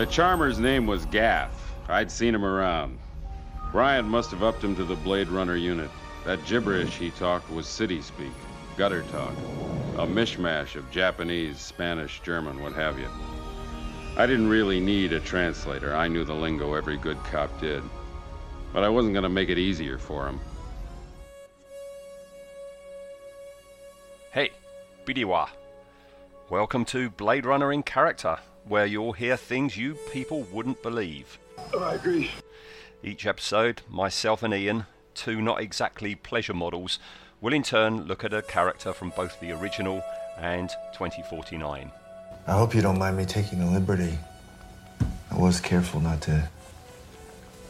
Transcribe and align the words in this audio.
The 0.00 0.06
charmer's 0.06 0.58
name 0.58 0.86
was 0.86 1.04
Gaff. 1.04 1.74
I'd 1.86 2.10
seen 2.10 2.34
him 2.34 2.42
around. 2.42 2.98
Bryant 3.70 4.08
must 4.08 4.30
have 4.30 4.42
upped 4.42 4.64
him 4.64 4.74
to 4.76 4.84
the 4.84 4.94
Blade 4.94 5.28
Runner 5.28 5.56
unit. 5.56 5.90
That 6.24 6.42
gibberish 6.46 6.96
he 6.96 7.10
talked 7.10 7.50
was 7.50 7.66
city 7.66 8.00
speak, 8.00 8.32
gutter 8.78 9.02
talk, 9.12 9.34
a 9.98 10.06
mishmash 10.06 10.74
of 10.74 10.90
Japanese, 10.90 11.58
Spanish, 11.58 12.20
German, 12.20 12.62
what 12.62 12.72
have 12.72 12.98
you. 12.98 13.08
I 14.16 14.26
didn't 14.26 14.48
really 14.48 14.80
need 14.80 15.12
a 15.12 15.20
translator. 15.20 15.94
I 15.94 16.08
knew 16.08 16.24
the 16.24 16.32
lingo 16.32 16.72
every 16.72 16.96
good 16.96 17.22
cop 17.24 17.60
did. 17.60 17.82
But 18.72 18.84
I 18.84 18.88
wasn't 18.88 19.12
going 19.12 19.24
to 19.24 19.28
make 19.28 19.50
it 19.50 19.58
easier 19.58 19.98
for 19.98 20.26
him. 20.26 20.40
Hey, 24.32 24.52
Bidiwa. 25.04 25.50
Welcome 26.48 26.86
to 26.86 27.10
Blade 27.10 27.44
Runner 27.44 27.70
in 27.70 27.82
Character, 27.82 28.38
where 28.70 28.86
you'll 28.86 29.12
hear 29.12 29.36
things 29.36 29.76
you 29.76 29.96
people 30.12 30.44
wouldn't 30.52 30.80
believe. 30.80 31.38
Oh, 31.74 31.82
I 31.82 31.94
agree. 31.94 32.30
Each 33.02 33.26
episode, 33.26 33.82
myself 33.90 34.44
and 34.44 34.54
Ian, 34.54 34.86
two 35.12 35.42
not 35.42 35.60
exactly 35.60 36.14
pleasure 36.14 36.54
models, 36.54 37.00
will 37.40 37.52
in 37.52 37.64
turn 37.64 38.04
look 38.04 38.22
at 38.22 38.32
a 38.32 38.42
character 38.42 38.92
from 38.92 39.10
both 39.10 39.40
the 39.40 39.50
original 39.50 40.04
and 40.38 40.70
2049. 40.92 41.90
I 42.46 42.52
hope 42.52 42.72
you 42.72 42.80
don't 42.80 42.98
mind 42.98 43.16
me 43.16 43.24
taking 43.24 43.60
a 43.60 43.70
liberty. 43.70 44.16
I 45.32 45.36
was 45.36 45.58
careful 45.58 46.00
not 46.00 46.20
to 46.22 46.48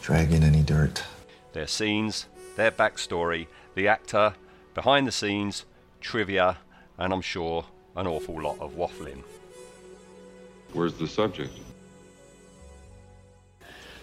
drag 0.02 0.32
in 0.32 0.42
any 0.42 0.62
dirt. 0.62 1.02
Their 1.54 1.66
scenes, 1.66 2.26
their 2.56 2.70
backstory, 2.70 3.46
the 3.74 3.88
actor, 3.88 4.34
behind 4.74 5.06
the 5.06 5.12
scenes, 5.12 5.64
trivia, 6.02 6.58
and 6.98 7.10
I'm 7.10 7.22
sure 7.22 7.64
an 7.96 8.06
awful 8.06 8.40
lot 8.40 8.60
of 8.60 8.76
waffling. 8.76 9.22
Where's 10.72 10.94
the 10.94 11.06
subject? 11.08 11.52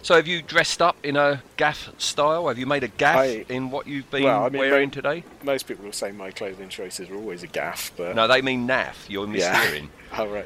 So, 0.04 0.16
have 0.16 0.28
you 0.28 0.42
dressed 0.42 0.82
up 0.82 0.96
in 1.04 1.18
a 1.18 1.42
gaff 1.58 1.90
style? 1.98 2.48
Have 2.48 2.58
you 2.58 2.66
made 2.66 2.84
a 2.84 2.88
gaff 2.88 3.18
I- 3.18 3.46
in 3.50 3.72
what 3.72 3.88
you've 3.88 4.10
been 4.10 4.24
Well, 4.24 4.46
I 4.46 4.50
mean, 4.50 4.60
wearing 4.62 4.88
mo- 4.90 4.94
today? 4.94 5.24
Most 5.44 5.64
people 5.68 5.84
will 5.86 5.92
say 5.92 6.12
my 6.12 6.32
clothing 6.32 6.70
choices 6.70 7.10
are 7.10 7.16
always 7.16 7.44
a 7.44 7.48
gaff, 7.48 7.92
but 7.98 8.16
No, 8.16 8.28
they 8.28 8.42
mean 8.42 8.68
naff. 8.68 8.96
You're 9.10 9.28
yeah, 9.36 9.54
mishearing. 9.66 9.90
all 10.18 10.28
right. 10.28 10.46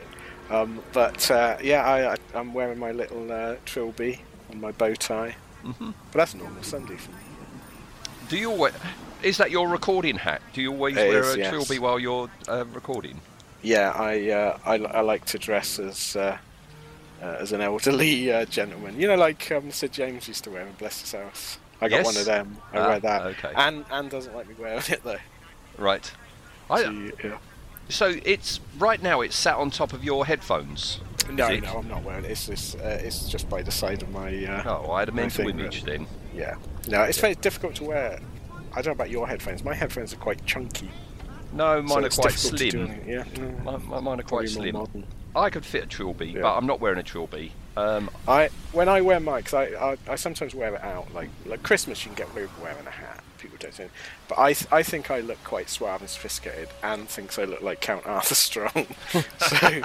Um, 0.49 0.81
but 0.93 1.29
uh, 1.29 1.57
yeah, 1.61 1.83
I, 1.85 2.13
I, 2.13 2.15
I'm 2.33 2.53
wearing 2.53 2.79
my 2.79 2.91
little 2.91 3.31
uh, 3.31 3.55
trilby 3.65 4.21
and 4.49 4.59
my 4.59 4.71
bow 4.71 4.95
tie. 4.95 5.35
Mm-hmm. 5.63 5.91
But 6.11 6.17
that's 6.17 6.33
normal 6.33 6.63
Sunday 6.63 6.95
for 6.97 7.11
me. 7.11 7.17
Do 8.29 8.37
you 8.37 8.49
always? 8.51 8.73
Is 9.21 9.37
that 9.37 9.51
your 9.51 9.69
recording 9.69 10.17
hat? 10.17 10.41
Do 10.53 10.61
you 10.61 10.71
always 10.71 10.97
It 10.97 11.07
wear 11.09 11.19
is, 11.21 11.35
a 11.35 11.37
yes. 11.37 11.49
trilby 11.49 11.77
while 11.77 11.99
you're 11.99 12.29
uh, 12.47 12.65
recording? 12.73 13.21
Yeah, 13.61 13.91
I, 13.91 14.29
uh, 14.31 14.57
I 14.65 14.75
I 14.75 15.01
like 15.01 15.25
to 15.25 15.37
dress 15.37 15.77
as 15.79 16.15
uh, 16.15 16.37
uh, 17.21 17.25
as 17.39 17.51
an 17.51 17.61
elderly 17.61 18.31
uh, 18.31 18.45
gentleman. 18.45 18.99
You 18.99 19.07
know, 19.07 19.15
like 19.15 19.51
um, 19.51 19.71
Sid 19.71 19.91
James 19.93 20.27
used 20.27 20.43
to 20.45 20.49
wear 20.49 20.65
in 20.65 20.73
Bless 20.73 21.01
This 21.01 21.11
House. 21.11 21.59
I 21.79 21.87
got 21.89 21.97
Yes. 21.97 22.05
one 22.05 22.17
of 22.17 22.25
them. 22.25 22.57
I 22.73 22.77
Ah, 22.79 22.87
wear 22.89 22.99
that. 22.99 23.21
okay. 23.27 23.51
Anne, 23.55 23.85
Anne 23.91 24.09
doesn't 24.09 24.35
like 24.35 24.47
me 24.47 24.55
wearing 24.57 24.81
it 24.89 25.03
though. 25.03 25.17
Right. 25.77 26.11
I, 26.69 26.83
She- 26.83 27.11
yeah. 27.23 27.37
so 27.89 28.13
it's 28.25 28.59
right 28.77 29.01
now. 29.01 29.21
It's 29.21 29.35
sat 29.35 29.55
on 29.57 29.69
top 29.71 29.93
of 29.93 30.03
your 30.03 30.25
headphones. 30.25 30.99
No, 31.31 31.47
it? 31.47 31.63
no, 31.63 31.77
I'm 31.77 31.87
not 31.87 32.03
wearing 32.03 32.25
it. 32.25 32.31
It's 32.31 32.47
just, 32.47 32.75
uh, 32.77 32.81
it's 32.83 33.29
just 33.29 33.47
by 33.49 33.61
the 33.61 33.71
side 33.71 34.01
of 34.01 34.09
my. 34.09 34.45
Uh, 34.45 34.63
Oh, 34.85 34.91
I 34.91 34.99
had 35.01 35.09
a 35.09 35.11
mental 35.11 35.47
image 35.47 35.83
then. 35.83 36.07
Yeah. 36.33 36.55
No, 36.87 37.03
it's 37.03 37.19
very 37.19 37.35
difficult 37.35 37.75
to 37.75 37.83
wear. 37.83 38.19
I 38.73 38.75
don't 38.81 38.87
know 38.87 38.91
about 38.93 39.09
your 39.11 39.27
headphones. 39.27 39.63
My 39.63 39.73
headphones 39.73 40.13
are 40.13 40.17
quite 40.17 40.45
chunky. 40.45 40.89
No, 41.53 41.81
mine 41.81 41.87
so 41.87 42.05
are 42.05 42.09
quite 42.09 42.33
slim. 42.33 43.01
Yeah. 43.05 43.23
My, 43.63 43.77
my, 43.77 43.99
mine 43.99 44.19
are 44.19 44.23
quite 44.23 44.49
slim. 44.49 44.73
modern. 44.73 45.05
I 45.35 45.49
could 45.49 45.65
fit 45.65 45.83
a 45.83 45.87
trilby, 45.87 46.27
Yeah. 46.27 46.41
but 46.41 46.55
I'm 46.57 46.65
not 46.65 46.79
wearing 46.79 46.99
a 46.99 47.03
trilby. 47.03 47.53
Um, 47.77 48.09
I 48.27 48.49
when 48.73 48.89
I 48.89 48.99
wear 49.01 49.19
mine, 49.19 49.43
because 49.43 49.53
I, 49.53 49.91
I 49.91 49.97
I 50.09 50.15
sometimes 50.15 50.53
wear 50.53 50.75
it 50.75 50.83
out. 50.83 51.13
Like 51.13 51.29
like 51.45 51.63
Christmas, 51.63 52.03
you 52.05 52.09
can 52.09 52.15
get 52.17 52.31
away 52.33 52.41
with 52.43 52.59
wearing 52.61 52.85
a 52.85 52.91
hat. 52.91 53.23
People 53.37 53.57
don't 53.59 53.73
say. 53.73 53.87
But 54.27 54.39
I 54.39 54.53
th- 54.53 54.71
I 54.71 54.83
think 54.83 55.09
I 55.09 55.21
look 55.21 55.41
quite 55.43 55.69
suave 55.69 56.01
and 56.01 56.09
sophisticated. 56.09 56.67
and 56.83 57.07
thinks 57.07 57.39
I 57.39 57.45
look 57.45 57.61
like 57.61 57.79
Count 57.79 58.05
Arthur 58.05 58.35
Strong. 58.35 58.87
so 59.37 59.81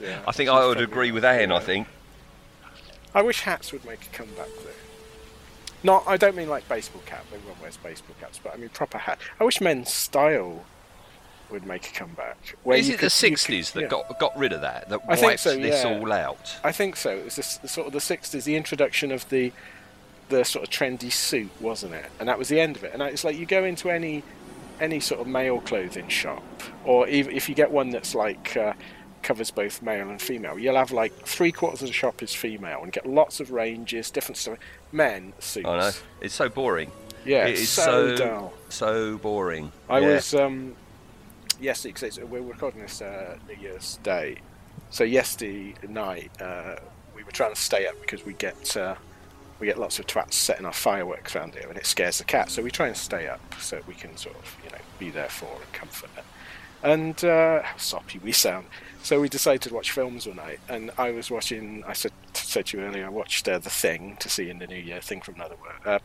yeah, 0.00 0.22
I 0.26 0.32
think 0.32 0.48
I 0.50 0.64
would 0.66 0.80
agree 0.80 1.10
with 1.12 1.24
Anne. 1.24 1.50
I 1.52 1.58
think. 1.60 1.88
I 3.14 3.22
wish 3.22 3.40
hats 3.40 3.72
would 3.72 3.84
make 3.84 4.06
a 4.06 4.16
comeback 4.16 4.48
though. 4.62 4.70
Not, 5.82 6.04
I 6.06 6.16
don't 6.16 6.36
mean 6.36 6.48
like 6.48 6.68
baseball 6.68 7.02
cap. 7.06 7.24
Everyone 7.34 7.60
wears 7.60 7.76
baseball 7.76 8.14
caps, 8.20 8.38
but 8.42 8.54
I 8.54 8.56
mean 8.56 8.68
proper 8.70 8.98
hat. 8.98 9.18
I 9.40 9.44
wish 9.44 9.60
men's 9.60 9.90
style 9.92 10.64
would 11.50 11.66
make 11.66 11.88
a 11.88 11.92
comeback. 11.92 12.36
Is 12.66 12.88
it 12.88 12.98
could- 12.98 13.06
the 13.06 13.10
'60s 13.10 13.72
could- 13.72 13.74
that 13.74 13.82
yeah. 13.82 13.88
got 13.88 14.18
got 14.18 14.38
rid 14.38 14.52
of 14.52 14.60
that? 14.62 14.88
That 14.88 15.00
I 15.08 15.20
wiped 15.20 15.40
so, 15.40 15.56
this 15.56 15.84
yeah. 15.84 15.98
all 15.98 16.12
out. 16.12 16.56
I 16.64 16.72
think 16.72 16.96
so. 16.96 17.10
It 17.10 17.24
was 17.24 17.36
this, 17.36 17.58
sort 17.66 17.86
of 17.86 17.92
the 17.92 17.98
'60s, 18.00 18.44
the 18.44 18.56
introduction 18.56 19.12
of 19.12 19.28
the 19.28 19.52
the 20.28 20.44
sort 20.44 20.66
of 20.66 20.70
trendy 20.70 21.12
suit, 21.12 21.50
wasn't 21.60 21.94
it? 21.94 22.06
And 22.18 22.28
that 22.28 22.38
was 22.38 22.48
the 22.48 22.60
end 22.60 22.76
of 22.76 22.82
it. 22.82 22.92
And 22.92 23.00
it's 23.02 23.22
like 23.22 23.36
you 23.38 23.46
go 23.46 23.64
into 23.64 23.90
any 23.90 24.22
any 24.80 25.00
sort 25.00 25.20
of 25.20 25.26
male 25.26 25.60
clothing 25.60 26.08
shop, 26.08 26.42
or 26.84 27.08
even 27.08 27.34
if 27.34 27.48
you 27.48 27.54
get 27.54 27.70
one 27.70 27.90
that's 27.90 28.14
like 28.14 28.56
uh, 28.56 28.72
covers 29.22 29.50
both 29.50 29.80
male 29.82 30.08
and 30.10 30.20
female, 30.20 30.58
you'll 30.58 30.76
have 30.76 30.92
like 30.92 31.12
three 31.26 31.50
quarters 31.52 31.80
of 31.82 31.88
the 31.88 31.92
shop 31.94 32.22
is 32.22 32.34
female 32.34 32.82
and 32.82 32.92
get 32.92 33.06
lots 33.06 33.40
of 33.40 33.50
ranges, 33.52 34.10
different 34.10 34.36
stuff. 34.36 34.58
Men 34.92 35.32
suits. 35.38 35.66
I 35.66 35.78
know 35.78 35.90
it's 36.20 36.34
so 36.34 36.48
boring. 36.48 36.90
Yeah, 37.24 37.46
it 37.46 37.58
it's 37.58 37.68
so, 37.68 38.16
so 38.16 38.24
dull. 38.24 38.52
so 38.68 39.18
boring. 39.18 39.72
I 39.88 39.98
Yeah. 40.00 40.06
was 40.14 40.34
um, 40.34 40.74
yesterday 41.60 41.92
because 41.92 42.18
we're 42.18 42.40
recording 42.40 42.80
this 42.80 43.00
uh, 43.00 43.38
New 43.48 43.56
Year's 43.56 43.98
Day. 44.02 44.38
So 44.90 45.04
yesterday 45.04 45.74
night 45.88 46.30
uh, 46.40 46.76
we 47.14 47.22
were 47.22 47.30
trying 47.30 47.54
to 47.54 47.60
stay 47.60 47.86
up 47.86 48.00
because 48.00 48.24
we 48.24 48.34
get 48.34 48.76
uh, 48.76 48.94
we 49.58 49.66
get 49.66 49.78
lots 49.78 49.98
of 49.98 50.06
twats 50.06 50.34
setting 50.34 50.66
off 50.66 50.78
fireworks 50.78 51.34
around 51.34 51.54
here 51.54 51.68
and 51.68 51.78
it 51.78 51.86
scares 51.86 52.18
the 52.18 52.24
cat. 52.24 52.50
So 52.50 52.62
we 52.62 52.70
try 52.70 52.88
and 52.88 52.96
stay 52.96 53.26
up 53.28 53.40
so 53.58 53.80
we 53.86 53.94
can 53.94 54.16
sort 54.16 54.36
of 54.36 54.56
you 54.64 54.70
know 54.70 54.78
be 54.98 55.10
there 55.10 55.28
for 55.28 55.46
and 55.46 55.72
comfort 55.72 56.10
her. 56.16 56.22
And 56.82 57.24
uh, 57.24 57.62
how 57.62 57.76
soppy 57.78 58.18
we 58.18 58.32
sound. 58.32 58.66
So 59.02 59.20
we 59.20 59.28
decided 59.28 59.62
to 59.62 59.74
watch 59.74 59.92
films 59.92 60.26
one 60.26 60.36
night, 60.36 60.60
and 60.68 60.90
I 60.98 61.10
was 61.10 61.30
watching. 61.30 61.82
I 61.86 61.94
said 61.94 62.12
said 62.34 62.66
to 62.66 62.78
you 62.78 62.84
earlier. 62.84 63.06
I 63.06 63.08
watched 63.08 63.48
uh, 63.48 63.58
The 63.58 63.70
Thing 63.70 64.16
to 64.20 64.28
see 64.28 64.50
in 64.50 64.58
the 64.58 64.66
new 64.66 64.76
year. 64.76 65.00
Thing 65.00 65.20
from 65.20 65.36
another 65.36 65.56
world. 65.56 65.80
Uh, 65.84 65.98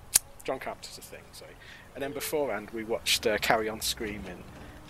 John 0.44 0.60
Carpenter's 0.60 0.98
Thing. 0.98 1.22
Sorry. 1.34 1.52
And 1.94 2.02
then 2.02 2.14
beforehand, 2.14 2.70
we 2.72 2.84
watched 2.86 3.28
Carry 3.42 3.68
On 3.68 3.82
Screaming. 3.82 4.44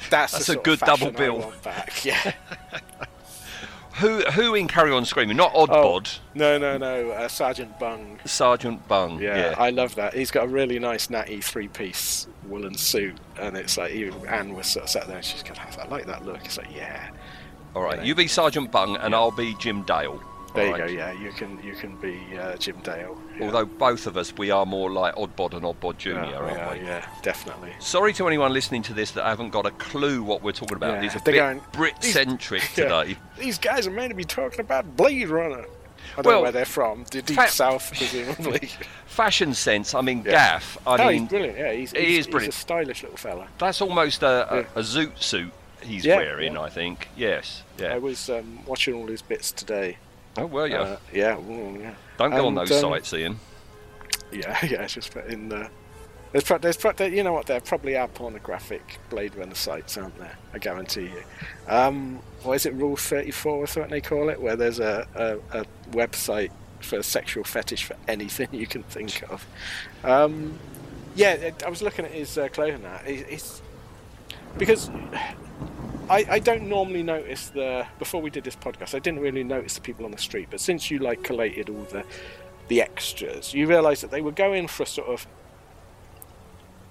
That's, 0.09 0.33
That's 0.33 0.49
a 0.49 0.55
good 0.55 0.79
double 0.79 1.11
bill. 1.11 1.53
Back. 1.63 2.03
Yeah. 2.05 2.33
Who 3.95 4.21
who 4.21 4.55
in 4.55 4.67
Carry 4.67 4.91
On 4.91 5.03
Screaming? 5.05 5.35
Not 5.37 5.51
Oh. 5.53 5.67
Oddbod, 5.67 6.19
no, 6.33 6.57
no, 6.57 6.77
no. 6.77 7.11
Uh, 7.11 7.27
Sergeant 7.27 7.77
Bung. 7.77 8.19
Sergeant 8.25 8.87
Bung. 8.87 9.21
Yeah, 9.21 9.37
Yeah. 9.51 9.55
I 9.57 9.69
love 9.69 9.95
that. 9.95 10.13
He's 10.13 10.31
got 10.31 10.45
a 10.45 10.47
really 10.47 10.79
nice 10.79 11.09
natty 11.09 11.41
three-piece 11.41 12.25
woolen 12.47 12.75
suit, 12.75 13.17
and 13.37 13.57
it's 13.57 13.77
like 13.77 13.91
even 13.91 14.25
Anne 14.27 14.53
was 14.55 14.67
sort 14.67 14.85
of 14.85 14.89
sat 14.89 15.07
there, 15.07 15.17
and 15.17 15.25
she's 15.25 15.43
going, 15.43 15.59
"I 15.59 15.85
like 15.87 16.05
that 16.05 16.25
look." 16.25 16.43
It's 16.45 16.57
like, 16.57 16.73
yeah. 16.73 17.09
all 17.75 17.83
right, 17.83 17.97
yeah. 17.97 18.03
you 18.05 18.15
be 18.15 18.27
Sergeant 18.27 18.71
Bung, 18.71 18.95
and 18.95 19.13
I'll 19.13 19.29
be 19.29 19.55
Jim 19.59 19.83
Dale. 19.83 20.21
There 20.53 20.67
you 20.67 20.77
go. 20.77 20.85
Yeah, 20.85 21.11
you 21.13 21.31
can 21.31 21.61
you 21.63 21.73
can 21.75 21.95
be 21.97 22.19
uh, 22.37 22.57
Jim 22.57 22.79
Dale. 22.81 23.19
Yeah. 23.37 23.45
Although 23.45 23.65
both 23.65 24.07
of 24.07 24.17
us, 24.17 24.33
we 24.37 24.51
are 24.51 24.65
more 24.65 24.91
like 24.91 25.15
Oddbod 25.15 25.53
and 25.53 25.63
Oddbod 25.63 25.97
Junior, 25.97 26.23
yeah, 26.23 26.37
aren't 26.37 26.57
yeah, 26.57 26.73
we? 26.73 26.79
yeah, 26.79 27.05
definitely. 27.21 27.73
Sorry 27.79 28.13
to 28.13 28.27
anyone 28.27 28.51
listening 28.53 28.81
to 28.83 28.93
this 28.93 29.11
that 29.11 29.25
haven't 29.25 29.51
got 29.51 29.65
a 29.65 29.71
clue 29.71 30.23
what 30.23 30.41
we're 30.43 30.51
talking 30.51 30.77
about. 30.77 31.01
Yeah, 31.01 31.05
It's 31.05 31.15
a 31.15 31.19
they're 31.19 31.33
bit 31.33 31.39
going, 31.39 31.61
Brit-centric 31.73 32.63
Yeah. 32.77 33.03
today. 33.03 33.17
These 33.39 33.57
guys 33.59 33.87
are 33.87 33.91
meant 33.91 34.09
to 34.09 34.15
be 34.15 34.25
talking 34.25 34.59
about 34.59 34.95
Blade 34.97 35.29
Runner. 35.29 35.65
I 36.17 36.21
don't 36.21 36.25
Well, 36.25 36.37
know 36.37 36.41
where 36.43 36.51
they're 36.51 36.65
from. 36.65 37.05
The 37.11 37.21
deep 37.21 37.37
fa- 37.37 37.47
south, 37.47 37.93
presumably. 37.95 38.69
Fashion 39.05 39.53
sense. 39.53 39.93
I 39.93 40.01
mean. 40.01 40.23
Gaff. 40.23 40.77
I 40.85 41.01
oh, 41.01 41.07
mean, 41.07 41.21
he's 41.21 41.29
brilliant. 41.29 41.57
Yeah, 41.57 41.71
he's, 41.73 41.91
he 41.91 42.17
is 42.17 42.27
brilliant. 42.27 42.53
He's 42.53 42.59
a 42.59 42.65
stylish 42.65 43.03
little 43.03 43.17
fella. 43.17 43.47
that's 43.57 43.81
almost 43.81 44.23
a, 44.23 44.53
a, 44.53 44.59
a 44.79 44.81
zoot 44.83 45.17
suit 45.21 45.51
he's 45.81 46.05
wearing. 46.05 46.57
I 46.57 46.69
think. 46.69 47.07
Yes. 47.15 47.63
Yeah. 47.79 47.93
I 47.93 47.97
was 47.97 48.29
um, 48.29 48.59
watching 48.65 48.93
all 48.93 49.07
his 49.07 49.21
bits 49.21 49.51
today. 49.51 49.97
Oh 50.37 50.45
well, 50.45 50.67
yeah. 50.67 50.81
Uh, 50.81 50.97
yeah, 51.13 51.37
ooh, 51.37 51.77
yeah. 51.79 51.93
Don't 52.17 52.31
go 52.31 52.47
on 52.47 52.55
those 52.55 52.71
um, 52.71 52.81
sites, 52.81 53.13
Ian. 53.13 53.39
Yeah, 54.31 54.57
yeah, 54.65 54.83
it's 54.83 54.93
just 54.93 55.11
put 55.11 55.25
in 55.27 55.49
the. 55.49 55.69
There's, 56.31 56.45
pro- 56.45 56.59
there's 56.59 56.77
pro- 56.77 56.93
you 57.05 57.23
know 57.23 57.33
what? 57.33 57.45
There 57.45 57.59
probably 57.59 57.97
are 57.97 58.07
pornographic 58.07 58.99
Blade 59.09 59.35
Runner 59.35 59.55
sites, 59.55 59.97
aren't 59.97 60.17
there? 60.17 60.37
I 60.53 60.59
guarantee 60.59 61.03
you. 61.03 61.23
Um, 61.67 62.21
what 62.43 62.53
is 62.53 62.65
it, 62.65 62.73
Rule 62.73 62.95
34 62.95 63.51
or 63.51 63.67
something 63.67 63.91
they 63.91 63.99
call 63.99 64.29
it? 64.29 64.41
Where 64.41 64.55
there's 64.55 64.79
a, 64.79 65.05
a, 65.13 65.59
a 65.59 65.65
website 65.91 66.51
for 66.79 67.03
sexual 67.03 67.43
fetish 67.43 67.83
for 67.83 67.95
anything 68.07 68.47
you 68.53 68.67
can 68.67 68.83
think 68.83 69.23
of. 69.29 69.45
Um, 70.03 70.57
yeah, 71.15 71.51
I 71.65 71.69
was 71.69 71.81
looking 71.81 72.05
at 72.05 72.11
his 72.11 72.37
uh, 72.37 72.47
clothing 72.47 72.83
now. 72.83 73.01
It, 73.05 73.25
it's 73.29 73.61
because 74.57 74.89
I, 76.09 76.25
I 76.29 76.39
don't 76.39 76.67
normally 76.67 77.03
notice 77.03 77.47
the 77.47 77.85
before 77.97 78.21
we 78.21 78.29
did 78.29 78.43
this 78.43 78.55
podcast. 78.55 78.93
I 78.93 78.99
didn't 78.99 79.21
really 79.21 79.43
notice 79.43 79.75
the 79.75 79.81
people 79.81 80.05
on 80.05 80.11
the 80.11 80.17
street, 80.17 80.47
but 80.51 80.59
since 80.59 80.91
you 80.91 80.99
like 80.99 81.23
collated 81.23 81.69
all 81.69 81.83
the 81.83 82.03
the 82.67 82.81
extras, 82.81 83.53
you 83.53 83.67
realise 83.67 84.01
that 84.01 84.11
they 84.11 84.21
were 84.21 84.31
going 84.31 84.67
for 84.67 84.83
a 84.83 84.85
sort 84.85 85.07
of 85.07 85.25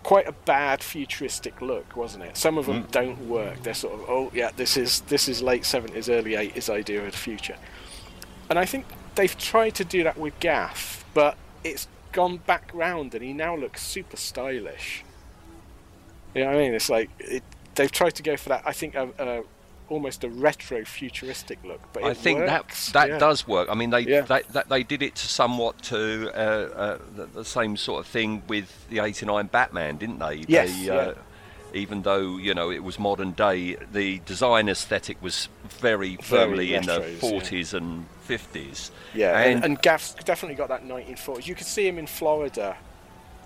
quite 0.03 0.27
a 0.27 0.33
bad 0.33 0.83
futuristic 0.83 1.61
look, 1.61 1.97
wasn't 1.97 2.25
it? 2.25 2.37
Some 2.37 2.57
of 2.57 2.67
them 2.67 2.85
mm. 2.85 2.91
don't 2.91 3.29
work. 3.29 3.63
They're 3.63 3.75
sort 3.75 3.95
of 3.95 4.09
oh 4.09 4.31
yeah, 4.35 4.51
this 4.57 4.77
is 4.77 5.03
this 5.03 5.29
is 5.29 5.43
late 5.43 5.65
seventies, 5.65 6.09
early 6.09 6.35
eighties 6.35 6.71
idea 6.71 7.05
of 7.05 7.13
the 7.13 7.19
future. 7.19 7.57
And 8.49 8.59
I 8.59 8.65
think 8.65 8.87
they've 9.15 9.37
tried 9.37 9.75
to 9.77 9.85
do 9.85 10.03
that 10.05 10.19
with 10.19 10.39
Gaff, 10.41 11.05
but 11.13 11.37
it's 11.63 11.89
gone 12.13 12.39
back 12.39 12.71
round, 12.73 13.15
and 13.15 13.23
he 13.23 13.33
now 13.33 13.55
looks 13.55 13.83
super 13.83 14.17
stylish. 14.17 15.05
You 16.35 16.43
know 16.43 16.51
what 16.51 16.57
I 16.57 16.59
mean? 16.61 16.75
It's 16.75 16.91
like 16.91 17.11
it, 17.19 17.43
they've 17.75 17.91
tried 17.91 18.15
to 18.17 18.23
go 18.23 18.37
for 18.37 18.51
that. 18.51 18.63
I 18.65 18.73
think 18.73 18.95
a, 18.95 19.09
a 19.19 19.43
almost 19.89 20.23
a 20.23 20.29
retro 20.29 20.85
futuristic 20.85 21.59
look, 21.65 21.81
but 21.93 22.05
I 22.05 22.15
think 22.15 22.39
works. 22.41 22.93
that 22.93 22.93
that 22.93 23.09
yeah. 23.15 23.19
does 23.19 23.47
work. 23.47 23.69
I 23.69 23.75
mean, 23.75 23.91
they 23.91 24.01
Yeah. 24.01 24.21
they, 24.23 24.43
that 24.53 24.69
they 24.69 24.83
did 24.83 25.03
it 25.03 25.19
somewhat 25.19 25.83
to 25.85 26.31
uh, 26.35 26.39
uh, 26.39 26.99
the, 27.17 27.27
the 27.27 27.45
same 27.45 27.77
sort 27.77 28.01
of 28.01 28.07
thing 28.07 28.43
with 28.49 28.89
the 28.89 29.01
'89 29.01 29.49
Batman, 29.49 29.97
didn't 29.97 30.21
they? 30.21 30.45
Yes, 30.47 30.73
They, 30.73 30.85
yeah. 30.85 30.95
uh, 30.95 31.15
Even 31.75 32.03
though 32.03 32.37
you 32.37 32.55
know 32.55 32.71
it 32.71 32.85
was 32.85 32.99
modern 32.99 33.33
day, 33.33 33.77
the 33.93 34.21
design 34.21 34.69
aesthetic 34.69 35.21
was 35.23 35.49
very 35.69 36.17
firmly 36.17 36.75
in 36.75 36.87
the 36.87 37.01
retros, 37.01 37.23
yeah. 37.23 37.41
40s 37.41 37.75
and 37.75 38.07
50s. 38.29 38.91
Yeah, 39.15 39.39
and, 39.39 39.55
and, 39.57 39.65
and 39.65 39.83
Gaff's 39.83 40.15
definitely 40.15 40.57
got 40.57 40.69
that 40.69 40.85
1940s. 40.85 41.47
You 41.47 41.55
could 41.57 41.67
see 41.67 41.87
him 41.87 41.99
in 41.99 42.07
Florida 42.07 42.77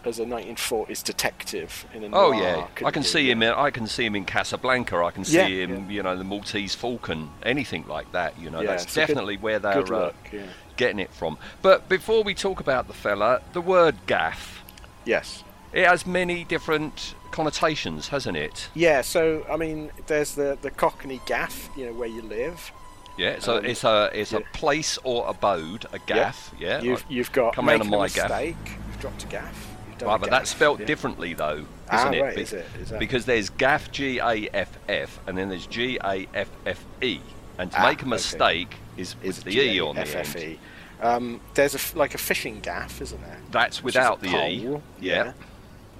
as 0.07 0.19
a 0.19 0.25
1940s 0.25 1.03
detective 1.03 1.87
in 1.95 2.05
a 2.05 2.07
Oh 2.07 2.31
noir, 2.33 2.35
yeah, 2.43 2.67
I 2.87 2.91
can 2.91 3.03
see 3.03 3.31
him. 3.31 3.43
In, 3.43 3.51
I 3.53 3.71
can 3.71 3.87
see 3.87 4.05
him 4.07 4.15
in 4.17 4.25
Casablanca. 4.25 4.97
I 4.97 5.11
can 5.11 5.25
see 5.25 5.37
Yeah, 5.37 5.67
him, 5.67 5.91
you 5.91 6.03
know, 6.03 6.17
the 6.17 6.25
Maltese 6.25 6.75
Falcon, 6.75 7.31
anything 7.43 7.87
like 7.89 8.11
that. 8.13 8.39
You 8.39 8.51
know, 8.51 8.61
Yeah, 8.61 8.71
that's 8.71 8.85
a 8.85 8.87
good- 8.89 8.95
definitely 8.95 9.37
where 9.37 9.59
they're 9.59 9.95
uh. 9.95 10.13
Yeah. 10.33 10.43
getting 10.77 10.99
it 10.99 11.13
from. 11.13 11.39
But 11.63 11.89
before 11.89 12.23
we 12.23 12.35
talk 12.35 12.61
about 12.61 12.87
the 12.89 12.95
fella, 12.95 13.41
the 13.53 13.61
word 13.61 13.97
gaff, 14.07 14.63
Yes. 15.05 15.45
it 15.73 15.87
has 15.87 16.07
many 16.07 16.45
different 16.45 17.15
connotations, 17.31 18.09
hasn't 18.09 18.37
it? 18.37 18.69
Yeah. 18.75 19.01
So 19.03 19.45
I 19.51 19.57
mean, 19.57 19.91
there's 20.07 20.35
the 20.35 20.59
the 20.61 20.71
Cockney 20.71 21.21
gaff, 21.27 21.69
you 21.77 21.87
know, 21.87 21.93
where 21.93 22.09
you 22.09 22.23
live. 22.23 22.73
Yeah, 23.17 23.39
so 23.39 23.59
Um, 23.59 23.65
it's 23.65 23.85
a 23.85 24.11
it's 24.13 24.33
a 24.33 24.41
place 24.53 24.99
or 25.05 25.29
abode, 25.29 25.87
a 25.93 26.01
gaff. 26.01 26.51
Yeah, 26.59 26.81
You've 26.83 27.01
like- 27.03 27.11
you've 27.11 27.31
got 27.33 27.55
come 27.55 27.69
out 27.69 27.77
of 27.81 27.87
making 27.87 27.95
a 27.95 27.97
my 27.99 28.09
gaff. 28.09 28.41
You've 28.43 29.01
dropped 29.01 29.23
a 29.23 29.27
gaff. 29.29 29.69
Right, 30.03 30.21
but 30.21 30.31
that's 30.31 30.51
spelt 30.51 30.81
yeah. 30.81 30.87
differently 30.87 31.35
though, 31.35 31.57
isn't 31.57 31.69
Ah, 31.91 32.11
it? 32.11 32.21
right, 32.23 32.35
Be- 32.37 32.43
is 32.43 32.53
it? 32.53 32.67
Is 32.81 32.91
that- 32.91 32.99
Because 32.99 33.25
there's 33.25 33.51
gaff, 33.51 33.91
G 33.93 34.19
A 34.19 34.49
F 34.53 34.71
F, 34.89 35.19
and 35.27 35.37
then 35.37 35.49
there's 35.49 35.67
G 35.67 35.99
A 36.03 36.27
F 36.35 36.49
F 36.67 36.85
E, 37.03 37.21
and 37.59 37.71
to 37.73 37.81
Ah, 37.81 37.89
make 37.89 38.03
a 38.03 38.07
mistake 38.09 38.75
is 38.97 39.17
Is 39.23 39.45
with 39.45 39.55
the 39.55 39.61
E 39.61 39.81
on 39.81 39.97
the 39.97 40.03
end. 40.19 40.59
Um, 41.03 41.41
there's 41.55 41.75
a 41.75 41.99
like 41.99 42.15
a 42.15 42.19
fishing 42.19 42.61
gaff, 42.61 43.01
isn't 43.03 43.21
there? 43.21 43.39
That's 43.51 43.83
without 43.83 44.21
the 44.21 44.29
E. 44.49 44.61
pole, 44.65 44.83
Yeah. 45.01 45.33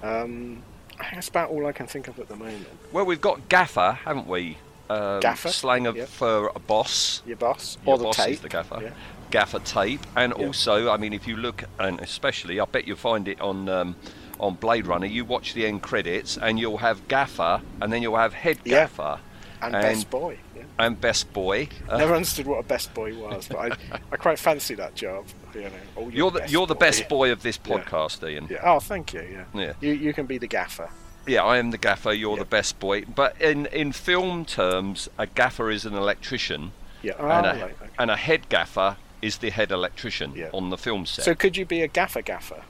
Um, 0.01 0.63
I 0.99 1.03
think 1.03 1.15
that's 1.15 1.27
about 1.29 1.49
all 1.49 1.65
I 1.67 1.71
can 1.73 1.87
think 1.87 2.07
of 2.07 2.19
at 2.19 2.27
the 2.29 2.35
moment. 2.35 2.67
Well, 2.91 3.05
we've 3.05 3.21
got 3.21 3.49
gaffer, 3.49 3.99
haven't 4.05 4.27
we? 4.27 4.57
Um, 4.87 5.19
Gaffer, 5.19 5.49
Slang 5.49 5.87
of, 5.87 5.97
yep. 5.97 6.07
for 6.07 6.51
a 6.55 6.59
boss. 6.59 7.23
Your 7.25 7.37
boss 7.37 7.77
Your 7.85 7.95
or 7.95 7.97
the 7.97 8.03
boss 8.03 8.17
tape. 8.17 8.33
is 8.33 8.39
the 8.41 8.49
gaffer. 8.49 8.79
Yeah. 8.83 8.89
Gaffer 9.31 9.59
tape, 9.59 10.01
and 10.15 10.33
Yeah. 10.37 10.45
also, 10.47 10.89
I 10.91 10.97
mean, 10.97 11.13
if 11.13 11.27
you 11.27 11.35
look, 11.37 11.63
and 11.79 11.99
especially, 11.99 12.59
I 12.59 12.65
bet 12.65 12.87
you'll 12.87 12.97
find 12.97 13.27
it 13.27 13.39
on 13.41 13.67
um, 13.69 13.95
on 14.39 14.55
Blade 14.55 14.85
Runner. 14.87 15.05
You 15.07 15.25
watch 15.25 15.53
the 15.53 15.65
end 15.65 15.81
credits, 15.81 16.37
and 16.37 16.59
you'll 16.59 16.77
have 16.77 17.07
gaffer, 17.07 17.61
and 17.81 17.91
then 17.91 18.01
you'll 18.01 18.17
have 18.17 18.33
head 18.33 18.57
Yeah. 18.63 18.81
gaffer, 18.81 19.19
And, 19.61 19.73
And- 19.75 19.83
best 19.83 20.09
boy. 20.09 20.37
Yeah. 20.55 20.63
and 20.77 20.99
best 21.01 21.31
boy. 21.33 21.69
Uh, 21.89 21.97
Never 21.97 22.13
understood 22.15 22.45
what 22.45 22.59
a 22.59 22.63
best 22.63 22.93
boy 22.93 23.15
was, 23.15 23.47
but 23.47 23.57
I, 23.57 23.69
I 24.11 24.17
quite 24.17 24.37
fancy 24.37 24.75
that 24.75 24.93
job. 24.95 25.25
You 25.53 25.61
know, 25.63 25.69
oh, 25.97 26.09
you're 26.09 26.31
the 26.31 26.45
you're 26.49 26.67
the 26.67 26.75
best 26.75 27.07
boy 27.07 27.31
of 27.31 27.41
this 27.41 27.57
Yeah. 27.65 27.77
podcast, 27.77 28.29
Ian. 28.29 28.47
Yeah. 28.49 28.59
Oh, 28.63 28.79
thank 28.81 29.13
you. 29.13 29.21
Yeah. 29.31 29.45
Yeah. 29.61 29.73
You 29.79 29.93
you 29.93 30.13
can 30.13 30.25
be 30.25 30.37
the 30.37 30.47
gaffer. 30.47 30.89
Yeah, 31.25 31.43
I 31.43 31.57
am 31.57 31.71
the 31.71 31.77
gaffer. 31.77 32.11
You're 32.13 32.33
Yeah. 32.33 32.39
the 32.43 32.49
best 32.49 32.79
boy. 32.79 33.05
But 33.05 33.41
in 33.41 33.65
in 33.67 33.93
film 33.93 34.43
terms, 34.45 35.09
a 35.17 35.25
gaffer 35.25 35.71
is 35.71 35.85
an 35.85 35.95
electrician, 35.95 36.73
Yeah. 37.01 37.13
Oh, 37.17 37.27
and 37.29 37.45
a 37.45 37.49
right, 37.49 37.63
okay. 37.81 37.89
and 37.97 38.11
a 38.11 38.17
head 38.17 38.49
gaffer 38.49 38.97
is 39.25 39.37
the 39.37 39.49
head 39.49 39.71
electrician 39.71 40.33
Yeah. 40.35 40.49
on 40.53 40.69
the 40.69 40.77
film 40.77 41.05
set. 41.05 41.25
So 41.25 41.33
could 41.35 41.57
you 41.57 41.65
be 41.65 41.81
a 41.81 41.87
gaffer 41.87 42.21
gaffer? 42.21 42.63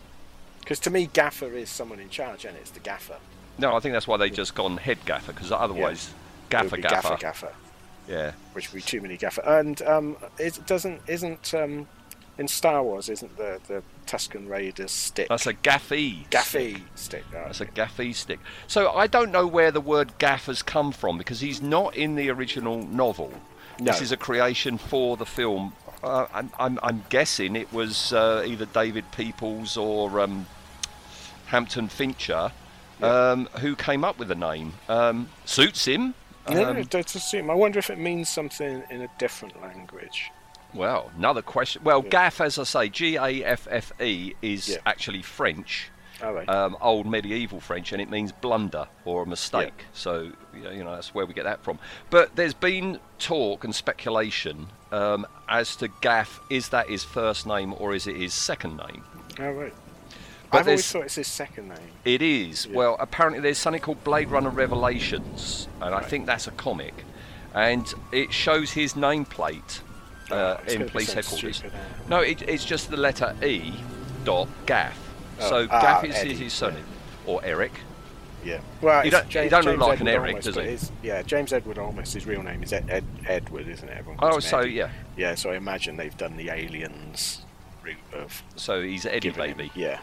Because 0.62 0.80
to 0.80 0.90
me, 0.90 1.08
gaffer 1.12 1.52
is 1.54 1.70
someone 1.70 2.00
in 2.00 2.10
charge, 2.10 2.46
and 2.46 2.56
it's 2.58 2.72
the 2.72 2.80
gaffer. 2.80 3.18
No, 3.58 3.76
I 3.76 3.80
think 3.80 3.94
that's 3.94 4.08
why 4.08 4.18
they 4.18 4.30
just 4.30 4.56
gone 4.56 4.78
head 4.78 4.98
gaffer 5.06 5.32
because 5.34 5.52
otherwise, 5.52 6.08
It 6.10 6.50
gaffer 6.50 6.76
be 6.78 6.82
gaffer. 6.82 7.10
gaffer 7.10 7.18
gaffer, 7.18 7.54
Yeah. 8.08 8.32
which 8.54 8.72
would 8.72 8.78
be 8.78 8.82
too 8.82 9.02
many 9.02 9.18
gaffer. 9.18 9.42
And 9.42 9.82
um, 9.84 10.18
it 10.40 10.60
doesn't 10.66 11.02
isn't 11.08 11.54
um, 11.54 11.88
in 12.38 12.48
Star 12.48 12.82
Wars 12.84 13.10
isn't 13.10 13.38
the 13.38 13.60
the 13.68 13.84
Tusken 14.08 14.50
Raiders 14.50 14.92
stick? 14.92 15.28
That's 15.30 15.48
a 15.48 15.54
gaffi. 15.54 16.28
gaffi 16.30 16.74
stick. 16.74 16.84
stick. 16.96 17.24
oh, 17.34 17.44
That's 17.46 17.62
a 17.62 17.66
gaffi 17.66 18.14
stick. 18.14 18.40
So 18.68 18.92
I 18.92 19.08
don't 19.08 19.32
know 19.32 19.48
where 19.48 19.72
the 19.72 19.82
word 19.82 20.18
gaff 20.18 20.48
has 20.48 20.62
come 20.64 20.92
from 20.92 21.18
because 21.18 21.40
he's 21.42 21.62
not 21.62 21.96
in 21.96 22.16
the 22.16 22.30
original 22.30 22.84
novel. 22.88 23.32
This 23.78 24.02
is 24.02 24.12
a 24.12 24.18
creation 24.18 24.78
for 24.78 25.18
the 25.18 25.26
film. 25.26 25.74
Uh, 26.06 26.28
I'm, 26.34 26.52
I'm, 26.60 26.80
I'm 26.84 27.04
guessing 27.10 27.56
it 27.56 27.72
was 27.74 28.14
uh, 28.14 28.44
either 28.46 28.66
David 28.68 29.12
Peoples 29.12 29.76
or 29.76 30.20
um, 30.20 30.46
Hampton 31.48 31.88
Fancher 31.90 32.52
Yeah. 33.02 33.32
um, 33.32 33.48
who 33.60 33.76
came 33.76 34.04
up 34.04 34.20
with 34.20 34.28
the 34.28 34.36
name. 34.36 34.74
Um, 34.88 35.30
suits 35.46 35.86
him. 35.86 36.14
No, 36.50 36.70
Um, 36.70 36.78
no, 36.78 36.84
that's 36.84 37.16
assume. 37.16 37.50
I 37.50 37.56
wonder 37.56 37.80
if 37.80 37.90
it 37.90 37.98
means 37.98 38.30
something 38.30 38.84
in 38.92 39.02
a 39.02 39.08
different 39.18 39.60
language. 39.62 40.32
Well, 40.76 41.12
another 41.18 41.42
question. 41.42 41.84
Well, 41.84 42.02
Yeah. 42.04 42.10
gaff, 42.10 42.40
as 42.42 42.60
I 42.60 42.64
say, 42.66 42.90
G 42.90 43.16
A 43.16 43.44
F 43.44 43.68
F 43.72 43.92
E 44.02 44.34
is 44.42 44.70
Yeah. 44.70 44.78
actually 44.86 45.24
French. 45.24 45.90
Right. 46.24 46.48
um, 46.48 46.78
old 46.80 47.06
medieval 47.06 47.60
French, 47.60 47.92
and 47.92 48.02
it 48.02 48.10
means 48.10 48.32
blunder 48.32 48.88
or 49.04 49.24
a 49.24 49.26
mistake. 49.26 49.84
So 49.94 50.32
you 50.56 50.82
know 50.84 50.96
that's 50.96 51.14
where 51.14 51.26
we 51.26 51.34
get 51.34 51.44
that 51.44 51.62
from. 51.62 51.78
But 52.10 52.36
there's 52.38 52.54
been 52.54 53.00
talk 53.20 53.66
and 53.66 53.76
speculation 53.76 54.68
um, 54.96 55.28
as 55.48 55.76
to 55.78 55.88
Gaff. 56.02 56.40
Is 56.50 56.70
that 56.70 56.90
his 56.90 57.04
first 57.04 57.46
name 57.46 57.74
or 57.78 57.94
is 57.94 58.08
it 58.08 58.16
his 58.16 58.34
second 58.34 58.78
name? 58.78 59.04
All 59.40 59.52
right. 59.52 59.74
but 60.52 60.60
I've 60.60 60.68
always 60.68 60.90
thought 60.90 61.04
it's 61.06 61.16
his 61.16 61.28
second 61.28 61.70
name. 61.70 61.90
It 62.06 62.22
is. 62.22 62.66
Yeah. 62.66 62.76
Well, 62.76 62.98
apparently 63.00 63.42
there's 63.42 63.58
something 63.58 63.82
called 63.82 64.04
Blade 64.04 64.30
Runner 64.30 64.50
Revelations, 64.50 65.68
and 65.82 65.94
I 65.94 66.02
think 66.02 66.26
that's 66.26 66.48
a 66.48 66.52
comic, 66.52 67.04
and 67.54 67.86
it 68.12 68.32
shows 68.32 68.72
his 68.72 68.94
nameplate 68.94 69.82
Oh, 70.32 70.36
uh, 70.36 70.62
it's 70.64 70.74
in 70.74 70.90
police 70.90 71.14
headquarters. 71.14 71.64
No, 72.10 72.20
it, 72.20 72.42
it's 72.44 72.66
just 72.66 72.90
the 72.90 72.98
letter 72.98 73.36
E 73.44 73.74
dot 74.24 74.48
Gaff. 74.66 74.98
Oh, 75.40 75.50
so 75.50 75.68
ah, 75.70 75.82
Gaff 75.82 76.04
is, 76.04 76.16
Eddie, 76.16 76.32
is 76.32 76.40
his 76.40 76.54
surname, 76.54 76.86
or 77.26 77.42
Eric. 77.44 77.74
Yeah. 78.46 78.60
Well, 78.82 79.02
He 79.02 79.10
don't- 79.10 79.26
he 79.26 79.32
James, 79.32 79.50
don't 79.52 79.66
look 79.66 79.74
James 79.74 79.82
like 79.82 80.00
an 80.02 80.08
Edward 80.08 80.24
Eric, 80.28 80.36
Olmos, 80.38 80.44
does 80.44 80.56
he? 80.56 80.62
his- 80.64 80.92
Yeah, 81.02 81.22
James 81.24 81.52
Edward 81.52 81.78
Olmos. 81.78 82.14
His 82.14 82.26
real 82.26 82.44
name 82.44 82.62
is 82.64 82.72
Ed, 82.72 82.86
Ed, 82.90 83.04
Edward, 83.28 83.68
isn't 83.68 83.90
it? 83.90 83.98
Everyone 83.98 84.20
Oh, 84.22 84.36
him 84.36 84.42
so 84.42 84.60
Eddie. 84.60 84.72
yeah. 84.74 84.90
Yeah, 85.18 85.36
so 85.36 85.50
I 85.52 85.56
imagine 85.56 85.98
they've 85.98 86.16
done 86.16 86.38
the 86.38 86.50
aliens 86.52 87.42
route 87.84 87.98
of 88.14 88.44
So 88.56 88.82
he's 88.84 89.06
Eddie 89.06 89.32
giving 89.32 89.58
him- 89.60 89.72
yeah, 89.76 90.00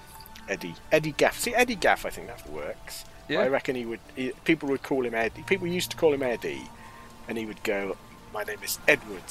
Eddie. 0.49 0.75
Eddie 0.90 1.12
Gaff. 1.12 1.38
See, 1.38 1.55
Eddie 1.55 1.76
Gaff. 1.76 2.05
I 2.05 2.11
think 2.11 2.26
that 2.26 2.49
works. 2.50 3.05
Yeah. 3.28 3.40
I 3.40 3.47
reckon 3.49 3.76
he 3.76 3.85
would. 3.87 4.00
He, 4.17 4.33
people 4.45 4.69
would 4.71 4.83
call 4.83 5.07
him 5.07 5.14
Eddie. 5.14 5.45
People 5.47 5.69
used 5.69 5.93
to 5.93 5.97
call 5.97 6.12
him 6.12 6.23
Eddie, 6.25 6.67
and 7.28 7.38
he 7.38 7.47
would 7.47 7.62
go, 7.62 7.97
"My 8.35 8.43
name 8.43 8.59
is 8.64 8.78
Edward." 8.88 9.23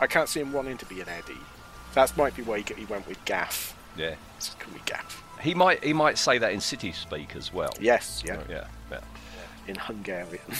I 0.00 0.06
can't 0.06 0.28
see 0.28 0.40
him 0.40 0.52
wanting 0.52 0.78
to 0.78 0.86
be 0.86 1.00
an 1.00 1.08
Eddie. 1.08 1.36
That 1.94 2.16
might 2.16 2.36
be 2.36 2.42
why 2.42 2.60
he, 2.60 2.74
he 2.74 2.84
went 2.86 3.08
with 3.08 3.22
Gaff. 3.24 3.76
Yeah. 3.96 4.14
Just 4.38 4.58
call 4.60 4.72
me 4.72 4.80
Gaff. 4.86 5.22
He 5.40 5.54
might 5.54 5.82
he 5.82 5.92
might 5.92 6.18
say 6.18 6.38
that 6.38 6.52
in 6.52 6.60
city 6.60 6.92
speak 6.92 7.34
as 7.36 7.52
well. 7.52 7.72
Yes. 7.80 8.22
Yeah. 8.26 8.40
Yeah. 8.48 8.64
Yeah. 8.90 9.00
In 9.68 9.74
Hungarian. 9.76 10.40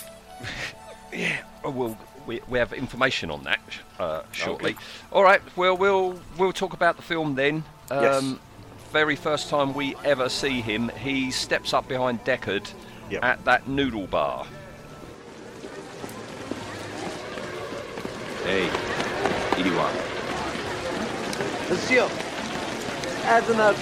Oh, 1.65 1.71
well, 1.71 1.99
we, 2.25 2.41
we 2.49 2.59
have 2.61 2.73
information 2.73 3.33
on 3.33 3.43
that 3.43 3.61
uh, 3.99 4.23
shortly. 4.31 4.71
Okay. 4.75 4.85
All 5.11 5.25
right. 5.25 5.43
Well, 5.57 5.77
we'll 5.77 6.21
we'll 6.39 6.53
talk 6.53 6.73
about 6.73 6.97
the 6.97 7.03
film 7.03 7.35
then. 7.35 7.65
Um, 7.91 8.03
Yes. 8.03 8.35
Very 8.93 9.17
first 9.17 9.49
time 9.49 9.75
we 9.75 9.95
ever 10.05 10.29
see 10.29 10.61
him, 10.61 10.89
he 11.01 11.31
steps 11.33 11.73
up 11.75 11.87
behind 11.89 12.25
Deckard 12.25 12.73
Yep. 13.11 13.25
at 13.25 13.45
that 13.45 13.69
noodle 13.69 14.07
bar. 14.07 14.47
Hey, 18.45 18.67
Iriwa. 19.61 19.91
Monsieur, 21.69 22.09
Admiral 22.09 22.30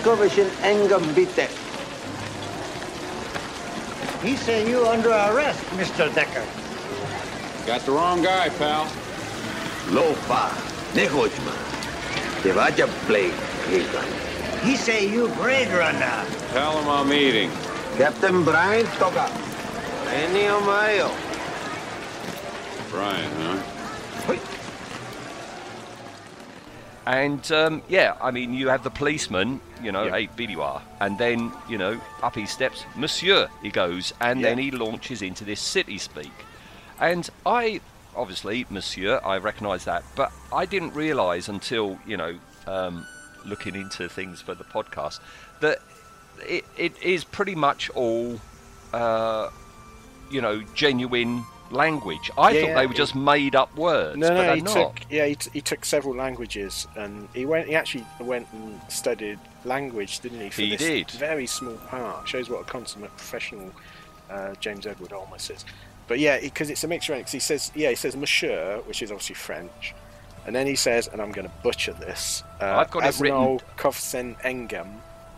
Kovachin 0.03 0.49
Engam 0.63 1.05
Bite. 1.15 1.49
He 4.23 4.37
say 4.37 4.69
you 4.69 4.87
under 4.87 5.11
arrest, 5.11 5.61
Mr. 5.77 6.09
Deckard. 6.11 6.47
Got 7.67 7.83
the 7.83 7.93
wrong 7.93 8.23
guy, 8.23 8.49
pal. 8.51 8.85
Lopa, 9.91 10.51
Nehojma. 10.95 11.55
Te 12.43 12.51
vaya 12.51 12.87
play, 13.07 13.31
He 14.63 14.77
say 14.77 15.09
you 15.09 15.29
Blade 15.37 15.69
Runner. 15.69 16.25
Tell 16.53 16.79
him 16.79 16.89
I'm 16.89 17.13
eating. 17.13 17.51
Captain 17.97 18.45
Bryant 18.45 18.89
Toga. 18.99 19.31
Enio 20.07 20.61
Mayo. 20.67 21.11
Bryant, 22.91 23.35
huh? 23.35 24.58
And 27.09 27.51
um, 27.53 27.83
yeah, 27.89 28.17
I 28.21 28.31
mean, 28.31 28.53
you 28.53 28.69
have 28.69 28.85
the 28.85 28.91
policeman, 28.91 29.63
you 29.83 29.93
know, 29.93 30.05
Yeah. 30.05 30.11
hey, 30.11 30.27
Bidiwa, 30.27 30.83
and 31.01 31.17
then 31.17 31.51
you 31.67 31.79
know, 31.79 31.99
up 32.23 32.35
he 32.35 32.45
steps, 32.45 32.85
Monsieur, 32.97 33.49
he 33.63 33.71
goes, 33.71 34.13
and 34.21 34.45
then 34.45 34.59
he 34.59 34.71
launches 34.71 35.23
into 35.23 35.43
this 35.43 35.59
city 35.59 35.97
speak. 35.97 36.33
And 37.01 37.27
I, 37.47 37.81
obviously, 38.15 38.67
Monsieur, 38.69 39.21
I 39.25 39.39
recognise 39.39 39.87
that, 39.87 40.05
but 40.17 40.31
I 40.53 40.67
didn't 40.67 40.93
realise 40.93 41.49
until 41.49 41.99
you 42.07 42.19
know 42.19 42.39
um, 42.67 43.07
looking 43.47 43.75
into 43.75 44.07
things 44.11 44.43
for 44.43 44.55
the 44.55 44.65
podcast 44.65 45.21
that 45.61 45.79
it, 46.41 46.67
it 46.77 47.03
is 47.03 47.25
pretty 47.25 47.55
much 47.55 47.89
all 47.95 48.39
uh, 48.93 49.49
you 50.31 50.43
know 50.43 50.61
genuine 50.75 51.43
language. 51.71 52.31
I 52.39 52.51
Yeah, 52.53 52.61
thought 52.63 52.75
they 52.81 52.87
were 52.87 52.93
it- 52.93 52.97
just 52.97 53.15
made 53.15 53.55
up 53.55 53.75
words, 53.77 54.17
No, 54.19 54.29
no, 54.35 54.55
he 54.55 54.61
not. 54.61 54.73
took 54.75 55.01
yeah 55.11 55.27
he, 55.27 55.35
t- 55.35 55.51
he 55.53 55.61
took 55.61 55.85
several 55.85 56.15
languages 56.15 56.87
and 56.97 57.29
he 57.35 57.45
went 57.47 57.67
he 57.69 57.75
actually 57.75 58.07
went 58.21 58.47
and 58.53 58.81
studied 58.89 59.39
language, 59.65 60.21
didn't 60.21 60.41
he? 60.41 60.51
For 60.51 60.63
He 60.63 60.71
this 60.77 60.81
did. 60.81 61.11
Very 61.13 61.47
small 61.47 61.75
part 61.89 62.27
shows 62.29 62.49
what 62.49 62.61
a 62.61 62.65
consummate 62.65 63.11
professional 63.17 63.71
uh, 64.31 64.55
James 64.61 64.87
Edward 64.87 65.11
Olmos 65.11 65.51
is. 65.55 65.65
But 66.07 66.19
yeah, 66.19 66.41
because 66.41 66.71
it's 66.71 66.85
a 66.85 66.89
mixture. 66.89 67.15
Because 67.17 67.33
he 67.33 67.39
says 67.41 67.71
yeah 67.75 67.91
he 67.91 67.95
says 67.97 68.17
Monsieur, 68.17 68.81
which 68.87 69.03
is 69.03 69.11
obviously 69.11 69.35
French, 69.35 69.95
and 70.47 70.55
then 70.57 70.67
he 70.67 70.75
says, 70.77 71.07
and 71.09 71.21
I'm 71.21 71.33
going 71.33 71.47
to 71.47 71.53
butcher 71.63 71.93
this. 71.93 72.43
Uh, 72.63 72.77
I've 72.79 72.91
got 72.91 73.05
it 73.05 73.21
written- 73.21 73.61
Kovsen 73.77 74.37
Engem, 74.43 74.89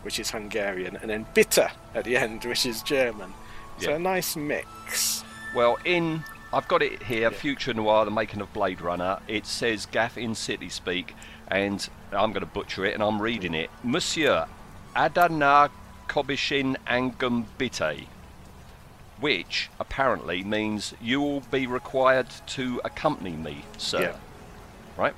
which 0.03 0.17
is 0.19 0.31
Hungarian, 0.31 0.95
and 1.01 1.09
then 1.09 1.25
Bitter 1.33 1.69
at 1.93 2.05
the 2.05 2.15
end, 2.15 2.45
which 2.51 2.65
is 2.65 2.81
German. 2.83 3.33
So 3.79 3.89
Yeah. 3.89 3.95
a 3.97 3.99
nice 3.99 4.35
mix. 4.37 5.23
Well, 5.53 5.77
in 5.83 6.23
I've 6.53 6.67
got 6.67 6.81
it 6.81 7.03
here, 7.03 7.31
Future 7.31 7.73
Noir, 7.73 8.03
the 8.05 8.11
making 8.11 8.41
of 8.41 8.51
Blade 8.51 8.81
Runner. 8.81 9.19
It 9.27 9.45
says 9.45 9.85
Gaff 9.85 10.17
in 10.17 10.35
City 10.35 10.67
Speak, 10.67 11.15
and 11.47 11.87
I'm 12.11 12.31
going 12.31 12.41
to 12.41 12.45
butcher 12.45 12.85
it, 12.85 12.93
and 12.93 13.01
I'm 13.01 13.21
reading 13.21 13.53
it. 13.53 13.69
Monsieur 13.83 14.47
Adana 14.95 15.69
Kobishin 16.09 16.75
Angum 16.87 17.45
Bite, 17.57 18.07
which 19.21 19.69
apparently 19.79 20.43
means 20.43 20.93
you 21.01 21.21
will 21.21 21.39
be 21.39 21.67
required 21.67 22.27
to 22.47 22.81
accompany 22.83 23.31
me, 23.31 23.63
sir. 23.77 24.01
Yeah. 24.01 24.15
Right? 24.97 25.13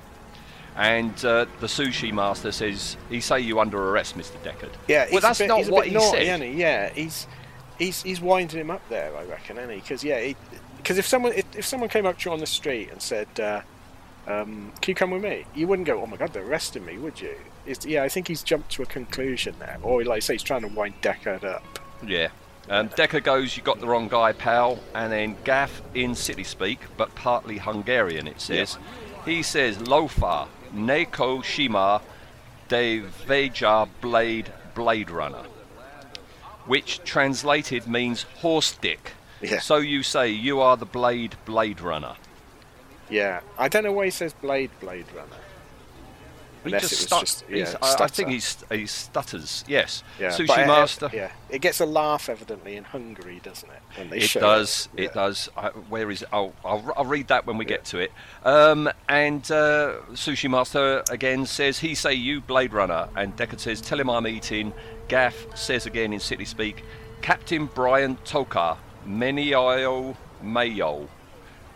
And 0.76 1.12
uh, 1.24 1.46
the 1.60 1.66
sushi 1.66 2.12
master 2.12 2.52
says, 2.52 2.96
he 3.10 3.20
say 3.20 3.40
you 3.40 3.58
under 3.58 3.90
arrest, 3.90 4.16
Mr. 4.16 4.36
Deckard. 4.44 4.72
Yeah, 4.86 5.08
well, 5.10 5.20
that's 5.20 5.38
bit, 5.38 5.48
not 5.48 5.66
what 5.66 5.86
he 5.86 5.94
naughty, 5.94 6.26
said. 6.26 6.42
he? 6.42 6.52
Yeah, 6.52 6.90
he's 6.90 7.26
he's 7.78 8.02
he's 8.02 8.20
winding 8.20 8.60
him 8.60 8.70
up 8.70 8.86
there, 8.88 9.16
I 9.16 9.24
reckon, 9.24 9.58
isn't 9.58 9.70
he? 9.70 9.76
Because 9.76 10.04
yeah, 10.04 10.32
because 10.76 10.98
if 10.98 11.06
someone 11.06 11.32
if, 11.32 11.44
if 11.56 11.64
someone 11.64 11.88
came 11.88 12.06
up 12.06 12.18
to 12.18 12.28
you 12.28 12.32
on 12.32 12.40
the 12.40 12.46
street 12.46 12.90
and 12.90 13.00
said, 13.00 13.28
uh, 13.38 13.60
um, 14.26 14.72
"Can 14.80 14.92
you 14.92 14.94
come 14.94 15.10
with 15.10 15.22
me?" 15.22 15.46
You 15.54 15.66
wouldn't 15.66 15.86
go, 15.86 16.00
"Oh 16.00 16.06
my 16.06 16.16
God, 16.16 16.32
they're 16.32 16.44
arresting 16.44 16.84
me," 16.84 16.98
would 16.98 17.20
you? 17.20 17.36
It's, 17.66 17.86
yeah, 17.86 18.02
I 18.02 18.08
think 18.08 18.28
he's 18.28 18.42
jumped 18.42 18.70
to 18.72 18.82
a 18.82 18.86
conclusion 18.86 19.54
there, 19.58 19.78
or 19.82 20.04
like 20.04 20.16
I 20.16 20.20
say, 20.20 20.34
he's 20.34 20.42
trying 20.42 20.62
to 20.62 20.68
wind 20.68 20.94
Deckard 21.00 21.44
up. 21.44 21.78
Yeah. 22.06 22.28
Um, 22.68 22.88
Deckard 22.90 23.24
goes, 23.24 23.56
you 23.56 23.62
got 23.62 23.80
the 23.80 23.86
wrong 23.86 24.08
guy, 24.08 24.32
pal. 24.32 24.78
And 24.94 25.12
then 25.12 25.36
Gaff 25.44 25.82
in 25.94 26.14
city 26.14 26.44
speak, 26.44 26.80
but 26.96 27.14
partly 27.14 27.58
Hungarian, 27.58 28.26
it 28.26 28.40
says. 28.40 28.78
He 29.24 29.42
says, 29.42 29.78
Lofa, 29.78 30.48
Neko 30.74 31.44
Shima, 31.44 32.00
De 32.68 33.00
Veja 33.00 33.86
Blade, 34.00 34.52
Blade 34.74 35.10
Runner. 35.10 35.44
Which 36.66 37.02
translated 37.04 37.86
means 37.86 38.22
horse 38.22 38.72
dick. 38.72 39.12
Yeah. 39.40 39.60
So 39.60 39.76
you 39.76 40.02
say, 40.02 40.30
you 40.30 40.60
are 40.60 40.76
the 40.76 40.86
Blade, 40.86 41.36
Blade 41.44 41.80
Runner. 41.80 42.16
Yeah, 43.10 43.40
I 43.58 43.68
don't 43.68 43.84
know 43.84 43.92
why 43.92 44.06
he 44.06 44.10
says 44.10 44.32
Blade 44.32 44.70
Blade 44.80 45.06
Runner. 45.14 45.36
He 46.64 46.70
just 46.70 46.92
it 46.92 46.96
stut- 46.96 47.20
just 47.20 47.44
yeah, 47.50 47.74
I, 47.82 48.04
I 48.04 48.06
think 48.06 48.30
he's, 48.30 48.56
he 48.70 48.86
stutters, 48.86 49.64
yes. 49.68 50.02
Yeah, 50.18 50.30
Sushi 50.30 50.46
but, 50.46 50.66
Master. 50.66 51.10
yeah, 51.12 51.30
it 51.50 51.60
gets 51.60 51.80
a 51.80 51.86
laugh 51.86 52.30
evidently 52.30 52.76
in 52.76 52.84
Hungary, 52.84 53.38
doesn't 53.42 53.68
it? 53.70 54.12
It 54.22 54.32
does. 54.40 54.88
Yeah. 54.96 55.04
It 55.04 55.12
does. 55.12 55.50
I, 55.58 55.68
where 55.68 56.10
is 56.10 56.22
it? 56.22 56.28
I'll, 56.32 56.54
I'll, 56.64 56.90
I'll 56.96 57.04
read 57.04 57.28
that 57.28 57.46
when 57.46 57.58
we 57.58 57.66
get 57.66 57.84
to 57.86 57.98
it. 57.98 58.12
Um, 58.46 58.88
and 59.10 59.42
uh, 59.50 59.96
Sushi 60.12 60.50
Master 60.50 61.04
again 61.10 61.44
says, 61.44 61.78
He 61.78 61.94
say 61.94 62.14
you, 62.14 62.40
Blade 62.40 62.72
Runner. 62.72 63.10
And 63.14 63.36
Deckard 63.36 63.60
says, 63.60 63.82
Tell 63.82 64.00
him 64.00 64.08
I'm 64.08 64.26
eating. 64.26 64.72
Gaff 65.08 65.46
says 65.56 65.86
again 65.86 66.12
in 66.12 66.20
City 66.20 66.44
Speak, 66.44 66.84
Captain 67.22 67.66
Bryant 67.66 68.24
Toka, 68.24 68.76
Menio 69.06 70.16
Mayo, 70.42 71.08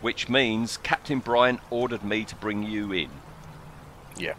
which 0.01 0.29
means 0.29 0.77
Captain 0.77 1.19
Bryant 1.19 1.59
ordered 1.69 2.03
me 2.03 2.23
to 2.25 2.35
bring 2.35 2.63
you 2.63 2.91
in. 2.91 3.09
Yeah, 4.17 4.33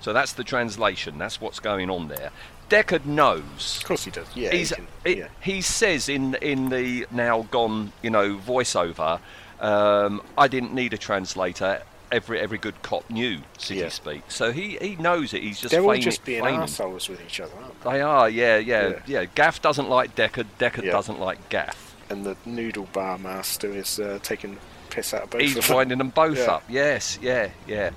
So 0.00 0.12
that's 0.12 0.32
the 0.32 0.44
translation. 0.44 1.18
That's 1.18 1.40
what's 1.40 1.60
going 1.60 1.88
on 1.88 2.08
there. 2.08 2.30
Deckard 2.68 3.04
knows 3.04 3.78
of 3.78 3.84
course 3.84 4.04
he 4.04 4.10
does. 4.10 4.26
Yeah, 4.34 4.50
he 4.50 4.58
he's, 4.58 4.72
it, 5.04 5.18
yeah. 5.18 5.28
he 5.40 5.60
says 5.60 6.08
in 6.08 6.34
in 6.36 6.70
the 6.70 7.06
now 7.10 7.42
gone 7.50 7.92
you 8.02 8.10
know 8.10 8.36
voiceover 8.36 9.20
um, 9.60 10.22
I 10.36 10.48
didn't 10.48 10.74
need 10.74 10.92
a 10.92 10.98
translator 10.98 11.82
every 12.14 12.38
every 12.40 12.58
good 12.58 12.80
cop 12.82 13.08
knew 13.10 13.38
city 13.58 13.80
Yeah. 13.80 13.88
speak 13.88 14.22
so 14.28 14.52
he 14.52 14.78
he 14.80 14.96
knows 14.96 15.34
it 15.34 15.42
he's 15.42 15.60
just 15.60 15.72
They're 15.72 15.82
all 15.82 15.96
just 15.96 16.24
being 16.24 16.42
feigning. 16.44 16.60
assholes 16.60 17.08
with 17.08 17.20
each 17.20 17.40
other, 17.40 17.52
aren't 17.62 17.80
they? 17.82 17.90
they 17.92 18.00
are 18.00 18.28
yeah, 18.30 18.56
yeah 18.58 18.88
yeah 18.88 18.98
Yeah. 19.06 19.24
Gaff 19.34 19.60
doesn't 19.60 19.88
like 19.88 20.14
Deckard 20.14 20.46
Deckard 20.58 20.84
Yeah. 20.84 20.92
doesn't 20.92 21.18
like 21.20 21.48
Gaff 21.48 21.96
and 22.10 22.24
the 22.24 22.36
noodle 22.46 22.88
bar 22.92 23.18
master 23.18 23.68
is 23.70 23.98
uh, 23.98 24.18
taking 24.22 24.58
piss 24.90 25.12
out 25.14 25.24
of 25.24 25.30
both 25.30 25.40
he's 25.40 25.56
of 25.56 25.66
them. 25.66 25.76
winding 25.76 25.98
them 25.98 26.10
both 26.10 26.38
Yeah. 26.38 26.52
up 26.52 26.64
yes 26.68 27.18
yeah 27.20 27.48
yeah 27.66 27.90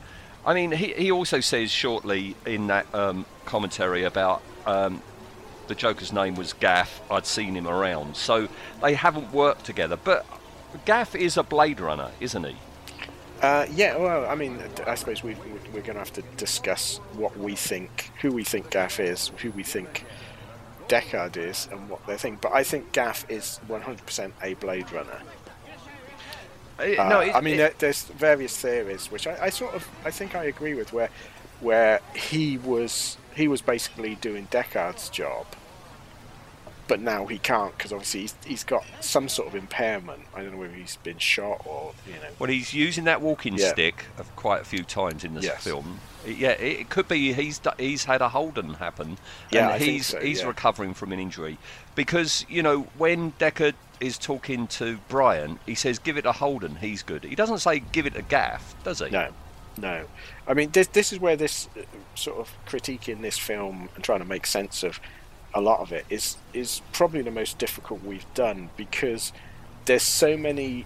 I 0.46 0.54
mean 0.54 0.72
he, 0.72 0.94
he 0.94 1.12
also 1.12 1.40
says 1.42 1.70
shortly 1.72 2.36
in 2.46 2.68
that 2.68 2.94
um, 2.96 3.26
commentary 3.46 4.04
about 4.06 4.42
um, 4.66 5.02
the 5.68 5.76
Joker's 5.76 6.14
name 6.14 6.36
was 6.36 6.54
Gaff. 6.54 7.02
I'd 7.12 7.26
seen 7.26 7.54
him 7.54 7.68
around, 7.68 8.16
so 8.16 8.48
they 8.82 8.94
haven't 8.94 9.34
worked 9.34 9.66
together. 9.66 9.98
But 10.02 10.26
Gaff 10.86 11.14
is 11.14 11.36
a 11.36 11.44
Blade 11.44 11.82
Runner, 11.82 12.12
isn't 12.22 12.46
he? 12.46 12.56
Uh, 13.42 13.66
yeah, 13.76 13.96
well, 13.98 14.26
I 14.26 14.36
mean, 14.36 14.60
I 14.88 14.96
suppose 14.96 15.24
we, 15.24 15.36
we're 15.74 15.82
going 15.82 15.94
to 15.94 16.00
have 16.00 16.14
to 16.14 16.24
discuss 16.38 16.98
what 17.14 17.38
we 17.38 17.56
think, 17.56 18.10
who 18.22 18.32
we 18.32 18.44
think 18.44 18.72
Gaff 18.72 19.00
is, 19.00 19.28
who 19.38 19.52
we 19.52 19.62
think 19.64 20.06
Deckard 20.88 21.38
is, 21.38 21.68
and 21.72 21.88
what 21.90 22.06
they 22.08 22.18
think. 22.18 22.42
But 22.42 22.54
I 22.54 22.64
think 22.64 22.92
Gaff 22.94 23.30
is 23.30 23.60
100% 23.70 24.32
a 24.42 24.54
Blade 24.56 24.92
Runner. 24.92 25.22
Uh, 26.80 27.10
no, 27.10 27.20
it- 27.20 27.36
I 27.36 27.42
mean, 27.42 27.60
it- 27.60 27.80
there's 27.80 28.04
various 28.04 28.58
theories, 28.58 29.12
which 29.12 29.28
I, 29.28 29.38
I 29.46 29.50
sort 29.50 29.76
of, 29.76 29.88
I 30.04 30.10
think 30.12 30.34
I 30.36 30.46
agree 30.46 30.74
with, 30.74 30.92
where, 30.94 31.10
where 31.60 32.02
he 32.16 32.58
was, 32.58 33.18
he 33.36 33.48
was 33.48 33.62
basically 33.62 34.16
doing 34.16 34.48
Deckard's 34.48 35.10
job, 35.10 35.46
but 36.88 37.00
now 37.02 37.26
he 37.26 37.38
can't 37.38 37.76
because 37.78 37.92
obviously 37.92 38.22
he's, 38.22 38.36
he's 38.46 38.64
got 38.64 38.84
some 39.02 39.28
sort 39.30 39.48
of 39.48 39.56
impairment. 39.56 40.22
I 40.36 40.42
don't 40.42 40.52
know 40.54 40.58
whether 40.58 40.74
he's 40.74 40.98
been 40.98 41.18
shot 41.18 41.62
or 41.66 41.94
you 42.06 42.14
know. 42.14 42.30
well, 42.40 42.50
he's 42.50 42.74
using 42.74 43.04
that 43.06 43.22
walking 43.22 43.56
Yeah. 43.58 43.70
stick 43.72 44.06
of 44.18 44.34
quite 44.36 44.62
a 44.62 44.66
few 44.66 44.84
times 44.84 45.24
in 45.24 45.34
this 45.34 45.46
Yes. 45.46 45.64
film. 45.64 46.00
Yeah, 46.26 46.52
it, 46.52 46.90
could 46.90 47.08
be 47.08 47.32
he's 47.34 47.62
he's 47.78 48.04
had 48.06 48.22
a 48.22 48.30
Holden 48.30 48.74
happen, 48.76 49.18
Yeah, 49.50 49.66
and 49.66 49.72
I 49.74 49.80
think 49.80 49.92
he's 49.92 50.08
so, 50.08 50.20
he's 50.20 50.42
yeah. 50.42 50.48
recovering 50.48 50.94
from 50.94 51.12
an 51.14 51.20
injury 51.20 51.58
because 51.96 52.46
you 52.50 52.62
know 52.62 52.82
when 52.98 53.32
Deckard 53.34 53.76
is 54.00 54.18
talking 54.18 54.68
to 54.68 54.98
Bryant, 55.08 55.60
he 55.66 55.74
says, 55.74 56.00
"Give 56.00 56.18
it 56.18 56.26
a 56.26 56.34
Holden, 56.34 56.76
he's 56.76 57.02
good." 57.02 57.24
He 57.24 57.34
doesn't 57.36 57.60
say, 57.60 57.80
"Give 57.80 58.06
it 58.06 58.16
a 58.18 58.22
Gaff," 58.22 58.76
does 58.84 59.00
he? 59.00 59.10
No, 59.10 59.30
no. 59.78 60.04
I 60.48 60.54
mean, 60.54 60.70
this 60.72 60.88
this 60.88 61.14
is 61.14 61.20
where 61.20 61.36
this 61.38 61.70
uh, 61.78 61.84
sort 62.16 62.38
of 62.40 62.52
critiquing 62.68 63.22
this 63.22 63.38
film 63.38 63.88
and 63.96 64.04
trying 64.04 64.20
to 64.20 64.26
make 64.26 64.46
sense 64.46 64.84
of 64.84 65.00
a 65.58 65.62
lot 65.62 65.80
of 65.80 65.92
it 65.92 66.06
is 66.10 66.38
is 66.54 66.82
probably 66.92 67.22
the 67.22 67.32
most 67.32 67.58
difficult 67.58 68.04
we've 68.04 68.32
done 68.34 68.70
because 68.78 69.34
there's 69.86 70.04
so 70.04 70.38
many 70.38 70.86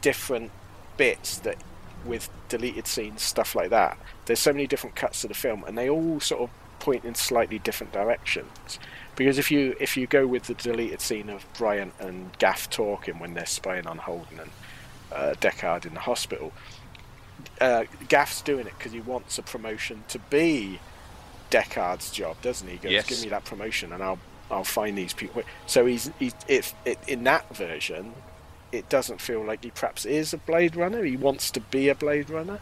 different 0.00 0.50
bits 0.96 1.38
that 1.38 1.56
with 2.04 2.30
deleted 2.48 2.86
scenes 2.86 3.20
stuff 3.20 3.54
like 3.54 3.70
that 3.70 3.98
there's 4.24 4.38
so 4.38 4.52
many 4.52 4.66
different 4.66 4.96
cuts 4.96 5.20
to 5.20 5.28
the 5.28 5.34
film 5.34 5.64
and 5.66 5.76
they 5.76 5.88
all 5.88 6.18
sort 6.20 6.40
of 6.40 6.50
point 6.80 7.04
in 7.04 7.14
slightly 7.14 7.58
different 7.58 7.92
directions. 7.92 8.78
Because 9.14 9.38
if 9.38 9.50
you 9.50 9.76
if 9.78 9.96
you 9.96 10.06
go 10.06 10.26
with 10.26 10.44
the 10.44 10.54
deleted 10.54 11.00
scene 11.00 11.28
of 11.28 11.44
Bryant 11.56 11.92
and 12.00 12.36
Gaff 12.38 12.70
talking 12.70 13.18
when 13.18 13.34
they're 13.34 13.46
spying 13.46 13.86
on 13.86 13.98
Holden 13.98 14.40
and 14.40 14.50
uh, 15.12 15.34
Deckard 15.40 15.84
in 15.84 15.94
the 15.94 16.00
hospital 16.00 16.52
uh, 17.60 17.84
Gaff's 18.08 18.40
doing 18.42 18.66
it 18.66 18.74
because 18.78 18.92
he 18.92 19.00
wants 19.00 19.38
a 19.38 19.42
promotion 19.42 20.04
to 20.08 20.18
be 20.18 20.78
Deckard's 21.50 22.10
job, 22.10 22.40
doesn't 22.42 22.66
he? 22.66 22.74
He 22.74 22.78
goes, 22.78 22.92
Yes. 22.92 23.06
"Give 23.06 23.20
me 23.22 23.28
that 23.28 23.44
promotion, 23.44 23.92
and 23.92 24.02
I'll 24.02 24.18
I'll 24.50 24.64
find 24.64 24.96
these 24.96 25.12
people." 25.12 25.42
So 25.66 25.86
he's 25.86 26.10
he's 26.18 26.34
if 26.48 26.74
it, 26.84 26.98
in 27.06 27.24
that 27.24 27.54
version, 27.54 28.14
it 28.72 28.88
doesn't 28.88 29.20
feel 29.20 29.44
like 29.44 29.64
he 29.64 29.70
perhaps 29.70 30.04
is 30.04 30.32
a 30.32 30.38
Blade 30.38 30.76
Runner. 30.76 31.04
He 31.04 31.16
wants 31.16 31.50
to 31.52 31.60
be 31.60 31.88
a 31.88 31.94
Blade 31.94 32.30
Runner. 32.30 32.60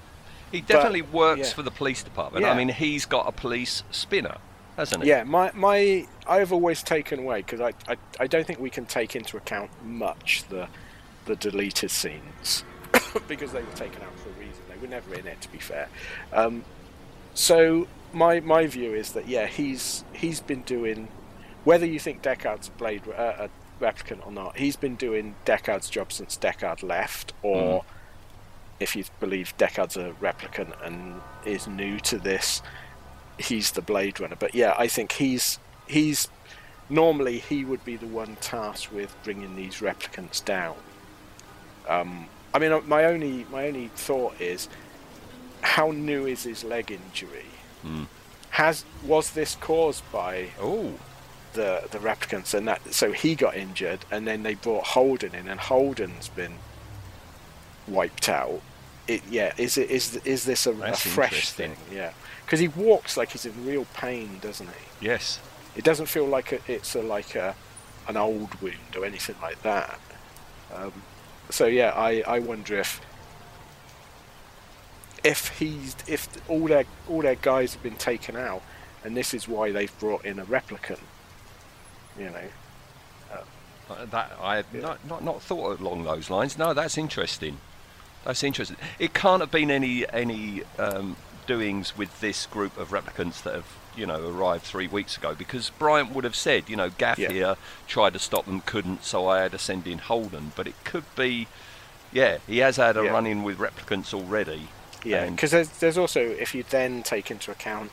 He 0.50 0.62
definitely 0.62 1.02
works 1.02 1.50
yeah. 1.50 1.54
for 1.54 1.62
the 1.62 1.70
police 1.70 2.02
department. 2.02 2.46
I 2.46 2.56
mean, 2.56 2.70
he's 2.70 3.04
got 3.04 3.28
a 3.28 3.32
police 3.32 3.82
spinner, 3.90 4.38
hasn't 4.76 5.02
he? 5.02 5.10
Yeah, 5.10 5.24
my 5.24 5.52
my 5.54 6.06
I've 6.26 6.52
always 6.52 6.82
taken 6.82 7.20
away 7.20 7.42
because 7.42 7.60
I, 7.60 7.72
I 7.86 7.96
I 8.18 8.26
don't 8.26 8.46
think 8.46 8.58
we 8.58 8.70
can 8.70 8.86
take 8.86 9.14
into 9.14 9.36
account 9.36 9.70
much 9.84 10.44
the 10.48 10.68
the 11.26 11.36
deleted 11.36 11.90
scenes 11.90 12.64
because 13.28 13.52
they 13.52 13.62
were 13.62 13.72
taken 13.72 14.02
out 14.02 14.18
for 14.18 14.30
a 14.30 14.32
reason. 14.32 14.62
They 14.70 14.78
were 14.78 14.88
never 14.88 15.14
in 15.14 15.26
it, 15.26 15.40
to 15.42 15.52
be 15.52 15.58
fair. 15.58 15.88
Um, 16.32 16.64
so 17.34 17.86
my 18.12 18.40
my 18.40 18.66
view 18.66 18.94
is 18.94 19.12
that 19.12 19.28
yeah, 19.28 19.46
he's 19.46 20.04
he's 20.12 20.40
been 20.40 20.62
doing 20.62 21.08
whether 21.64 21.86
you 21.86 21.98
think 21.98 22.22
Deckard's 22.22 22.68
a 22.68 22.70
Blade 22.72 23.02
uh, 23.08 23.48
a 23.48 23.50
replicant 23.80 24.26
or 24.26 24.32
not, 24.32 24.56
he's 24.56 24.76
been 24.76 24.96
doing 24.96 25.34
Deckard's 25.44 25.90
job 25.90 26.12
since 26.12 26.36
Deckard 26.36 26.82
left, 26.82 27.32
or 27.42 27.84
if 28.80 28.94
you 28.96 29.04
believe 29.20 29.54
Deckard's 29.58 29.96
a 29.96 30.14
replicant 30.20 30.74
and 30.84 31.20
is 31.44 31.66
new 31.66 31.98
to 32.00 32.18
this, 32.18 32.62
he's 33.38 33.72
the 33.72 33.82
Blade 33.82 34.20
Runner. 34.20 34.36
But 34.38 34.54
yeah, 34.54 34.74
I 34.78 34.88
think 34.88 35.12
he's 35.12 35.58
he's 35.86 36.28
normally 36.88 37.38
he 37.38 37.64
would 37.64 37.84
be 37.84 37.96
the 37.96 38.06
one 38.06 38.36
tasked 38.40 38.92
with 38.92 39.14
bringing 39.24 39.56
these 39.56 39.76
replicants 39.76 40.44
down. 40.44 40.76
Um, 41.88 42.26
I 42.54 42.58
mean, 42.58 42.72
uh, 42.72 42.80
my 42.86 43.04
only 43.04 43.46
my 43.50 43.66
only 43.66 43.88
thought 43.88 44.40
is, 44.40 44.68
how 45.62 45.90
new 45.90 46.26
is 46.26 46.44
his 46.44 46.64
leg 46.64 46.90
injury? 46.90 47.46
Has 48.50 48.84
was 49.04 49.30
this 49.32 49.54
caused 49.56 50.10
by 50.10 50.48
Oh, 50.60 50.94
the 51.52 51.86
the 51.90 51.98
replicants 51.98 52.54
and 52.54 52.66
that 52.68 52.92
so 52.92 53.12
he 53.12 53.34
got 53.34 53.56
injured 53.56 54.04
and 54.10 54.26
then 54.26 54.42
they 54.42 54.54
brought 54.54 54.84
Holden 54.84 55.34
in 55.34 55.48
and 55.48 55.60
Holden's 55.60 56.28
been 56.28 56.54
wiped 57.86 58.28
out. 58.28 58.60
It 59.06 59.22
yeah 59.30 59.52
is 59.56 59.78
it 59.78 59.90
is 59.90 60.16
is 60.24 60.44
this 60.44 60.66
a, 60.66 60.72
a 60.72 60.92
fresh 60.94 61.50
thing? 61.50 61.76
Yeah, 61.92 62.12
because 62.44 62.60
he 62.60 62.68
walks 62.68 63.16
like 63.16 63.30
he's 63.32 63.46
in 63.46 63.66
real 63.66 63.86
pain, 63.94 64.38
doesn't 64.40 64.68
he? 64.68 65.06
yes. 65.06 65.40
It 65.76 65.84
doesn't 65.84 66.06
feel 66.06 66.26
like 66.26 66.50
a, 66.52 66.58
it's 66.66 66.96
a 66.96 67.02
like 67.02 67.36
a 67.36 67.54
an 68.08 68.16
old 68.16 68.60
wound 68.60 68.96
or 68.96 69.04
anything 69.04 69.36
like 69.40 69.62
that. 69.62 70.00
Um, 70.74 70.92
so 71.50 71.66
yeah, 71.66 71.92
I, 71.94 72.22
I 72.26 72.38
wonder 72.40 72.78
if 72.78 73.00
if 75.28 75.58
he's 75.58 75.94
if 76.06 76.26
all 76.48 76.66
their 76.66 76.84
all 77.08 77.22
their 77.22 77.34
guys 77.36 77.74
have 77.74 77.82
been 77.82 77.96
taken 77.96 78.34
out, 78.36 78.62
and 79.04 79.16
this 79.16 79.34
is 79.34 79.46
why 79.46 79.70
they've 79.72 79.96
brought 79.98 80.24
in 80.24 80.38
a 80.38 80.44
replicant. 80.44 81.00
You 82.18 82.30
know, 82.30 82.48
Uh, 83.90 84.04
That 84.06 84.32
I 84.40 84.56
have 84.56 84.72
not, 84.74 84.98
not 85.06 85.22
not 85.22 85.42
thought 85.42 85.80
along 85.80 86.04
those 86.04 86.30
lines. 86.30 86.58
No, 86.58 86.74
that's 86.74 86.96
interesting. 86.98 87.58
That's 88.24 88.42
interesting. 88.42 88.76
It 88.98 89.14
can't 89.14 89.40
have 89.40 89.50
been 89.50 89.70
any 89.70 90.08
any 90.12 90.62
um, 90.78 91.16
doings 91.46 91.96
with 91.96 92.20
this 92.20 92.46
group 92.46 92.76
of 92.78 92.88
replicants 92.90 93.42
that 93.42 93.54
have 93.54 93.66
you 93.96 94.06
know 94.06 94.28
arrived 94.28 94.64
three 94.64 94.86
weeks 94.88 95.16
ago 95.16 95.34
because 95.34 95.70
Bryant 95.70 96.12
would 96.14 96.24
have 96.24 96.36
said 96.36 96.68
you 96.68 96.76
know 96.76 96.90
Gaff 96.90 97.18
Yeah. 97.18 97.32
here 97.32 97.56
tried 97.86 98.12
to 98.12 98.18
stop 98.18 98.44
them 98.46 98.60
couldn't 98.60 99.02
so 99.04 99.26
I 99.26 99.40
had 99.40 99.52
to 99.52 99.58
send 99.58 99.86
in 99.86 99.98
Holden 99.98 100.52
but 100.54 100.66
it 100.68 100.74
could 100.84 101.04
be 101.16 101.48
yeah 102.12 102.38
he 102.46 102.58
has 102.58 102.76
had 102.76 102.96
a 102.96 103.02
Yeah. 103.04 103.10
run 103.10 103.26
in 103.26 103.42
with 103.42 103.58
replicants 103.58 104.12
already 104.14 104.68
yeah, 105.08 105.30
because 105.30 105.50
there's 105.52 105.68
there's 105.80 105.98
also 105.98 106.20
if 106.20 106.54
you 106.54 106.64
then 106.70 107.02
take 107.02 107.30
into 107.30 107.50
account 107.50 107.90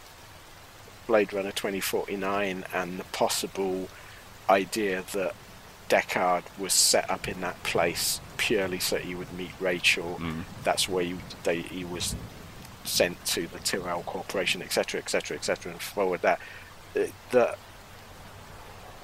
Blade 1.07 1.33
Runner 1.33 1.51
2049 1.51 2.65
and 2.73 2.99
the 2.99 3.03
possible 3.05 3.89
idea 4.49 5.03
that 5.13 5.33
Deckard 5.89 6.43
was 6.57 6.73
set 6.73 7.09
up 7.09 7.27
in 7.27 7.41
that 7.41 7.61
place 7.63 8.19
purely 8.37 8.79
so 8.79 8.97
he 8.97 9.15
would 9.15 9.31
meet 9.33 9.51
Rachael. 9.59 10.19
That's 10.63 10.89
where 10.89 11.03
he, 11.05 11.15
they, 11.43 11.61
he 11.61 11.85
was 11.85 12.15
sent 12.83 13.23
to 13.25 13.47
the 13.47 13.59
Tyrrell 13.59 14.03
Corporation, 14.03 14.61
etc., 14.61 14.99
etc., 14.99 15.37
etc., 15.37 15.71
and 15.73 15.81
forward 15.81 16.21
that. 16.23 16.39
uh, 16.95 17.05
That 17.31 17.57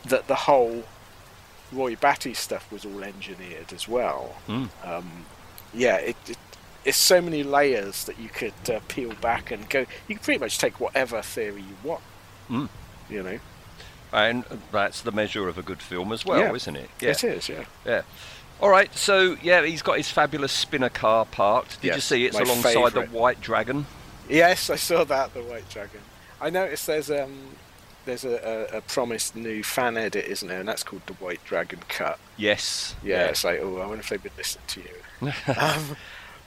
that 0.06 0.28
the 0.28 0.36
whole 0.36 0.84
Roy 1.72 1.96
Batty 1.96 2.34
stuff 2.34 2.72
was 2.72 2.86
all 2.86 3.04
engineered 3.04 3.72
as 3.74 3.88
well. 3.88 4.36
Mm. 4.48 4.70
Um, 4.84 5.26
yeah, 5.74 5.98
it, 5.98 6.18
it 6.28 6.38
it's 6.86 6.98
so 6.98 7.22
many 7.22 7.44
layers 7.44 8.06
that 8.06 8.18
you 8.20 8.30
could 8.30 8.54
uh, 8.70 8.80
peel 8.88 9.14
back 9.22 9.52
and 9.52 9.70
go. 9.70 9.82
You 10.08 10.16
can 10.16 10.24
pretty 10.24 10.40
much 10.40 10.58
take 10.58 10.80
whatever 10.80 11.22
theory 11.22 11.62
you 11.62 11.76
want. 11.84 12.02
Mm. 12.50 12.70
You 13.10 13.24
know, 13.24 13.40
and 14.14 14.46
that's 14.72 15.02
the 15.02 15.12
measure 15.12 15.48
of 15.48 15.58
a 15.58 15.62
good 15.62 15.82
film 15.82 16.12
as 16.12 16.26
well 16.26 16.40
Yeah. 16.40 16.54
isn't 16.54 16.76
it 16.76 16.90
Yeah. 17.00 17.10
it 17.12 17.24
is. 17.24 17.50
Yeah. 17.50 17.66
Yeah. 17.86 18.02
All 18.62 18.70
right. 18.70 18.94
So 18.96 19.38
yeah, 19.42 19.66
he's 19.66 19.82
got 19.82 19.98
his 19.98 20.10
fabulous 20.10 20.52
spinner 20.52 20.90
car 20.90 21.26
parked. 21.26 21.82
Did 21.82 21.96
you 21.96 22.02
see 22.02 22.26
it's 22.26 22.40
alongside 22.40 22.74
favourite. 22.74 23.12
the 23.12 23.18
White 23.18 23.42
Dragon? 23.42 23.86
Yes, 24.30 24.70
I 24.70 24.76
saw 24.76 25.04
that. 25.06 25.34
The 25.34 25.42
White 25.44 25.70
Dragon. 25.70 26.02
I 26.40 26.50
noticed 26.50 26.88
there's 26.88 27.12
um 27.12 27.58
there's 28.06 28.24
a, 28.26 28.68
a, 28.74 28.78
a 28.78 28.82
promised 28.82 29.36
new 29.36 29.64
fan 29.64 29.98
edit, 29.98 30.26
isn't 30.26 30.48
there? 30.48 30.60
And 30.60 30.68
that's 30.68 30.84
called 30.84 31.04
the 31.06 31.14
White 31.14 31.44
Dragon 31.44 31.80
Cut. 31.88 32.18
Yes. 32.38 32.96
Yeah, 33.04 33.26
it's 33.28 33.44
like, 33.44 33.60
oh, 33.62 33.78
I 33.78 33.86
wonder 33.86 34.00
if 34.00 34.10
they've 34.10 34.24
been 34.24 34.32
listening 34.38 34.66
to 34.68 34.82
you. 34.82 35.32
um, 35.56 35.98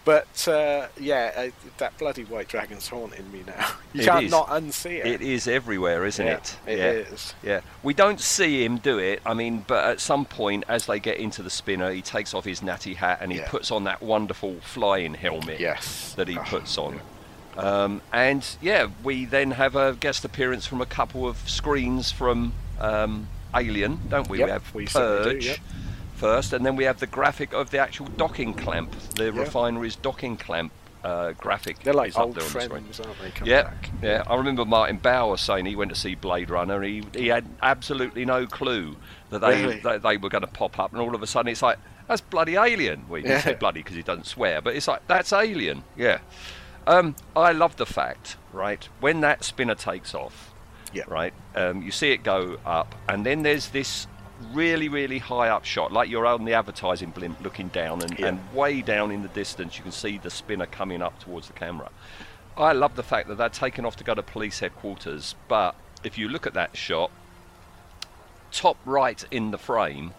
but 0.05 0.47
uh, 0.49 0.89
yeah, 0.99 1.33
uh, 1.37 1.51
that 1.79 1.97
bloody 1.99 2.25
White 2.25 2.49
Dragon's 2.49 2.89
haunting 2.89 3.31
me 3.33 3.43
now. 3.47 3.71
You 3.95 4.03
It 4.03 4.07
can't 4.07 4.25
is. 4.25 4.31
not 4.33 4.49
unsee 4.49 4.99
it. 4.99 5.07
It 5.07 5.23
is 5.23 5.47
everywhere, 5.47 6.05
isn't 6.05 6.27
Yeah, 6.27 6.35
it? 6.37 6.57
it 6.67 6.79
yeah. 6.79 6.85
is. 7.13 7.35
Yeah. 7.45 7.61
We 7.85 7.95
don't 7.95 8.21
see 8.21 8.65
him 8.65 8.79
do 8.79 8.99
it. 8.99 9.23
I 9.25 9.35
mean, 9.35 9.65
but 9.69 9.85
at 9.85 10.01
some 10.01 10.25
point, 10.25 10.65
as 10.69 10.87
they 10.87 10.99
get 10.99 11.19
into 11.19 11.43
the 11.43 11.51
spinner, 11.51 11.93
he 11.93 12.03
takes 12.03 12.35
off 12.35 12.45
his 12.45 12.61
natty 12.61 12.95
hat 12.95 13.19
and 13.21 13.31
he 13.31 13.39
Yeah. 13.39 13.49
puts 13.49 13.71
on 13.71 13.85
that 13.85 14.03
wonderful 14.03 14.57
flying 14.63 15.15
helmet 15.15 15.61
Yes. 15.61 16.13
that 16.17 16.27
he 16.29 16.37
Oh, 16.37 16.43
puts 16.43 16.77
on. 16.77 17.01
Um, 17.57 18.03
and 18.13 18.45
yeah, 18.61 18.89
we 19.05 19.27
then 19.27 19.53
have 19.53 19.77
a 19.77 19.93
guest 19.95 20.25
appearance 20.25 20.67
from 20.67 20.81
a 20.81 20.87
couple 20.87 21.29
of 21.29 21.37
screens 21.49 22.11
from 22.11 22.53
um, 22.81 23.29
Alien, 23.55 24.01
don't 24.09 24.29
we? 24.29 24.39
Yep, 24.41 24.47
we 24.47 24.51
have 24.51 24.75
we 24.75 24.87
certainly 24.87 25.23
do, 25.25 25.37
Purge 25.37 25.47
yep. 25.47 25.59
First, 26.25 26.55
and 26.55 26.65
then 26.65 26.75
we 26.75 26.85
have 26.85 27.01
the 27.01 27.07
graphic 27.07 27.53
of 27.53 27.69
the 27.69 27.77
actual 27.79 28.07
docking 28.17 28.55
clamp, 28.55 28.97
the 29.15 29.25
Yeah. 29.25 29.41
refinery's 29.41 29.95
docking 29.95 30.39
clamp 30.39 30.73
uh, 31.05 31.33
graphic. 31.33 31.81
They're 31.81 31.93
like 31.93 32.17
up 32.17 32.25
old 32.29 32.35
there 32.37 32.45
on 32.45 32.51
the 32.51 32.79
aren't 33.05 33.19
they? 33.21 33.31
Come 33.31 33.47
Yeah, 33.47 33.65
back. 33.65 33.91
yeah. 34.03 34.23
I 34.27 34.35
remember 34.37 34.65
Martin 34.65 34.97
Bower 34.97 35.37
saying 35.37 35.67
he 35.67 35.77
went 35.77 35.91
to 35.91 35.95
see 35.95 36.15
Blade 36.15 36.49
Runner. 36.49 36.81
He 36.81 37.05
he 37.15 37.27
had 37.29 37.45
absolutely 37.61 38.25
no 38.25 38.47
clue 38.47 38.97
that 39.29 39.41
they 39.41 39.61
Really? 39.67 39.81
that 39.81 40.01
they 40.03 40.17
were 40.17 40.31
going 40.31 40.41
to 40.41 40.51
pop 40.51 40.79
up, 40.79 40.93
and 40.93 41.03
all 41.03 41.15
of 41.15 41.23
a 41.23 41.27
sudden 41.27 41.53
it's 41.53 41.61
like 41.61 41.77
that's 42.09 42.23
bloody 42.23 42.57
Alien. 42.57 43.05
Well, 43.07 43.21
he 43.21 43.29
didn't 43.29 43.43
say 43.43 43.51
Yeah. 43.51 43.57
bloody 43.59 43.81
because 43.81 43.97
he 43.97 44.03
doesn't 44.03 44.25
swear, 44.27 44.63
but 44.63 44.75
it's 44.75 44.89
like 44.89 45.07
that's 45.07 45.31
Alien. 45.31 45.85
Yeah. 45.95 46.21
Um, 46.87 47.17
I 47.37 47.53
love 47.53 47.77
the 47.77 47.85
fact, 47.85 48.39
right, 48.51 48.89
when 49.01 49.21
that 49.21 49.45
spinner 49.45 49.75
takes 49.75 50.15
off, 50.15 50.55
Yeah. 50.91 51.05
right, 51.07 51.35
um, 51.55 51.83
you 51.83 51.91
see 51.91 52.13
it 52.13 52.23
go 52.23 52.57
up, 52.65 52.95
and 53.11 53.27
then 53.27 53.43
there's 53.43 53.69
this 53.69 54.07
really, 54.53 54.89
really 54.89 55.19
high 55.19 55.49
up 55.49 55.65
shot, 55.65 55.93
like 55.93 56.09
you're 56.09 56.27
on 56.27 56.45
the 56.45 56.55
advertising 56.55 57.11
blimp 57.11 57.41
looking 57.43 57.69
down, 57.69 58.03
and, 58.03 58.19
Yeah. 58.19 58.27
and 58.29 58.53
way 58.55 58.83
down 58.83 59.11
in 59.11 59.23
the 59.23 59.29
distance, 59.29 59.77
you 59.77 59.83
can 59.83 59.93
see 59.93 60.19
the 60.19 60.31
spinner 60.31 60.67
coming 60.67 61.03
up 61.03 61.19
towards 61.21 61.47
the 61.47 61.53
camera. 61.53 61.91
I 62.57 62.73
love 62.73 62.97
the 62.97 63.03
fact 63.03 63.29
that 63.29 63.37
they're 63.37 63.49
taken 63.49 63.85
off 63.85 63.97
to 63.97 64.05
go 64.05 64.15
to 64.15 64.23
police 64.23 64.61
headquarters, 64.61 65.35
but 65.49 65.75
if 66.05 66.19
you 66.19 66.29
look 66.29 66.47
at 66.47 66.55
that 66.55 66.77
shot, 66.77 67.11
top 68.53 68.77
right 68.85 69.25
in 69.31 69.51
the 69.51 69.59
frame, 69.59 70.15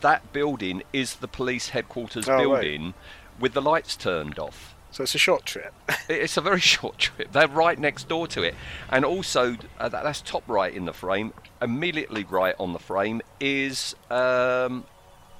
that 0.00 0.32
building 0.32 0.82
is 0.92 1.16
the 1.16 1.28
police 1.28 1.70
headquarters 1.70 2.28
Oh, 2.28 2.32
right. 2.34 2.42
building 2.42 2.94
with 3.40 3.54
the 3.54 3.62
lights 3.62 3.96
turned 3.96 4.38
off. 4.38 4.74
So 4.90 5.02
it's 5.02 5.14
a 5.14 5.18
short 5.18 5.44
trip. 5.46 5.72
It's 6.08 6.36
a 6.36 6.40
very 6.40 6.60
short 6.74 6.98
trip. 6.98 7.32
They're 7.32 7.48
right 7.48 7.78
next 7.78 8.08
door 8.08 8.26
to 8.28 8.42
it, 8.42 8.54
and 8.90 9.04
also 9.04 9.56
uh, 9.78 9.88
that, 9.88 10.04
that's 10.04 10.20
top 10.20 10.44
right 10.46 10.72
in 10.72 10.84
the 10.84 10.92
frame. 10.92 11.32
Immediately 11.62 12.24
right 12.24 12.54
on 12.58 12.72
the 12.72 12.78
frame 12.78 13.22
is 13.40 13.94
um, 14.10 14.84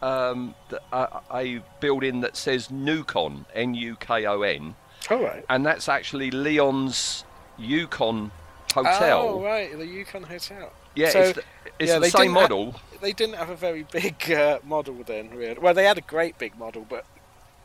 um, 0.03 0.55
the, 0.69 0.81
uh, 0.93 1.21
a 1.33 1.63
building 1.81 2.21
that 2.21 2.37
says 2.37 2.69
Nukon, 2.69 3.45
N-U-K-O-N, 3.55 4.75
All 5.11 5.23
right. 5.23 5.45
and 5.49 5.67
that's 5.67 5.89
actually 5.89 6.31
Leon's 6.31 7.25
Yukon 7.59 8.31
hotel. 8.73 9.21
Oh, 9.21 9.43
right, 9.43 9.77
the 9.77 9.87
Yukon 9.87 10.23
Hotel. 10.23 10.73
Yeah, 10.95 11.11
So, 11.11 11.21
it's 11.21 11.33
the, 11.35 11.43
it's 11.79 11.93
yeah, 11.93 11.99
the 11.99 12.11
same 12.11 12.33
model. 12.33 12.75
they 13.01 13.13
didn't 13.13 13.37
have 13.37 13.51
a 13.51 13.57
very 13.57 13.83
big 13.93 14.31
uh, 14.31 14.59
model 14.65 15.03
then, 15.05 15.31
really. 15.31 15.59
Well, 15.59 15.75
they 15.75 15.85
had 15.85 15.99
a 15.99 16.03
great 16.03 16.39
big 16.39 16.59
model, 16.59 16.87
but 16.89 17.05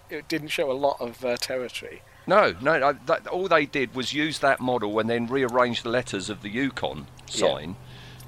it 0.10 0.28
didn't 0.28 0.50
show 0.50 0.72
a 0.72 0.74
lot 0.74 0.98
of 1.00 1.24
uh, 1.24 1.38
territory. 1.38 2.02
No, 2.28 2.56
no, 2.62 2.80
no 2.80 2.94
that, 3.08 3.28
all 3.28 3.48
they 3.48 3.66
did 3.66 3.96
was 3.96 4.14
use 4.14 4.40
that 4.40 4.60
model 4.60 5.00
and 5.00 5.10
then 5.10 5.28
rearrange 5.28 5.84
the 5.84 5.90
letters 5.90 6.30
of 6.30 6.42
the 6.42 6.50
Yukon 6.50 7.08
Yeah. 7.30 7.74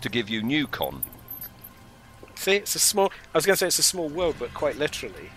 To 0.04 0.10
give 0.10 0.30
you 0.30 0.42
Nukon. 0.42 1.02
See, 2.36 2.54
it's 2.56 2.76
a 2.76 2.80
small. 2.80 3.12
I 3.34 3.38
was 3.38 3.46
going 3.46 3.54
to 3.56 3.58
say 3.58 3.68
it's 3.68 3.80
a 3.80 3.84
small 3.84 4.10
world, 4.10 4.36
but 4.38 4.54
quite 4.54 4.78
literally, 4.78 5.30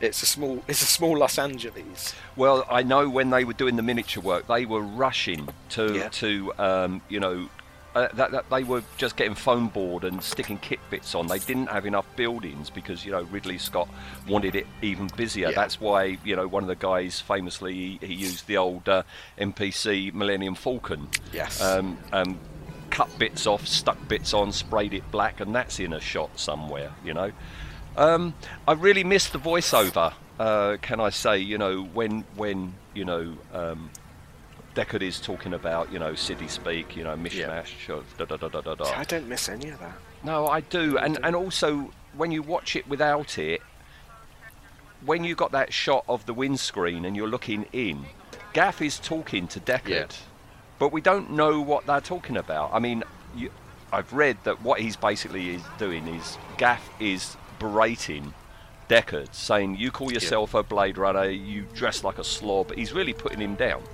it's 0.00 0.22
a 0.22 0.26
small. 0.26 0.62
It's 0.68 0.82
a 0.82 0.86
small 0.86 1.16
Los 1.16 1.38
Angeles. 1.38 2.14
Well, 2.36 2.66
I 2.70 2.82
know 2.82 3.08
when 3.08 3.30
they 3.30 3.44
were 3.44 3.52
doing 3.52 3.76
the 3.76 3.82
miniature 3.82 4.22
work, 4.22 4.46
they 4.48 4.66
were 4.66 4.82
rushing 4.82 5.48
to 5.70 5.94
Yeah. 5.94 6.08
to 6.08 6.52
um, 6.58 7.00
you 7.08 7.20
know 7.20 7.48
uh, 7.94 8.08
that, 8.14 8.30
that 8.32 8.48
they 8.50 8.62
were 8.64 8.82
just 8.96 9.16
getting 9.16 9.34
foam 9.34 9.68
board 9.68 10.04
and 10.04 10.22
sticking 10.22 10.58
kit 10.58 10.78
bits 10.90 11.14
on. 11.14 11.26
They 11.26 11.38
didn't 11.40 11.66
have 11.68 11.86
enough 11.86 12.06
buildings 12.16 12.70
because 12.70 13.04
you 13.04 13.12
know 13.12 13.22
Ridley 13.24 13.58
Scott 13.58 13.88
wanted 14.26 14.54
it 14.56 14.66
even 14.82 15.08
busier. 15.16 15.50
Yeah. 15.50 15.54
That's 15.54 15.80
why 15.80 16.18
you 16.24 16.34
know 16.34 16.48
one 16.48 16.64
of 16.64 16.68
the 16.68 16.76
guys 16.76 17.20
famously 17.20 17.74
he, 17.74 17.98
he 18.06 18.14
used 18.14 18.46
the 18.48 18.56
old 18.56 18.88
uh, 18.88 19.02
MPC 19.38 20.12
Millennium 20.14 20.54
Falcon. 20.56 21.08
Yes. 21.32 21.60
Um, 21.60 21.98
um, 22.12 22.38
cut 23.00 23.18
bits 23.18 23.46
off, 23.46 23.66
stuck 23.66 24.08
bits 24.08 24.34
on, 24.34 24.52
sprayed 24.52 24.92
it 24.92 25.10
black, 25.10 25.40
and 25.40 25.54
that's 25.54 25.80
in 25.80 25.94
a 25.94 26.00
shot 26.00 26.38
somewhere. 26.38 26.92
You 27.02 27.14
know. 27.14 27.32
Um, 27.96 28.34
I 28.68 28.72
really 28.72 29.04
miss 29.04 29.30
the 29.30 29.38
voiceover. 29.38 30.12
Uh, 30.38 30.76
can 30.82 31.00
I 31.00 31.08
say, 31.08 31.38
you 31.38 31.56
know, 31.56 31.82
when 31.82 32.24
when 32.36 32.74
you 32.92 33.06
know 33.06 33.38
um, 33.54 33.90
Deckard 34.74 35.00
is 35.00 35.18
talking 35.18 35.54
about, 35.54 35.90
you 35.90 35.98
know, 35.98 36.14
city 36.14 36.46
speak, 36.46 36.94
you 36.94 37.02
know, 37.04 37.16
mishmash 37.16 37.88
of 37.88 38.04
da 38.18 38.26
da 38.26 38.36
da 38.36 38.48
da 38.48 38.60
da 38.60 38.74
da. 38.74 38.84
I 38.84 39.04
don't 39.04 39.28
miss 39.28 39.48
any 39.48 39.70
of 39.70 39.78
that. 39.80 39.94
No, 40.22 40.46
I 40.46 40.60
do, 40.60 40.98
and 40.98 41.18
and 41.22 41.34
also 41.34 41.90
when 42.14 42.30
you 42.30 42.42
watch 42.42 42.76
it 42.76 42.86
without 42.86 43.38
it, 43.38 43.62
when 45.06 45.24
you 45.24 45.34
got 45.34 45.52
that 45.52 45.72
shot 45.72 46.04
of 46.06 46.26
the 46.26 46.34
windscreen 46.34 47.06
and 47.06 47.16
you're 47.16 47.28
looking 47.28 47.64
in, 47.72 48.04
Gaff 48.52 48.82
is 48.82 48.98
talking 48.98 49.48
to 49.48 49.58
Deckard, 49.58 49.88
Yeah. 49.88 50.06
But 50.80 50.92
we 50.92 51.00
don't 51.00 51.30
know 51.30 51.60
what 51.60 51.86
they're 51.86 52.00
talking 52.00 52.38
about. 52.38 52.70
I 52.72 52.80
mean, 52.80 53.04
you, 53.36 53.52
I've 53.92 54.12
read 54.12 54.38
that 54.44 54.62
what 54.62 54.80
he's 54.80 54.96
basically 54.96 55.50
is 55.50 55.62
doing 55.78 56.08
is 56.08 56.38
Gaff 56.56 56.90
is 56.98 57.36
berating 57.60 58.34
Deckard, 58.88 59.32
saying, 59.32 59.76
"You 59.76 59.92
call 59.92 60.10
yourself 60.10 60.54
a 60.54 60.64
Blade 60.64 60.98
Runner, 60.98 61.28
you 61.28 61.66
dress 61.74 62.02
like 62.02 62.18
a 62.18 62.24
slob." 62.24 62.74
He's 62.74 62.92
really 62.92 63.12
putting 63.12 63.38
him 63.38 63.54
down. 63.54 63.84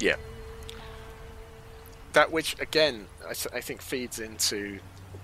Yeah. 0.00 0.16
That 2.14 2.30
which 2.30 2.58
again, 2.60 3.08
I 3.28 3.60
think 3.60 3.82
feeds 3.82 4.18
into 4.18 4.78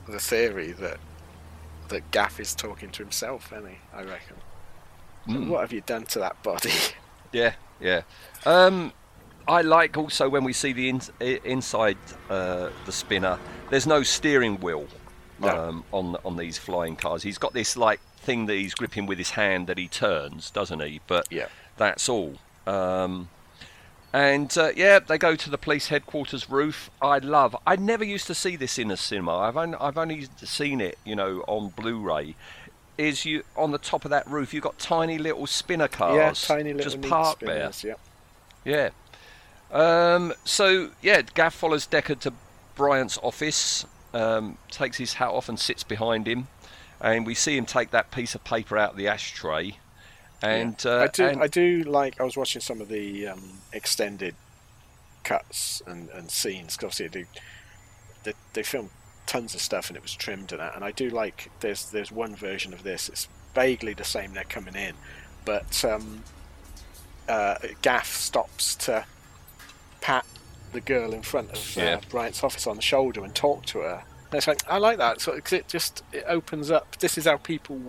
the 0.06 0.18
theory 0.18 0.72
that 0.72 0.98
that 1.88 2.11
Gaff 2.11 2.40
is 2.40 2.54
talking 2.54 2.90
to 2.90 3.02
himself, 3.02 3.52
isn't 3.52 3.68
he? 3.68 3.78
I 3.94 4.02
reckon. 4.02 4.37
Hmm. 5.26 5.48
What 5.48 5.61
have 5.61 5.72
you 5.72 5.80
done 5.80 6.06
to 6.06 6.18
that 6.18 6.42
body? 6.42 6.72
Yeah, 7.30 7.52
yeah. 7.78 8.04
Um, 8.46 8.94
I 9.48 9.62
like 9.62 9.96
also 9.96 10.28
when 10.28 10.44
we 10.44 10.52
see 10.52 10.72
the 10.72 10.88
in, 10.88 11.00
inside 11.44 11.96
uh, 12.28 12.68
the 12.84 12.92
spinner. 12.92 13.38
There's 13.70 13.87
no 13.87 14.02
steering 14.02 14.61
wheel 14.61 14.87
No. 15.40 15.48
um, 15.68 15.84
on 15.92 16.16
on 16.24 16.37
these 16.37 16.58
flying 16.58 16.96
cars. 16.96 17.22
He's 17.22 17.38
got 17.38 17.52
this 17.54 17.76
like 17.76 18.00
thing 18.18 18.46
that 18.46 18.54
he's 18.54 18.74
gripping 18.74 19.06
with 19.06 19.18
his 19.18 19.30
hand 19.30 19.66
that 19.68 19.78
he 19.78 19.88
turns, 19.88 20.50
doesn't 20.50 20.80
he? 20.80 21.00
But 21.06 21.26
Yeah. 21.30 21.46
that's 21.76 22.08
all. 22.08 22.34
Um, 22.66 23.30
and 24.12 24.56
uh, 24.58 24.70
yeah, 24.76 24.98
they 24.98 25.18
go 25.18 25.37
to 25.37 25.50
the 25.50 25.58
police 25.58 25.88
headquarters 25.88 26.48
roof. 26.50 26.90
I 27.00 27.18
love. 27.18 27.56
I 27.66 27.76
never 27.76 28.04
used 28.04 28.26
to 28.28 28.34
see 28.34 28.56
this 28.56 28.78
in 28.78 28.90
a 28.90 28.96
cinema. 28.96 29.37
I've 29.38 29.56
only, 29.56 29.76
I've 29.78 29.98
only 29.98 30.28
seen 30.44 30.80
it, 30.80 30.98
you 31.04 31.14
know, 31.14 31.44
on 31.46 31.68
Blu-ray. 31.68 32.34
Is 32.96 33.24
you 33.24 33.44
on 33.54 33.70
the 33.70 33.78
top 33.78 34.04
of 34.04 34.11
that 34.11 34.26
roof? 34.26 34.52
You've 34.52 34.64
got 34.64 34.78
tiny 34.78 35.18
little 35.18 35.46
spinner 35.46 35.88
cars, 35.88 36.16
yeah, 36.16 36.32
tiny 36.56 36.72
little 36.72 36.90
just 36.90 37.08
parked 37.08 37.40
there. 37.40 37.70
Yeah. 37.84 37.94
Yeah. 38.64 38.88
Um, 39.70 40.33
so 40.44 40.90
yeah, 41.02 41.22
Gaff 41.22 41.54
follows 41.54 41.87
Deckard 41.87 42.20
to 42.20 42.33
Bryant's 42.74 43.18
office, 43.22 43.85
um, 44.14 44.57
takes 44.70 44.96
his 44.96 45.14
hat 45.14 45.28
off 45.31 45.48
and 45.48 45.59
sits 45.59 45.85
behind 45.85 46.26
him, 46.26 46.48
and 47.00 47.26
we 47.26 47.35
see 47.35 47.57
him 47.57 47.66
take 47.66 47.90
that 47.90 48.11
piece 48.11 48.35
of 48.35 48.44
paper 48.44 48.78
out 48.78 48.92
of 48.92 48.96
the 48.96 49.09
ashtray. 49.09 49.76
And, 50.40 50.81
uh, 50.87 51.00
I 51.00 51.07
do. 51.09 51.26
and- 51.26 51.42
I 51.42 51.46
do 51.48 51.83
like. 51.83 52.20
I 52.20 52.24
was 52.24 52.37
watching 52.37 52.61
some 52.61 52.81
of 52.81 52.88
the 52.88 53.26
um, 53.28 53.42
extended 53.72 54.35
cuts 55.24 55.83
and, 55.87 56.09
and 56.11 56.31
scenes 56.31 56.76
because 56.76 57.00
obviously 57.00 57.24
they, 58.24 58.31
they 58.31 58.33
they 58.54 58.62
filmed 58.62 58.90
tons 59.26 59.54
of 59.54 59.61
stuff 59.61 59.90
and 59.90 59.96
it 59.96 60.02
was 60.02 60.14
trimmed 60.14 60.52
and 60.52 60.61
that. 60.61 60.74
And 60.76 60.85
I 60.85 60.92
do 60.92 61.11
like. 61.11 61.50
There's 61.61 61.90
there's 61.90 62.12
one 62.12 62.37
version 62.37 62.72
of 62.72 62.85
this. 62.85 63.09
It's 63.09 63.28
vaguely 63.54 63.94
the 63.94 64.04
same. 64.04 64.33
They're 64.33 64.44
coming 64.44 64.76
in, 64.76 64.94
but 65.44 65.85
um, 65.85 66.22
uh, 67.28 67.57
Gaff 67.83 68.07
stops 68.14 68.76
to 68.76 69.04
pat 70.00 70.24
the 70.72 70.80
girl 70.80 71.12
in 71.14 71.22
front 71.22 71.50
of 71.50 71.56
uh, 71.78 71.80
Yeah. 71.80 72.00
Bryant's 72.11 72.44
office 72.44 72.66
on 72.66 72.76
the 72.76 72.82
shoulder 72.82 73.24
and 73.24 73.34
talk 73.34 73.64
to 73.66 73.78
her. 73.80 74.02
And 74.30 74.34
it's 74.34 74.46
like 74.46 74.61
I 74.68 74.76
like 74.78 74.98
that. 74.98 75.20
So 75.20 75.32
'cause 75.40 75.52
it 75.54 75.68
just 75.68 76.02
it 76.12 76.24
opens 76.28 76.70
up. 76.70 76.96
This 76.98 77.16
is 77.16 77.24
how 77.24 77.38
people 77.38 77.80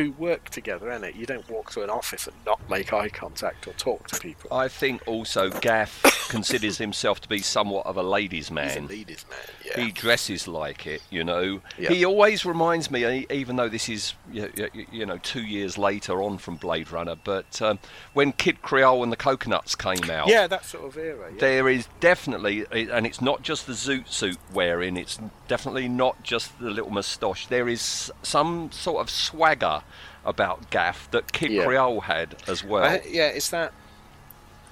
do 0.00 0.12
work 0.12 0.48
together, 0.50 0.90
isn't 0.90 1.04
it? 1.04 1.14
You 1.14 1.26
don't 1.26 1.48
walk 1.50 1.72
through 1.72 1.84
an 1.84 1.90
office 1.90 2.26
and 2.26 2.36
not 2.46 2.60
make 2.70 2.92
eye 2.92 3.08
contact 3.08 3.66
or 3.66 3.72
talk 3.74 4.08
to 4.08 4.20
people. 4.20 4.52
I 4.52 4.68
think 4.68 5.06
also 5.06 5.50
Gaff 5.50 6.02
considers 6.28 6.78
himself 6.78 7.20
to 7.20 7.28
be 7.28 7.38
somewhat 7.40 7.86
of 7.86 7.96
a 7.96 8.02
ladies' 8.02 8.48
He's 8.48 8.50
a 8.50 8.54
man. 8.54 8.86
ladies' 8.86 9.24
man. 9.28 9.38
Yeah. 9.64 9.84
He 9.84 9.92
dresses 9.92 10.48
like 10.48 10.86
it, 10.86 11.02
you 11.10 11.24
know. 11.24 11.60
Yeah. 11.78 11.90
He 11.90 12.04
always 12.04 12.44
reminds 12.44 12.90
me, 12.90 13.26
even 13.30 13.56
though 13.56 13.68
this 13.68 13.88
is, 13.88 14.14
you 14.32 15.06
know, 15.06 15.18
two 15.18 15.42
years 15.42 15.76
later 15.76 16.22
on 16.22 16.38
from 16.38 16.56
Blade 16.56 16.90
Runner, 16.90 17.16
but 17.22 17.60
um, 17.60 17.78
when 18.14 18.32
Kid 18.32 18.62
Creole 18.62 19.02
and 19.02 19.12
the 19.12 19.16
Coconuts 19.16 19.74
came 19.74 20.10
out, 20.10 20.28
yeah, 20.28 20.46
that 20.46 20.64
sort 20.64 20.84
of 20.84 20.96
era. 20.96 21.30
Yeah. 21.32 21.40
there 21.40 21.68
is 21.68 21.88
definitely, 22.00 22.64
and 22.70 23.06
it's 23.06 23.20
not 23.20 23.42
just 23.42 23.66
the 23.66 23.74
zoot 23.74 24.08
suit 24.08 24.38
wearing, 24.52 24.96
it's 24.96 25.18
definitely 25.46 25.88
not 25.88 26.22
just 26.22 26.58
the 26.58 26.70
little 26.70 26.90
moustache. 26.90 27.46
There 27.46 27.68
is 27.68 28.10
some 28.22 28.72
sort 28.72 29.00
of 29.00 29.10
swagger 29.10 29.82
about 30.24 30.70
Gaff 30.70 31.10
that 31.12 31.32
Kid 31.32 31.50
Yeah. 31.52 31.64
Creole 31.64 32.00
had 32.02 32.36
as 32.46 32.62
well. 32.64 32.84
I- 32.84 33.02
yeah, 33.08 33.28
it's 33.28 33.50
that. 33.50 33.72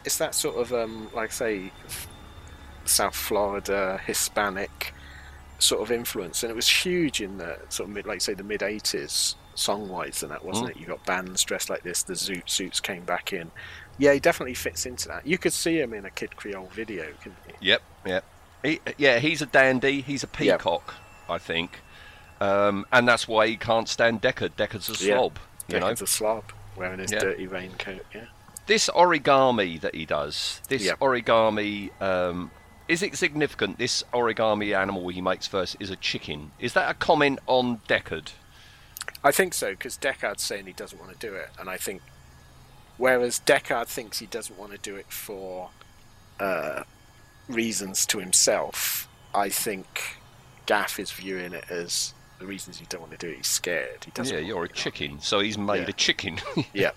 It's 0.05 0.19
that 0.19 0.35
sort 0.35 0.57
of 0.57 0.73
um, 0.73 1.11
like 1.15 1.33
say, 1.33 1.71
South 2.85 3.15
Florida 3.17 4.01
Hispanic 4.07 4.95
sort 5.59 5.83
of 5.83 5.91
influence, 5.91 6.43
and 6.43 6.51
it 6.51 6.55
was 6.55 6.69
huge 6.69 7.21
in 7.21 7.39
the 7.39 7.59
sort 7.69 7.89
of 7.89 7.95
mid, 7.95 8.07
like 8.07 8.21
say, 8.21 8.33
the 8.35 8.45
mid 8.45 8.61
'80s, 8.61 9.35
song-wise, 9.55 10.23
and 10.23 10.31
that 10.33 10.45
wasn't 10.45 10.69
Mm. 10.69 10.71
it? 10.71 10.77
You 10.79 10.87
got 10.87 11.05
bands 11.05 11.43
dressed 11.45 11.69
like 11.69 11.83
this. 11.83 12.03
The 12.05 12.15
zoot 12.15 12.49
suits 12.49 12.81
came 12.81 13.03
back 13.03 13.33
in. 13.33 13.51
Yeah, 13.99 14.13
he 14.13 14.21
definitely 14.21 14.55
fits 14.55 14.87
into 14.87 15.09
that. 15.09 15.27
You 15.27 15.37
could 15.37 15.53
see 15.53 15.81
him 15.81 15.93
in 15.93 16.05
a 16.05 16.11
Kid 16.11 16.37
Creole 16.37 16.71
video, 16.73 17.07
couldn't 17.21 17.39
you? 17.49 17.55
Yep, 17.61 17.83
yep. 18.07 18.25
He, 18.63 18.81
yeah, 18.97 19.19
he's 19.19 19.43
a 19.43 19.47
dandy. 19.47 20.01
He's 20.01 20.23
a 20.23 20.29
Yep. 20.39 20.61
peacock, 20.61 20.95
I 21.29 21.39
think, 21.39 21.81
um, 22.41 22.87
and 22.93 23.07
that's 23.09 23.27
why 23.29 23.47
he 23.47 23.57
can't 23.57 23.89
stand 23.89 24.23
Deckard. 24.23 24.51
Deckard's 24.57 24.89
a 24.89 25.05
Yeah. 25.05 25.17
slob, 25.17 25.39
you 25.69 25.81
know. 25.81 25.89
A 25.89 25.97
slob 26.07 26.45
wearing 26.77 26.99
his 27.01 27.13
Yeah. 27.13 27.21
dirty 27.21 27.47
raincoat. 27.47 28.05
Yeah. 28.15 28.27
This 28.67 28.89
origami 28.95 29.81
that 29.81 29.95
he 29.95 30.05
does, 30.05 30.61
this 30.69 30.91
origami, 31.01 31.91
um, 32.03 32.51
is 32.87 33.03
it 33.03 33.17
significant? 33.17 33.79
This 33.79 34.05
origami 34.13 34.77
animal 34.79 35.09
he 35.09 35.21
makes 35.21 35.47
first 35.47 35.77
is 35.81 35.91
a 35.91 35.97
chicken. 35.97 36.53
Is 36.59 36.75
that 36.75 36.91
a 36.91 36.95
comment 36.95 37.39
on 37.47 37.79
Deckard? 37.89 38.33
I 39.25 39.33
think 39.33 39.55
so 39.55 39.71
because 39.71 39.97
Deckard's 39.97 40.43
saying 40.43 40.67
he 40.67 40.73
doesn't 40.73 40.99
want 40.99 41.19
to 41.19 41.27
do 41.27 41.35
it, 41.35 41.49
and 41.59 41.69
I 41.69 41.77
think 41.77 42.03
whereas 42.99 43.41
Deckard 43.45 43.87
thinks 43.89 44.19
he 44.19 44.27
doesn't 44.27 44.59
want 44.59 44.73
to 44.73 44.79
do 44.79 44.97
it 44.97 45.11
for 45.11 45.71
uh, 46.39 46.85
reasons 47.49 48.07
to 48.07 48.19
himself, 48.19 49.09
I 49.35 49.49
think 49.49 50.19
Gaff 50.67 50.99
is 51.01 51.11
viewing 51.11 51.53
it 51.53 51.65
as 51.71 52.13
the 52.39 52.47
reasons 52.47 52.79
he 52.79 52.87
don't 52.89 53.01
want 53.01 53.13
to 53.13 53.19
do 53.19 53.29
it. 53.33 53.37
He's 53.39 53.47
scared. 53.49 54.05
He 54.05 54.11
doesn't. 54.13 54.35
Yeah, 54.37 54.43
you're 54.43 54.65
a 54.65 54.69
chicken, 54.69 55.21
so 55.21 55.41
he's 55.41 55.59
made 55.59 55.83
Yeah. 55.83 55.89
a 55.89 55.93
chicken. 55.93 56.39
Yeah, 56.73 56.91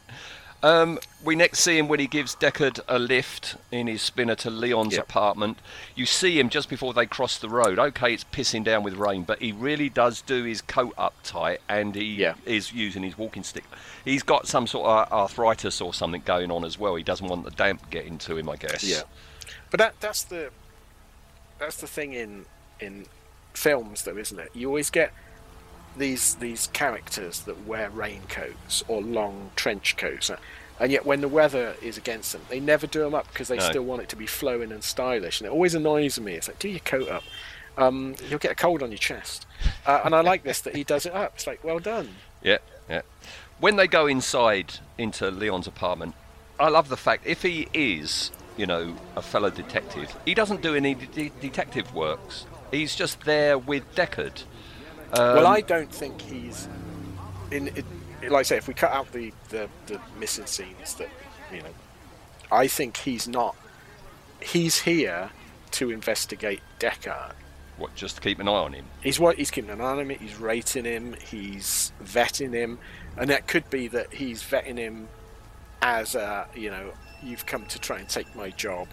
Um, 0.63 0.99
we 1.23 1.35
next 1.35 1.61
see 1.61 1.75
him 1.79 1.87
when 1.87 1.99
he 1.99 2.05
gives 2.05 2.35
Deckard 2.35 2.79
a 2.87 2.99
lift 2.99 3.55
in 3.71 3.87
his 3.87 4.03
spinner 4.03 4.35
to 4.35 4.51
Leon's 4.51 4.93
Yep. 4.93 5.03
apartment. 5.03 5.57
You 5.95 6.05
see 6.05 6.39
him 6.39 6.49
just 6.49 6.69
before 6.69 6.93
they 6.93 7.07
cross 7.07 7.39
the 7.39 7.49
road. 7.49 7.79
Okay, 7.79 8.13
it's 8.13 8.23
pissing 8.25 8.63
down 8.63 8.83
with 8.83 8.93
rain, 8.93 9.23
but 9.23 9.41
he 9.41 9.51
really 9.51 9.89
does 9.89 10.21
do 10.21 10.43
his 10.43 10.61
coat 10.61 10.93
up 10.99 11.15
tight 11.23 11.61
and 11.67 11.95
he 11.95 12.03
Yeah. 12.13 12.35
is 12.45 12.71
using 12.71 13.01
his 13.01 13.17
walking 13.17 13.43
stick. 13.43 13.63
He's 14.05 14.21
got 14.21 14.47
some 14.47 14.67
sort 14.67 14.87
of 14.87 15.11
arthritis 15.11 15.81
or 15.81 15.95
something 15.95 16.21
going 16.23 16.51
on 16.51 16.63
as 16.63 16.77
well. 16.77 16.93
He 16.93 17.01
doesn't 17.03 17.27
want 17.27 17.43
the 17.43 17.51
damp 17.51 17.89
getting 17.89 18.19
to 18.19 18.37
him, 18.37 18.47
I 18.47 18.57
guess. 18.57 18.83
yeah. 18.83 19.01
But 19.71 19.79
that 19.79 19.99
that's 19.99 20.21
the 20.23 20.51
that's 21.57 21.77
the 21.77 21.87
thing 21.87 22.13
in 22.13 22.45
in 22.79 23.05
films, 23.55 24.03
though, 24.03 24.17
isn't 24.17 24.39
it? 24.39 24.51
You 24.53 24.67
always 24.67 24.89
get 24.91 25.11
these 25.97 26.35
these 26.35 26.67
characters 26.67 27.41
that 27.41 27.65
wear 27.65 27.89
raincoats 27.89 28.83
or 28.87 29.01
long 29.01 29.51
trench 29.55 29.97
coats, 29.97 30.31
and 30.79 30.91
yet 30.91 31.05
when 31.05 31.21
the 31.21 31.27
weather 31.27 31.75
is 31.81 31.97
against 31.97 32.31
them, 32.31 32.41
they 32.49 32.59
never 32.59 32.87
do 32.87 32.99
them 33.01 33.13
up 33.13 33.27
because 33.27 33.47
they 33.47 33.57
No. 33.57 33.69
still 33.69 33.83
want 33.83 34.01
it 34.01 34.09
to 34.09 34.15
be 34.15 34.25
flowing 34.25 34.71
and 34.71 34.83
stylish. 34.83 35.39
And 35.41 35.47
it 35.47 35.51
always 35.51 35.75
annoys 35.75 36.19
me. 36.19 36.33
It's 36.33 36.47
like, 36.47 36.59
do 36.59 36.69
your 36.69 36.79
coat 36.79 37.09
up. 37.09 37.23
Um, 37.77 38.15
you'll 38.29 38.39
get 38.39 38.51
a 38.51 38.55
cold 38.55 38.83
on 38.83 38.91
your 38.91 38.97
chest. 38.97 39.45
Uh, 39.85 40.01
and 40.03 40.13
I 40.13 40.21
like 40.21 40.43
this 40.43 40.59
that 40.61 40.75
he 40.75 40.83
does 40.83 41.05
it 41.05 41.13
up. 41.13 41.33
It's 41.35 41.47
like, 41.47 41.63
well 41.63 41.79
done. 41.79 42.09
Yeah, 42.43 42.57
yeah. 42.89 43.01
When 43.59 43.75
they 43.75 43.87
go 43.87 44.07
inside 44.07 44.73
into 44.97 45.29
Leon's 45.29 45.67
apartment, 45.67 46.15
I 46.59 46.69
love 46.69 46.89
the 46.89 46.97
fact 46.97 47.25
if 47.27 47.43
he 47.43 47.67
is, 47.73 48.31
you 48.57 48.65
know, 48.65 48.95
a 49.15 49.21
fellow 49.21 49.49
detective, 49.49 50.15
he 50.25 50.33
doesn't 50.33 50.61
do 50.61 50.75
any 50.75 50.95
de- 50.95 51.31
detective 51.41 51.93
works. 51.93 52.45
He's 52.71 52.95
just 52.95 53.21
there 53.21 53.57
with 53.57 53.83
Deckard. 53.95 54.43
Um, 55.13 55.35
well, 55.35 55.47
I 55.47 55.61
don't 55.61 55.91
think 55.91 56.21
he's 56.21 56.67
in. 57.51 57.67
It, 57.69 57.85
like 58.23 58.41
I 58.41 58.43
say, 58.43 58.57
if 58.57 58.67
we 58.67 58.73
cut 58.73 58.91
out 58.91 59.11
the, 59.11 59.31
the 59.49 59.67
the 59.87 59.99
missing 60.19 60.45
scenes, 60.45 60.95
that 60.95 61.09
you 61.53 61.61
know, 61.61 61.73
I 62.51 62.67
think 62.67 62.97
he's 62.97 63.27
not. 63.27 63.55
He's 64.41 64.81
here 64.81 65.29
to 65.71 65.91
investigate 65.91 66.61
Deckard. 66.79 67.33
what, 67.77 67.93
just 67.95 68.15
to 68.15 68.21
keep 68.21 68.39
an 68.39 68.47
eye 68.47 68.51
on 68.51 68.73
him. 68.73 68.85
He's 69.03 69.19
what 69.19 69.37
he's 69.37 69.51
keeping 69.51 69.69
an 69.69 69.81
eye 69.81 69.85
on 69.85 69.99
him. 69.99 70.09
He's 70.09 70.35
rating 70.39 70.85
him. 70.85 71.15
He's 71.29 71.91
vetting 72.03 72.53
him, 72.53 72.79
and 73.17 73.29
that 73.29 73.47
could 73.47 73.69
be 73.69 73.87
that 73.89 74.13
he's 74.13 74.41
vetting 74.43 74.77
him 74.77 75.07
as 75.81 76.15
a 76.15 76.47
you 76.55 76.69
know 76.69 76.91
you've 77.23 77.45
come 77.45 77.65
to 77.65 77.79
try 77.79 77.99
and 77.99 78.07
take 78.07 78.33
my 78.35 78.49
job, 78.51 78.87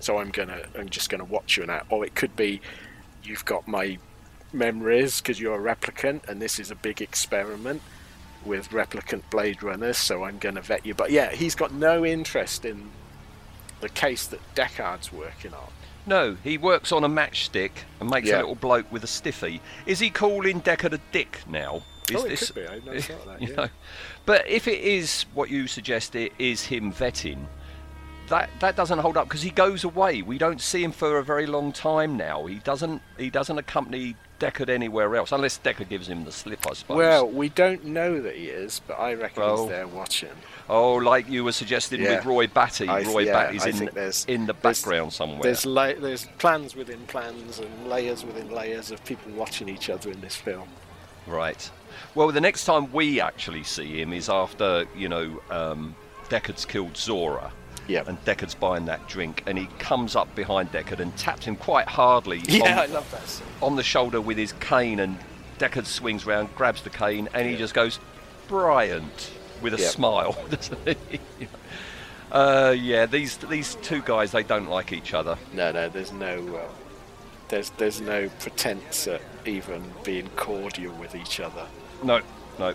so 0.00 0.18
I'm 0.18 0.30
gonna 0.30 0.62
I'm 0.78 0.88
just 0.88 1.10
gonna 1.10 1.24
watch 1.24 1.56
you 1.56 1.64
and 1.64 1.70
that, 1.70 1.86
or 1.90 2.04
it 2.04 2.14
could 2.14 2.34
be 2.34 2.60
you've 3.22 3.44
got 3.44 3.66
my 3.68 3.98
memories 4.52 5.20
because 5.20 5.40
you're 5.40 5.54
a 5.68 5.74
replicant 5.76 6.28
and 6.28 6.40
this 6.40 6.58
is 6.58 6.70
a 6.70 6.74
big 6.74 7.00
experiment 7.02 7.82
with 8.44 8.70
replicant 8.70 9.22
blade 9.30 9.62
runners, 9.62 9.98
so 9.98 10.24
I'm 10.24 10.38
gonna 10.38 10.60
vet 10.62 10.86
you. 10.86 10.94
But 10.94 11.10
yeah, 11.10 11.32
he's 11.32 11.54
got 11.54 11.72
no 11.72 12.04
interest 12.04 12.64
in 12.64 12.90
the 13.80 13.88
case 13.88 14.26
that 14.28 14.40
Deckard's 14.54 15.12
working 15.12 15.52
on. 15.54 15.68
No, 16.06 16.36
he 16.42 16.56
works 16.56 16.90
on 16.90 17.04
a 17.04 17.08
matchstick 17.08 17.70
and 18.00 18.08
makes 18.08 18.30
a 18.30 18.36
little 18.36 18.54
bloke 18.54 18.90
with 18.90 19.04
a 19.04 19.06
stiffy. 19.08 19.60
Is 19.84 19.98
he 19.98 20.08
calling 20.08 20.62
Deckard 20.62 20.94
a 20.94 21.00
dick 21.12 21.40
now? 21.48 21.82
Is 22.10 22.16
Oh, 22.16 22.24
it 22.24 22.28
this, 22.30 22.50
could 22.50 22.54
be. 22.54 22.66
I 22.66 22.78
never 22.78 23.00
thought 23.00 23.26
that, 23.26 23.42
you 23.42 23.48
yeah. 23.48 23.54
know, 23.56 23.68
but 24.24 24.48
if 24.48 24.66
it 24.66 24.80
is 24.80 25.26
what 25.34 25.50
you 25.50 25.66
suggest, 25.66 26.14
it 26.14 26.32
is 26.38 26.64
him 26.64 26.92
vetting. 26.92 27.44
That 28.28 28.48
that 28.60 28.76
doesn't 28.76 28.98
hold 28.98 29.16
up 29.18 29.26
because 29.28 29.42
he 29.42 29.50
goes 29.50 29.84
away. 29.84 30.22
We 30.22 30.38
don't 30.38 30.60
see 30.60 30.82
him 30.82 30.92
for 30.92 31.18
a 31.18 31.24
very 31.24 31.46
long 31.46 31.72
time 31.72 32.16
now. 32.16 32.46
He 32.46 32.56
doesn't 32.56 33.02
he 33.18 33.28
doesn't 33.30 33.58
accompany 33.58 34.16
Deckard 34.38 34.68
anywhere 34.68 35.16
else 35.16 35.32
unless 35.32 35.58
Deckard 35.58 35.88
gives 35.88 36.08
him 36.08 36.24
the 36.24 36.32
slip, 36.32 36.66
I 36.70 36.74
suppose. 36.74 36.96
Well, 36.96 37.28
we 37.28 37.48
don't 37.48 37.84
know 37.84 38.20
that 38.22 38.36
he 38.36 38.46
is, 38.46 38.80
but 38.86 38.94
I 38.94 39.14
reckon 39.14 39.42
Well, 39.42 39.62
he's 39.62 39.68
there 39.68 39.86
watching. 39.88 40.30
oh, 40.68 40.94
like 40.94 41.28
you 41.28 41.44
were 41.44 41.52
suggesting 41.52 42.00
Yeah. 42.02 42.16
with 42.16 42.24
Roy 42.26 42.46
Batty. 42.46 42.88
I- 42.88 43.02
Roy 43.02 43.20
yeah, 43.24 43.32
Batty's 43.32 43.64
I 43.66 43.68
in 43.70 43.76
in 43.78 43.84
the 43.86 43.90
there's- 43.90 44.24
background 44.62 45.12
somewhere. 45.12 45.40
There's 45.42 45.66
la- 45.66 45.92
there's 45.94 46.26
plans 46.38 46.76
within 46.76 47.00
plans 47.06 47.58
and 47.58 47.88
layers 47.88 48.24
within 48.24 48.50
layers 48.50 48.90
of 48.90 49.04
people 49.04 49.32
watching 49.32 49.68
each 49.68 49.90
other 49.90 50.10
in 50.10 50.20
this 50.20 50.36
film. 50.36 50.68
Right. 51.26 51.70
Well, 52.14 52.28
the 52.32 52.40
next 52.40 52.64
time 52.64 52.92
we 52.92 53.20
actually 53.20 53.64
see 53.64 54.00
him 54.00 54.12
is 54.12 54.28
after, 54.28 54.86
you 54.96 55.08
know, 55.08 55.40
um, 55.50 55.94
Deckard's 56.28 56.64
killed 56.64 56.94
Zhora. 56.94 57.50
Yeah. 57.88 58.04
And 58.06 58.22
Deckard's 58.24 58.54
buying 58.54 58.84
that 58.84 59.08
drink, 59.08 59.42
and 59.46 59.58
he 59.58 59.66
comes 59.78 60.14
up 60.14 60.32
behind 60.36 60.70
Deckard 60.70 61.00
and 61.00 61.16
taps 61.16 61.44
him 61.46 61.56
quite 61.56 61.88
hardly 61.88 62.38
Yeah, 62.46 62.80
I 62.80 62.84
on, 62.84 62.92
love 62.92 63.10
that 63.10 63.26
scene. 63.28 63.46
on 63.62 63.76
the 63.76 63.82
shoulder 63.82 64.20
with 64.20 64.36
his 64.38 64.52
cane, 64.60 65.00
and 65.00 65.18
Deckard 65.58 65.86
swings 65.86 66.24
round, 66.26 66.54
grabs 66.54 66.82
the 66.82 66.90
cane, 66.90 67.28
and 67.34 67.48
he 67.48 67.56
just 67.56 67.74
goes, 67.74 67.98
Bryant, 68.46 69.30
with 69.62 69.74
a 69.74 69.78
Yeah. 69.78 69.88
smile, 69.88 70.36
uh, 72.32 72.74
yeah, 72.78 73.06
these 73.06 73.36
these 73.38 73.74
two 73.76 74.02
guys, 74.02 74.32
they 74.32 74.42
don't 74.42 74.68
like 74.68 74.92
each 74.92 75.14
other. 75.14 75.36
No, 75.52 75.72
no, 75.72 75.88
there's 75.88 76.12
no, 76.12 76.56
uh, 76.56 76.68
there's 77.48 77.70
there's 77.70 78.00
no 78.00 78.28
pretense 78.40 79.06
at 79.08 79.22
even 79.46 79.82
being 80.04 80.28
cordial 80.36 80.92
with 80.94 81.14
each 81.14 81.40
other. 81.40 81.66
No, 82.02 82.20
no. 82.58 82.74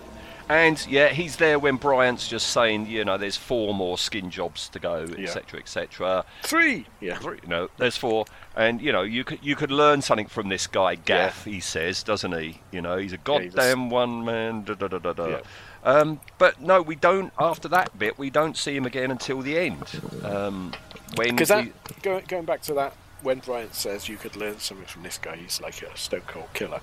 And 0.49 0.85
yeah, 0.87 1.09
he's 1.09 1.37
there 1.37 1.57
when 1.57 1.77
Bryant's 1.77 2.27
just 2.27 2.47
saying, 2.47 2.87
you 2.87 3.05
know, 3.05 3.17
there's 3.17 3.37
four 3.37 3.73
more 3.73 3.97
skin 3.97 4.29
jobs 4.29 4.69
to 4.69 4.79
go, 4.79 5.05
Yeah. 5.17 5.25
etc., 5.29 5.59
etc. 5.59 6.25
Three. 6.43 6.85
Yeah. 6.99 7.17
Three, 7.17 7.39
no, 7.47 7.69
there's 7.77 7.97
four, 7.97 8.25
and 8.55 8.81
you 8.81 8.91
know, 8.91 9.01
you 9.03 9.23
could 9.23 9.39
you 9.41 9.55
could 9.55 9.71
learn 9.71 10.01
something 10.01 10.27
from 10.27 10.49
this 10.49 10.67
guy 10.67 10.95
Gaff. 10.95 11.45
He 11.45 11.59
says, 11.59 12.03
doesn't 12.03 12.33
he? 12.33 12.59
You 12.71 12.81
know, 12.81 12.97
he's 12.97 13.13
a 13.13 13.17
goddamn 13.17 13.89
one 13.89 14.25
man. 14.25 14.63
Da, 14.63 14.73
da, 14.73 14.87
da, 14.87 14.99
da, 14.99 15.13
da. 15.13 15.27
Yeah. 15.27 15.39
Um, 15.85 16.19
but 16.37 16.61
no, 16.61 16.81
we 16.81 16.95
don't. 16.95 17.33
After 17.39 17.67
that 17.69 17.97
bit, 17.97 18.17
we 18.17 18.29
don't 18.29 18.55
see 18.57 18.75
him 18.75 18.85
again 18.85 19.11
until 19.11 19.41
the 19.41 19.57
end. 19.57 19.83
Um, 20.23 20.73
when 21.15 21.35
Because 21.35 21.49
that 21.49 21.67
going 22.01 22.23
going 22.27 22.45
back 22.45 22.61
to 22.63 22.73
that, 22.75 22.93
when 23.21 23.39
Bryant 23.39 23.75
says 23.75 24.07
you 24.09 24.17
could 24.17 24.35
learn 24.35 24.59
something 24.59 24.85
from 24.87 25.03
this 25.03 25.17
guy, 25.17 25.35
he's 25.35 25.59
like 25.61 25.81
a 25.81 25.95
stone 25.97 26.21
cold 26.27 26.47
killer, 26.53 26.81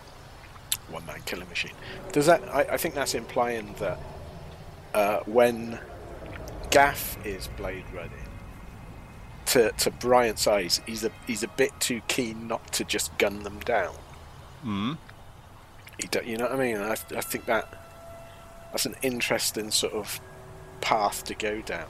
one 0.90 1.04
man 1.06 1.20
killing 1.26 1.48
machine. 1.48 1.72
Does 2.12 2.26
that? 2.26 2.42
I, 2.54 2.62
I 2.72 2.76
think 2.76 2.94
that's 2.94 3.14
implying 3.14 3.74
that 3.78 3.98
uh, 4.94 5.20
when 5.26 5.78
Gaff 6.70 7.18
is 7.26 7.48
blade 7.56 7.84
running, 7.92 8.10
to 9.46 9.72
to 9.72 9.90
Bryant's 9.90 10.46
eyes, 10.46 10.80
he's 10.86 11.04
a 11.04 11.10
he's 11.26 11.42
a 11.42 11.48
bit 11.48 11.72
too 11.80 12.00
keen 12.08 12.46
not 12.48 12.72
to 12.74 12.84
just 12.84 13.16
gun 13.18 13.42
them 13.42 13.58
down. 13.60 13.94
Hmm. 14.62 14.92
He 16.00 16.06
do, 16.08 16.20
you 16.24 16.36
know 16.36 16.44
what 16.44 16.54
I 16.54 16.58
mean? 16.58 16.76
I, 16.78 16.92
I 16.92 17.20
think 17.20 17.46
that 17.46 17.68
that's 18.72 18.86
an 18.86 18.94
interesting 19.02 19.70
sort 19.70 19.92
of 19.92 20.20
path 20.80 21.24
to 21.24 21.34
go 21.34 21.60
down. 21.60 21.88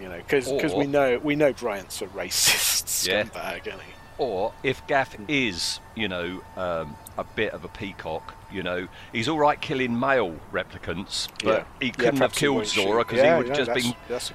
You 0.00 0.08
know, 0.08 0.16
because 0.16 0.48
we 0.74 0.86
know 0.86 1.18
we 1.22 1.36
know 1.36 1.52
Bryant's 1.52 2.00
a 2.00 2.06
racist 2.06 3.06
Yeah. 3.08 3.24
scumbag, 3.24 3.66
isn't 3.66 3.80
he? 3.80 3.92
Or 4.20 4.52
if 4.62 4.86
Gaff 4.86 5.16
is, 5.28 5.80
you 5.96 6.06
know, 6.06 6.42
um, 6.54 6.94
a 7.16 7.24
bit 7.24 7.54
of 7.54 7.64
a 7.64 7.68
peacock, 7.68 8.34
you 8.52 8.62
know, 8.62 8.86
he's 9.12 9.28
all 9.28 9.38
right 9.38 9.58
killing 9.58 9.98
male 9.98 10.36
replicants, 10.52 11.26
but 11.42 11.60
Yeah. 11.60 11.64
he 11.80 11.90
couldn't 11.90 12.18
have 12.20 12.34
killed. 12.34 12.64
Zhora 12.64 12.98
because 12.98 13.18
Yeah, 13.18 13.36
he 13.36 13.42
would 13.42 13.48
yeah, 13.48 13.64
just 13.64 13.74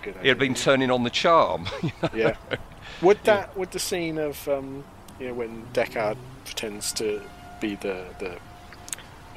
been 0.01 0.15
he 0.23 0.27
had 0.27 0.39
been 0.39 0.55
turning 0.55 0.89
on 0.89 1.03
the 1.03 1.11
charm. 1.11 1.67
you 1.83 1.91
know? 2.01 2.09
Yeah. 2.15 2.35
Would 3.03 3.23
that 3.25 3.55
would 3.55 3.71
the 3.71 3.79
scene 3.79 4.17
of 4.17 4.47
um, 4.47 4.83
you 5.19 5.27
know 5.27 5.33
when 5.35 5.67
Deckard 5.73 6.17
pretends 6.45 6.91
to 6.93 7.21
be 7.61 7.75
the 7.75 8.05
the 8.17 8.31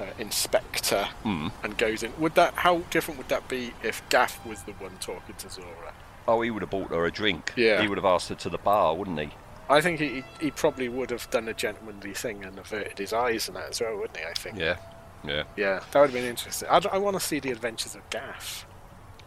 uh, 0.01 0.07
inspector 0.19 1.05
Hmm. 1.25 1.49
and 1.63 1.77
goes 1.77 2.03
in? 2.03 2.13
Would 2.19 2.37
that 2.37 2.55
how 2.55 2.79
different 2.91 3.19
would 3.19 3.29
that 3.29 3.49
be 3.49 3.73
if 3.83 4.01
Gaff 4.09 4.45
was 4.47 4.63
the 4.63 4.73
one 4.73 4.97
talking 5.01 5.35
to 5.37 5.49
Zhora? 5.49 5.93
Oh, 6.27 6.41
he 6.41 6.51
would 6.51 6.63
have 6.63 6.71
bought 6.71 6.89
her 6.91 7.05
a 7.05 7.11
drink. 7.13 7.53
Yeah. 7.57 7.83
He 7.83 7.89
would 7.89 7.99
have 7.99 8.05
asked 8.05 8.29
her 8.31 8.35
to 8.37 8.49
the 8.49 8.59
bar, 8.59 8.95
wouldn't 8.95 9.19
he? 9.19 9.31
I 9.71 9.81
think 9.81 10.01
he 10.01 10.25
he 10.41 10.51
probably 10.51 10.89
would 10.89 11.11
have 11.11 11.29
done 11.31 11.49
a 11.49 11.55
gentlemanly 11.55 12.15
thing 12.15 12.45
and 12.45 12.59
averted 12.59 12.99
his 12.99 13.13
eyes 13.13 13.49
and 13.49 13.57
that 13.57 13.71
as 13.71 13.81
well, 13.81 13.97
wouldn't 13.97 14.17
he? 14.17 14.25
I 14.25 14.33
think. 14.35 14.59
Yeah. 14.59 14.77
Yeah. 15.27 15.43
Yeah, 15.57 15.81
that 15.91 16.01
would 16.01 16.11
have 16.11 16.13
been 16.13 16.25
interesting. 16.25 16.69
I, 16.71 16.97
want 16.99 17.19
to 17.19 17.21
see 17.21 17.41
the 17.41 17.51
adventures 17.51 17.97
of 17.97 18.09
Gaff. 18.09 18.65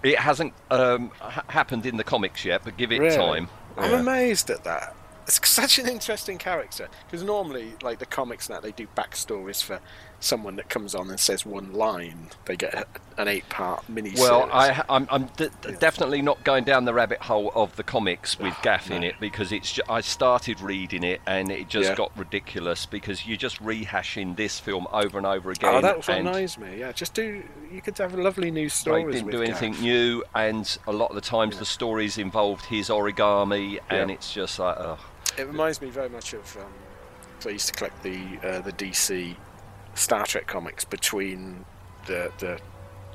It 0.03 0.17
hasn't 0.17 0.53
um, 0.71 1.11
ha- 1.19 1.43
happened 1.47 1.85
in 1.85 1.97
the 1.97 2.03
comics 2.03 2.45
yet, 2.45 2.61
but 2.63 2.77
give 2.77 2.91
it 2.93 2.99
Really? 2.99 3.15
time. 3.15 3.49
I'm 3.77 3.91
Yeah. 3.91 3.99
amazed 3.99 4.49
at 4.49 4.63
that. 4.63 4.95
It's 5.27 5.47
such 5.49 5.79
an 5.79 5.87
interesting 5.89 6.37
character 6.37 6.87
because 7.05 7.23
normally, 7.23 7.73
like 7.81 7.99
the 7.99 8.05
comics, 8.05 8.49
now 8.49 8.59
they 8.61 8.71
do 8.71 8.87
backstories 8.95 9.61
for 9.61 9.79
someone 10.21 10.55
that 10.55 10.69
comes 10.69 10.95
on 10.95 11.09
and 11.09 11.19
says 11.19 11.45
one 11.45 11.73
line. 11.73 12.27
They 12.45 12.55
get 12.55 12.87
an 13.17 13.27
eight-part 13.27 13.89
mini. 13.89 14.13
Well, 14.15 14.47
I, 14.53 14.83
I'm, 14.87 15.07
I'm 15.11 15.25
d- 15.35 15.49
d- 15.61 15.73
definitely 15.79 16.21
not 16.21 16.43
going 16.43 16.63
down 16.63 16.85
the 16.85 16.93
rabbit 16.93 17.19
hole 17.23 17.51
of 17.55 17.75
the 17.75 17.83
comics 17.83 18.39
with 18.39 18.55
Gaff 18.63 18.89
in 18.91 19.03
it 19.03 19.15
because 19.19 19.51
it's. 19.51 19.73
Ju- 19.73 19.81
I 19.89 20.01
started 20.01 20.61
reading 20.61 21.03
it 21.03 21.21
and 21.27 21.51
it 21.51 21.67
just 21.67 21.89
Yeah. 21.89 21.95
got 21.95 22.15
ridiculous 22.17 22.85
because 22.85 23.25
you're 23.27 23.35
just 23.37 23.61
rehashing 23.61 24.35
this 24.37 24.59
film 24.59 24.87
over 24.93 25.17
and 25.17 25.25
over 25.27 25.51
again. 25.51 25.73
Oh, 25.75 25.81
that 25.81 25.97
was 25.97 26.07
what 26.07 26.17
and 26.19 26.27
annoys 26.27 26.57
me. 26.57 26.79
Yeah, 26.79 26.91
just 26.91 27.13
do. 27.13 27.43
You 27.71 27.81
could 27.81 27.97
have 27.97 28.13
a 28.13 28.21
lovely 28.21 28.51
new 28.51 28.65
they 28.65 28.69
stories. 28.69 29.15
didn't 29.15 29.31
do 29.31 29.41
anything 29.41 29.73
Gaff. 29.73 29.81
new, 29.81 30.23
and 30.35 30.77
a 30.87 30.93
lot 30.93 31.09
of 31.09 31.15
the 31.15 31.21
times 31.21 31.57
the 31.57 31.65
stories 31.65 32.17
involved 32.17 32.65
his 32.65 32.89
origami, 32.89 33.79
and 33.89 34.09
Yeah. 34.09 34.15
it's 34.15 34.33
just 34.33 34.59
like, 34.59 34.77
oh, 34.77 34.99
It 35.37 35.47
reminds 35.47 35.81
me 35.81 35.89
very 35.89 36.09
much 36.09 36.33
of. 36.33 36.57
Um, 36.57 36.65
I 37.43 37.49
used 37.49 37.67
to 37.69 37.73
collect 37.73 38.03
the 38.03 38.19
uh, 38.43 38.61
the 38.61 38.71
DC 38.73 39.35
Star 39.95 40.25
Trek 40.25 40.47
comics 40.47 40.85
between 40.85 41.65
the 42.07 42.31
the 42.39 42.59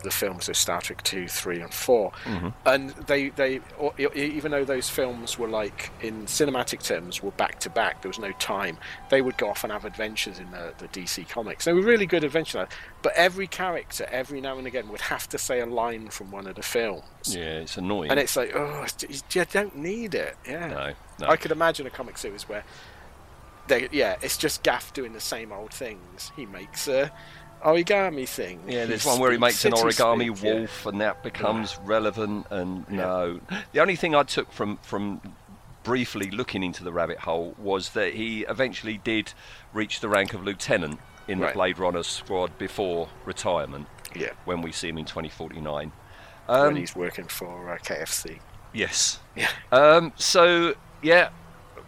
the 0.05 0.11
films 0.11 0.49
of 0.49 0.57
Star 0.57 0.81
Trek 0.83 1.03
two, 1.03 1.27
three, 1.27 1.61
and 1.61 1.73
4 1.73 2.13
Mm-hmm. 2.27 2.49
and 2.67 2.91
they 3.09 3.31
they 3.31 3.61
or- 3.79 3.95
even 3.99 4.53
though 4.53 4.65
those 4.65 4.89
films 4.91 5.39
were 5.39 5.49
like 5.49 5.91
in 6.03 6.27
cinematic 6.27 6.83
terms 6.85 7.23
were 7.23 7.31
back 7.33 7.59
to 7.61 7.71
back, 7.71 8.03
there 8.03 8.11
was 8.11 8.19
no 8.19 8.31
time. 8.33 8.77
They 9.09 9.23
would 9.23 9.37
go 9.39 9.49
off 9.49 9.65
and 9.65 9.73
have 9.73 9.85
adventures 9.87 10.39
in 10.39 10.51
the, 10.51 10.75
the 10.79 10.87
DC 10.89 11.29
comics. 11.31 11.65
They 11.65 11.73
were 11.73 11.81
really 11.81 12.05
good 12.07 12.23
adventures, 12.25 12.69
but 13.03 13.15
every 13.17 13.47
character 13.49 14.07
every 14.11 14.41
now 14.41 14.59
and 14.59 14.67
again 14.67 14.89
would 14.91 15.01
have 15.01 15.29
to 15.31 15.39
say 15.39 15.61
a 15.61 15.67
line 15.67 16.11
from 16.11 16.31
one 16.31 16.47
of 16.47 16.57
the 16.57 16.63
films. 16.63 17.03
yeah, 17.35 17.61
it's 17.61 17.79
annoying. 17.79 18.11
And 18.11 18.21
it's 18.21 18.37
like, 18.37 18.53
oh, 18.55 18.85
you 19.09 19.45
don't 19.51 19.77
need 19.77 20.15
it. 20.15 20.37
Yeah. 20.47 20.67
no, 20.69 20.93
no. 21.21 21.27
I 21.27 21.37
could 21.37 21.51
imagine 21.53 21.87
a 21.87 21.91
comic 21.91 22.19
series 22.19 22.43
where, 22.49 22.65
they, 23.69 23.89
yeah, 23.93 24.17
it's 24.23 24.37
just 24.37 24.63
Gaff 24.63 24.93
doing 24.93 25.13
the 25.13 25.21
same 25.21 25.53
old 25.53 25.73
things. 25.73 26.33
He 26.37 26.47
makes 26.47 26.89
a 26.89 27.11
origami 27.65 28.29
thing. 28.29 28.61
Yeah, 28.69 28.85
there's 28.87 29.03
He 29.03 29.09
one 29.09 29.19
where 29.19 29.33
he 29.33 29.39
makes 29.39 29.65
an 29.65 29.73
origami 29.73 30.35
speak, 30.37 30.45
yeah. 30.45 30.55
wolf, 30.61 30.87
and 30.87 31.01
that 31.01 31.23
becomes 31.23 31.79
relevant. 31.85 32.47
And 32.51 32.89
no, 32.89 33.41
the 33.73 33.81
only 33.81 33.97
thing 33.97 34.15
I 34.15 34.23
took 34.23 34.53
from 34.53 34.77
from 34.79 35.21
briefly 35.83 36.31
looking 36.31 36.63
into 36.65 36.83
the 36.83 36.93
rabbit 36.93 37.19
hole 37.19 37.55
was 37.59 37.91
that 37.91 38.15
he 38.15 38.41
eventually 38.49 38.99
did 38.99 39.33
reach 39.73 40.01
the 40.01 40.09
rank 40.09 40.35
of 40.35 40.43
lieutenant 40.43 40.99
in 41.29 41.39
the 41.39 41.47
Blade 41.49 41.79
Runner 41.79 42.03
squad 42.03 42.57
before 42.59 43.09
retirement. 43.25 43.87
Yeah, 44.15 44.31
When 44.47 44.63
we 44.63 44.73
see 44.73 44.89
him 44.89 44.99
in 44.99 45.05
2049. 45.05 45.93
when 46.47 46.59
Um, 46.59 46.75
he's 46.77 46.97
working 46.97 47.27
for 47.27 47.71
uh, 47.71 47.77
KFC. 47.79 48.39
yes. 48.73 49.21
Yeah. 49.37 49.49
Um, 49.71 50.13
so 50.17 50.75
yeah, 51.03 51.29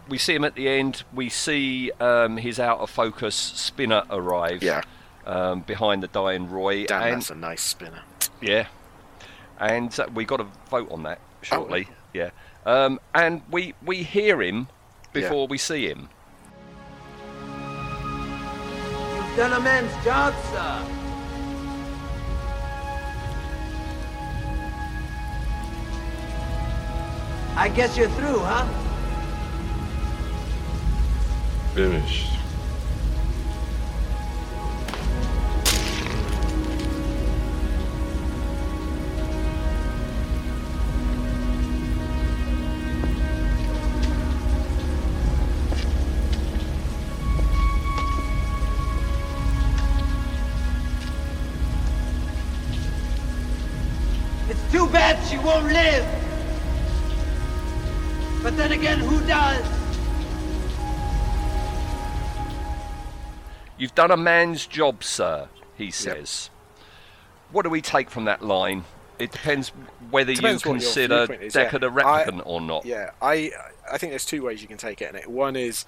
we 0.09 0.17
see 0.17 0.35
him 0.35 0.43
at 0.43 0.55
the 0.55 0.67
end. 0.67 1.03
We 1.13 1.29
see 1.29 1.91
um, 1.99 2.37
his 2.37 2.59
out 2.59 2.79
of 2.79 2.89
focus 2.89 3.35
spinner 3.35 4.03
arrive. 4.09 4.63
Yeah. 4.63 4.81
Um, 5.25 5.61
behind 5.61 6.01
the 6.01 6.07
dying 6.07 6.49
Roy, 6.49 6.85
Damn, 6.85 7.03
and 7.03 7.15
that's 7.17 7.29
a 7.29 7.35
nice 7.35 7.61
spinner. 7.61 8.01
Yeah, 8.41 8.67
and 9.59 9.97
uh, 9.99 10.07
we 10.13 10.25
got 10.25 10.37
to 10.37 10.47
vote 10.71 10.89
on 10.91 11.03
that 11.03 11.19
shortly. 11.43 11.87
Oh. 11.89 11.93
Yeah, 12.13 12.29
um, 12.65 12.99
and 13.13 13.43
we 13.51 13.75
we 13.85 14.01
hear 14.01 14.41
him 14.41 14.69
before 15.13 15.43
Yeah. 15.43 15.51
we 15.51 15.57
see 15.59 15.87
him. 15.87 16.09
You've 19.15 19.37
done 19.37 19.53
a 19.53 19.59
man's 19.59 19.93
job, 20.03 20.33
sir. 20.51 20.85
I 27.55 27.69
guess 27.75 27.97
you're 27.97 28.09
through, 28.09 28.39
huh? 28.39 28.88
finished. 31.79 32.33
It's 54.49 54.71
too 54.73 54.85
bad 54.87 55.25
she 55.29 55.37
won't 55.37 55.67
live. 55.67 56.05
But 58.43 58.57
then 58.57 58.73
again, 58.73 58.99
who 58.99 59.25
does? 59.25 59.78
You've 63.79 63.95
done 63.95 64.11
a 64.11 64.17
man's 64.17 64.67
job, 64.67 65.03
sir, 65.03 65.47
he 65.75 65.89
says. 65.89 66.49
What 67.51 67.63
do 67.63 67.69
we 67.69 67.81
take 67.81 68.11
from 68.11 68.25
that 68.25 68.43
line? 68.43 68.83
It 69.17 69.31
depends 69.31 69.69
whether 70.11 70.33
Depends 70.33 70.63
you 70.63 70.71
consider 70.71 71.33
is, 71.33 71.55
yeah. 71.55 71.69
Deckard 71.69 71.83
a 71.83 71.89
replicant 71.89 72.43
or 72.45 72.61
not. 72.61 72.85
Yeah, 72.85 73.11
I 73.21 73.51
I 73.91 73.97
think 73.97 74.11
there's 74.11 74.25
two 74.25 74.43
ways 74.43 74.61
you 74.61 74.67
can 74.67 74.77
take 74.77 75.01
it 75.01 75.09
in 75.09 75.15
it. 75.15 75.27
One 75.27 75.55
is 75.55 75.85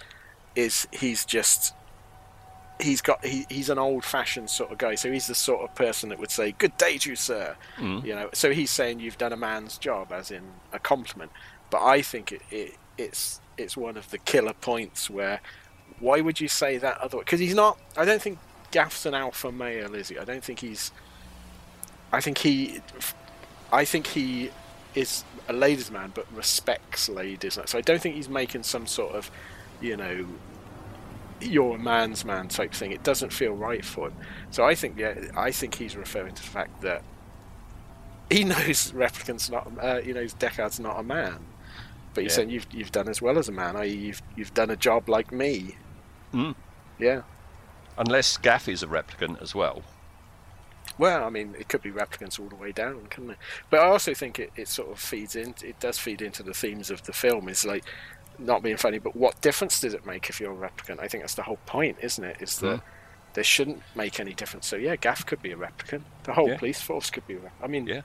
is 0.56 0.88
he's 0.92 1.24
just 1.24 1.74
he's 2.82 3.02
got 3.02 3.24
he, 3.24 3.46
he's 3.50 3.70
an 3.70 3.78
old 3.78 4.04
fashioned 4.04 4.50
sort 4.50 4.72
of 4.72 4.78
guy, 4.78 4.96
so 4.96 5.12
he's 5.12 5.28
the 5.28 5.36
sort 5.36 5.62
of 5.62 5.74
person 5.76 6.10
that 6.10 6.20
would 6.20 6.32
say, 6.32 6.52
Good 6.54 6.78
day 6.78 6.98
to 6.98 7.12
you, 7.12 7.16
sir. 7.16 7.56
Mm. 7.78 8.06
You 8.06 8.16
know, 8.16 8.30
so 8.34 8.52
he's 8.52 8.72
saying 8.72 9.00
you've 9.00 9.18
done 9.18 9.34
a 9.34 9.38
man's 9.38 9.78
job 9.78 10.12
as 10.12 10.32
in 10.32 10.44
a 10.74 10.80
compliment. 10.80 11.32
But 11.70 11.84
I 11.84 12.02
think 12.02 12.32
it, 12.32 12.42
it 12.52 12.76
it's 12.98 13.40
it's 13.58 13.78
one 13.78 13.98
of 13.98 14.10
the 14.12 14.18
killer 14.18 14.54
points 14.54 15.10
where 15.10 15.42
why 16.02 16.20
would 16.22 16.42
you 16.42 16.48
say 16.48 16.78
that 16.80 16.98
otherwise? 16.98 17.26
Because 17.26 17.40
he's 17.40 17.56
not. 17.56 17.78
I 17.96 18.04
don't 18.06 18.22
think 18.22 18.40
Gaff's 18.72 19.06
an 19.06 19.14
alpha 19.14 19.52
male, 19.52 19.94
is 19.96 20.10
he? 20.10 20.18
I 20.18 20.26
don't 20.26 20.44
think 20.44 20.60
he's. 20.60 20.92
I 22.12 22.20
think 22.20 22.40
he. 22.40 22.82
I 23.72 23.86
think 23.86 24.08
he 24.08 24.50
is 24.96 25.24
a 25.48 25.54
ladies' 25.54 25.90
man, 25.92 26.12
but 26.14 26.26
respects 26.34 27.08
ladies. 27.08 27.58
So 27.66 27.78
I 27.78 27.82
don't 27.82 28.02
think 28.02 28.16
he's 28.16 28.28
making 28.28 28.64
some 28.64 28.86
sort 28.88 29.16
of, 29.16 29.32
you 29.80 29.96
know, 29.96 30.26
you're 31.40 31.76
a 31.76 31.80
man's 31.80 32.26
man 32.26 32.50
type 32.50 32.74
thing. 32.74 32.92
It 32.92 33.04
doesn't 33.04 33.32
feel 33.32 33.54
right 33.54 33.84
for 33.86 34.10
him. 34.10 34.16
So 34.52 34.66
I 34.66 34.76
think, 34.76 35.00
yeah, 35.00 35.16
I 35.38 35.52
think 35.52 35.76
he's 35.76 35.96
referring 35.96 36.36
to 36.36 36.42
the 36.42 36.48
fact 36.48 36.82
that 36.82 37.04
he 38.30 38.44
knows 38.54 38.92
replicant's 38.94 39.50
not, 39.50 39.72
uh, 39.80 40.02
he 40.02 40.12
knows 40.14 40.34
Deckard's 40.34 40.80
not 40.80 41.00
a 41.00 41.04
man. 41.04 41.38
But 42.14 42.24
he's 42.24 42.34
Yeah. 42.34 42.36
saying 42.38 42.50
you've 42.50 42.68
you've 42.72 42.92
done 42.92 43.08
as 43.08 43.22
well 43.22 43.38
as 43.38 43.48
a 43.48 43.54
man. 43.54 43.78
I 43.78 43.86
you've 43.86 44.22
you've 44.36 44.54
done 44.54 44.70
a 44.70 44.76
job 44.76 45.08
like 45.08 45.32
me. 45.32 45.78
Mm. 46.34 46.56
Yeah. 47.00 47.22
Unless 47.98 48.38
Gaff 48.38 48.68
is 48.68 48.84
a 48.84 48.88
replicant 48.88 49.42
as 49.42 49.54
well. 49.54 49.84
Well, 50.98 51.24
I 51.24 51.30
mean, 51.30 51.56
it 51.58 51.68
could 51.70 51.82
be 51.82 51.92
replicants 51.92 52.40
all 52.40 52.48
the 52.48 52.56
way 52.56 52.72
down, 52.72 53.08
couldn't 53.10 53.32
it? 53.32 53.38
But 53.70 53.80
I 53.82 53.88
also 53.88 54.14
think 54.14 54.40
it, 54.40 54.52
it 54.56 54.68
sort 54.68 54.92
of 54.92 55.00
feeds 55.00 55.36
in. 55.36 55.56
It 55.64 55.80
does 55.80 55.98
feed 55.98 56.22
into 56.22 56.44
the 56.44 56.54
themes 56.54 56.90
of 56.92 57.04
the 57.04 57.14
film. 57.14 57.50
Is 57.50 57.66
like 57.66 57.84
not 58.40 58.62
being 58.64 58.78
funny, 58.78 59.00
but 59.00 59.16
what 59.16 59.40
difference 59.42 59.80
does 59.80 59.94
it 59.94 60.06
make 60.06 60.30
if 60.30 60.40
you're 60.40 60.52
a 60.54 60.70
replicant? 60.70 61.00
I 61.00 61.08
think 61.08 61.24
that's 61.24 61.36
the 61.36 61.44
whole 61.44 61.60
point, 61.66 61.98
isn't 62.02 62.24
it? 62.24 62.38
Is 62.40 62.58
that 62.60 62.80
Mm. 62.80 62.82
there 63.34 63.44
shouldn't 63.44 63.82
make 63.96 64.20
any 64.20 64.34
difference. 64.34 64.68
So 64.68 64.76
yeah, 64.76 64.96
Gaff 64.96 65.26
could 65.26 65.42
be 65.42 65.52
a 65.52 65.58
replicant. 65.58 66.02
The 66.24 66.34
whole 66.34 66.50
Yeah. 66.50 66.58
police 66.58 66.82
force 66.82 67.10
could 67.10 67.26
be. 67.28 67.36
A 67.36 67.52
I 67.64 67.68
mean, 67.68 67.88
Yeah. 67.88 68.02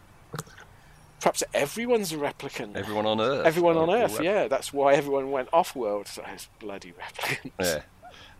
perhaps 1.20 1.42
everyone's 1.54 2.12
a 2.12 2.16
replicant. 2.16 2.76
Everyone 2.76 3.06
on 3.06 3.20
Earth. 3.20 3.46
Everyone 3.46 3.76
on 3.76 3.90
Earth, 3.90 4.20
yeah. 4.20 4.46
That's 4.48 4.72
why 4.72 4.94
everyone 4.94 5.30
went 5.30 5.48
off 5.52 5.74
world. 5.74 6.06
So 6.06 6.22
those 6.26 6.48
bloody 6.60 6.92
replicants. 6.92 7.50
Yeah. 7.60 7.80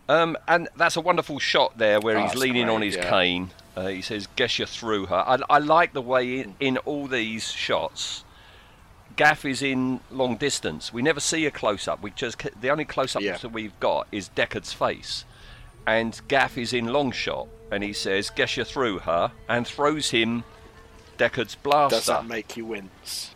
Um, 0.09 0.37
and 0.47 0.69
that's 0.77 0.97
a 0.97 1.01
wonderful 1.01 1.39
shot 1.39 1.79
there 1.79 2.01
where 2.01 2.17
Oh, 2.19 2.23
he's 2.23 2.35
leaning 2.37 2.69
on 2.69 2.83
his 2.83 2.95
yeah. 2.97 3.11
cane. 3.11 3.51
Uh, 3.77 3.89
he 3.89 4.01
says, 4.03 4.29
"Guess 4.37 4.59
you're 4.59 4.67
through 4.69 5.07
her." 5.07 5.17
I, 5.27 5.39
I 5.51 5.59
like 5.59 5.93
the 5.93 6.01
way 6.03 6.41
in, 6.41 6.55
in 6.61 6.79
all 6.79 7.07
these 7.09 7.51
shots, 7.53 8.25
Gaff 9.17 9.45
is 9.45 9.63
in 9.63 10.01
long 10.11 10.37
distance. 10.37 10.93
We 10.93 11.03
never 11.03 11.21
see 11.21 11.45
a 11.47 11.51
close 11.51 11.89
up. 11.89 12.03
We 12.03 12.11
just 12.13 12.39
The 12.61 12.71
only 12.71 12.85
close 12.85 13.17
up 13.17 13.23
Yeah. 13.23 13.37
that 13.39 13.49
we've 13.53 13.79
got 13.81 14.07
is 14.13 14.31
Deckard's 14.37 14.73
face, 14.73 15.25
and 15.87 16.19
Gaff 16.29 16.57
is 16.57 16.73
in 16.73 16.87
long 16.87 17.11
shot, 17.13 17.49
and 17.73 17.83
he 17.83 17.93
says, 17.93 18.31
"Guess 18.31 18.57
you're 18.57 18.65
through 18.67 19.01
her," 19.01 19.33
and 19.49 19.67
throws 19.67 20.11
him 20.11 20.45
Deckard's 21.19 21.55
blaster. 21.57 21.97
Does 21.97 22.07
that 22.07 22.27
make 22.27 22.57
you 22.57 22.65
wince? 22.67 23.33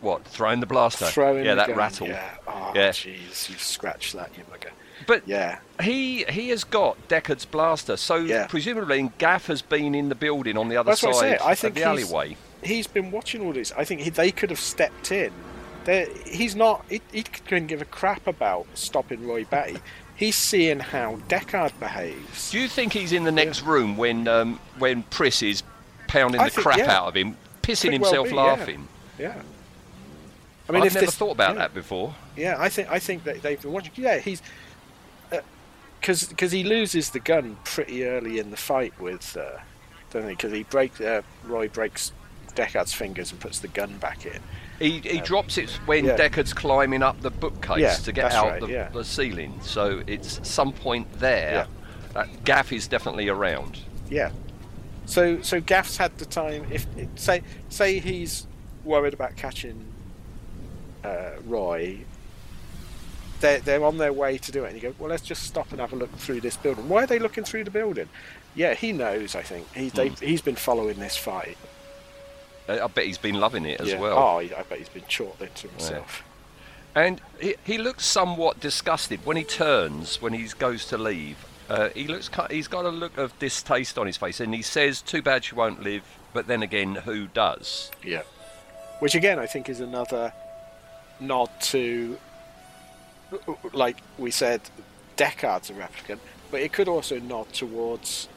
what? 0.00 0.24
Throwing 0.24 0.60
the 0.60 0.66
blaster? 0.66 1.06
Throwing 1.06 1.44
yeah, 1.44 1.54
that 1.56 1.68
gun, 1.68 1.76
rattle. 1.76 2.06
Yeah. 2.08 2.30
Oh, 2.46 2.72
Yeah. 2.74 2.90
jeez, 2.90 3.48
you've 3.48 3.62
scratched 3.62 4.12
that, 4.14 4.30
you 4.36 4.44
bugger. 4.44 4.70
But 5.06 5.22
Yeah. 5.26 5.58
he 5.80 6.24
he 6.24 6.48
has 6.50 6.64
got 6.64 7.08
Deckard's 7.08 7.44
blaster, 7.44 7.96
so 7.96 8.16
Yeah. 8.16 8.46
presumably 8.46 9.10
Gaff 9.18 9.46
has 9.46 9.62
been 9.62 9.94
in 9.94 10.08
the 10.08 10.14
building 10.14 10.56
on 10.56 10.68
the 10.68 10.76
other 10.76 10.90
That's 10.90 11.02
what 11.02 11.16
I 11.24 11.36
side. 11.36 11.38
I 11.44 11.54
think 11.54 11.70
of 11.76 11.82
the 11.82 11.90
he's- 11.90 12.10
alleyway. 12.10 12.36
He's 12.62 12.86
been 12.86 13.10
watching 13.12 13.42
all 13.46 13.52
this. 13.52 13.72
I 13.76 13.84
think 13.84 14.00
he, 14.00 14.10
they 14.10 14.32
could 14.32 14.50
have 14.50 14.58
stepped 14.58 15.12
in. 15.12 15.30
They're, 15.84 16.08
he's 16.26 16.56
not. 16.56 16.84
He, 16.88 17.00
he 17.12 17.22
couldn't 17.22 17.68
give 17.68 17.80
a 17.80 17.84
crap 17.84 18.26
about 18.26 18.66
stopping 18.74 19.26
Roy 19.26 19.44
Batty. 19.44 19.78
He's 20.16 20.34
seeing 20.34 20.80
how 20.80 21.16
Deckard 21.28 21.78
behaves. 21.78 22.50
Do 22.50 22.58
you 22.58 22.68
think 22.68 22.94
he's 22.94 23.12
in 23.12 23.24
the 23.24 23.30
next 23.30 23.60
room 23.62 23.98
when 23.98 24.26
um, 24.26 24.58
when 24.78 25.02
Pris 25.04 25.42
is 25.42 25.62
pounding 26.08 26.40
I 26.40 26.44
the 26.46 26.50
think- 26.52 26.62
crap 26.66 26.78
yeah. 26.78 26.90
out 26.96 27.08
of 27.08 27.14
him, 27.14 27.36
pissing 27.62 27.90
Could 27.90 28.00
well 28.00 28.10
himself 28.12 28.28
be, 28.30 28.34
laughing? 28.34 28.88
Yeah. 29.18 29.34
I 30.68 30.72
I 30.72 30.72
mean, 30.72 30.84
if 30.86 30.94
never 30.94 31.04
this, 31.06 31.14
thought 31.14 31.32
about 31.32 31.50
yeah. 31.54 31.58
that 31.58 31.74
before. 31.74 32.14
Yeah, 32.34 32.56
I 32.58 32.70
think 32.70 32.90
I 32.90 32.98
think 32.98 33.24
that 33.24 33.42
they've 33.42 33.60
been 33.60 33.72
watching. 33.72 33.92
Yeah, 33.94 34.18
he's 34.18 34.40
because 36.06 36.22
because 36.28 36.52
he 36.52 36.62
loses 36.62 37.10
the 37.10 37.18
gun 37.18 37.56
pretty 37.64 38.04
early 38.04 38.38
in 38.38 38.52
the 38.52 38.56
fight 38.56 38.98
with, 39.00 39.36
uh, 39.36 39.58
don't 40.12 40.22
he? 40.22 40.28
Because 40.30 40.52
he 40.52 40.62
break 40.62 41.00
uh, 41.00 41.22
Roy 41.44 41.68
breaks 41.68 42.12
Deckard's 42.54 42.92
fingers 42.92 43.32
and 43.32 43.40
puts 43.40 43.58
the 43.58 43.66
gun 43.66 43.98
back 43.98 44.24
in. 44.24 44.40
He, 44.78 45.00
he 45.00 45.20
drops 45.20 45.58
it 45.58 45.70
when 45.86 46.04
yeah. 46.04 46.16
Deckard's 46.16 46.52
climbing 46.52 47.02
up 47.02 47.20
the 47.22 47.30
bookcase 47.30 47.80
Yeah, 47.80 47.94
to 47.94 48.12
get 48.12 48.32
out 48.32 48.46
right, 48.46 48.60
the, 48.60 48.68
yeah. 48.68 48.88
the 48.90 49.04
ceiling. 49.04 49.58
So 49.62 50.02
it's 50.06 50.46
some 50.48 50.72
point 50.72 51.10
there. 51.14 51.66
That 52.12 52.44
Gaff 52.44 52.72
is 52.72 52.86
definitely 52.86 53.28
around. 53.28 53.80
Yeah. 54.08 54.30
So 55.06 55.42
so 55.42 55.60
Gaff's 55.60 55.96
had 55.96 56.16
the 56.18 56.26
time. 56.26 56.66
If 56.70 56.86
say 57.16 57.42
say 57.68 57.98
he's 57.98 58.46
worried 58.84 59.12
about 59.12 59.34
catching 59.34 59.84
uh, 61.02 61.30
Roy, 61.44 61.98
they're 63.40 63.60
they're 63.60 63.84
on 63.84 63.98
their 63.98 64.12
way 64.12 64.38
to 64.38 64.52
do 64.52 64.64
it, 64.64 64.72
and 64.72 64.82
you 64.82 64.88
go, 64.90 64.94
well, 64.98 65.10
let's 65.10 65.22
just 65.22 65.42
stop 65.44 65.70
and 65.72 65.80
have 65.80 65.92
a 65.92 65.96
look 65.96 66.12
through 66.16 66.40
this 66.40 66.56
building. 66.56 66.88
Why 66.88 67.04
are 67.04 67.06
they 67.06 67.18
looking 67.18 67.44
through 67.44 67.64
the 67.64 67.70
building? 67.70 68.08
Yeah, 68.54 68.74
he 68.74 68.92
knows. 68.92 69.34
I 69.34 69.42
think 69.42 69.72
he 69.74 69.88
they, 69.90 70.08
Hmm. 70.08 70.24
he's 70.24 70.42
been 70.42 70.56
following 70.56 70.98
this 70.98 71.16
fight 71.16 71.58
Uh, 72.68 72.78
I 72.82 72.86
bet 72.88 73.04
he's 73.06 73.18
been 73.18 73.38
loving 73.38 73.64
it 73.66 73.80
as 73.80 73.88
yeah. 73.88 74.00
well. 74.00 74.18
Oh, 74.18 74.38
I 74.38 74.48
bet 74.68 74.78
he's 74.78 74.88
been 74.88 75.04
chortling 75.08 75.50
to 75.54 75.68
himself. 75.68 76.22
And 76.94 77.20
he, 77.40 77.54
he 77.64 77.76
looks 77.78 78.06
somewhat 78.06 78.58
disgusted 78.58 79.20
when 79.26 79.36
he 79.36 79.44
turns, 79.44 80.20
when 80.22 80.32
he 80.32 80.46
goes 80.58 80.86
to 80.86 80.96
leave. 80.98 81.36
Uh, 81.68 81.90
he 81.90 82.06
looks, 82.08 82.30
he's 82.50 82.68
got 82.68 82.84
a 82.86 82.88
look 82.88 83.18
of 83.18 83.38
distaste 83.38 83.98
on 83.98 84.06
his 84.06 84.16
face, 84.16 84.40
and 84.40 84.54
he 84.54 84.62
says, 84.62 85.02
"Too 85.02 85.20
bad 85.20 85.44
she 85.44 85.54
won't 85.54 85.82
live." 85.82 86.04
But 86.32 86.46
then 86.46 86.62
again, 86.62 86.94
who 86.94 87.26
does? 87.26 87.90
Yeah. 88.02 88.22
Which 89.00 89.14
again, 89.14 89.38
I 89.38 89.46
think 89.46 89.68
is 89.68 89.80
another 89.80 90.32
nod 91.20 91.50
to, 91.62 92.16
like 93.72 93.98
we 94.18 94.30
said, 94.30 94.60
Deckard's 95.16 95.70
a 95.70 95.74
replicant, 95.74 96.18
but 96.50 96.60
it 96.60 96.72
could 96.72 96.88
also 96.88 97.18
nod 97.18 97.52
towards 97.52 98.28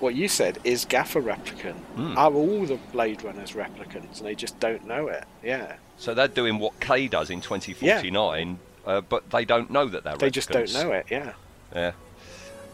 what 0.00 0.14
you 0.14 0.28
said 0.28 0.58
is 0.64 0.84
Gaff 0.84 1.16
a 1.16 1.20
replicant. 1.20 1.76
Hmm. 1.96 2.16
Are 2.18 2.32
all 2.32 2.66
the 2.66 2.78
Blade 2.92 3.22
Runners 3.22 3.52
replicants, 3.52 4.18
and 4.18 4.26
they 4.26 4.34
just 4.34 4.58
don't 4.60 4.86
know 4.86 5.08
it? 5.08 5.24
Yeah, 5.42 5.76
So 5.96 6.14
they're 6.14 6.28
doing 6.28 6.58
what 6.58 6.78
K 6.80 7.08
does 7.08 7.30
in 7.30 7.40
2049, 7.40 8.58
uh, 8.86 9.00
but 9.02 9.30
they 9.30 9.44
don't 9.44 9.70
know 9.70 9.86
that 9.86 10.04
they're 10.04 10.16
they 10.16 10.30
just 10.30 10.50
don't 10.50 10.72
know 10.74 10.92
it. 10.92 11.06
Yeah, 11.10 11.32
Yeah. 11.74 11.92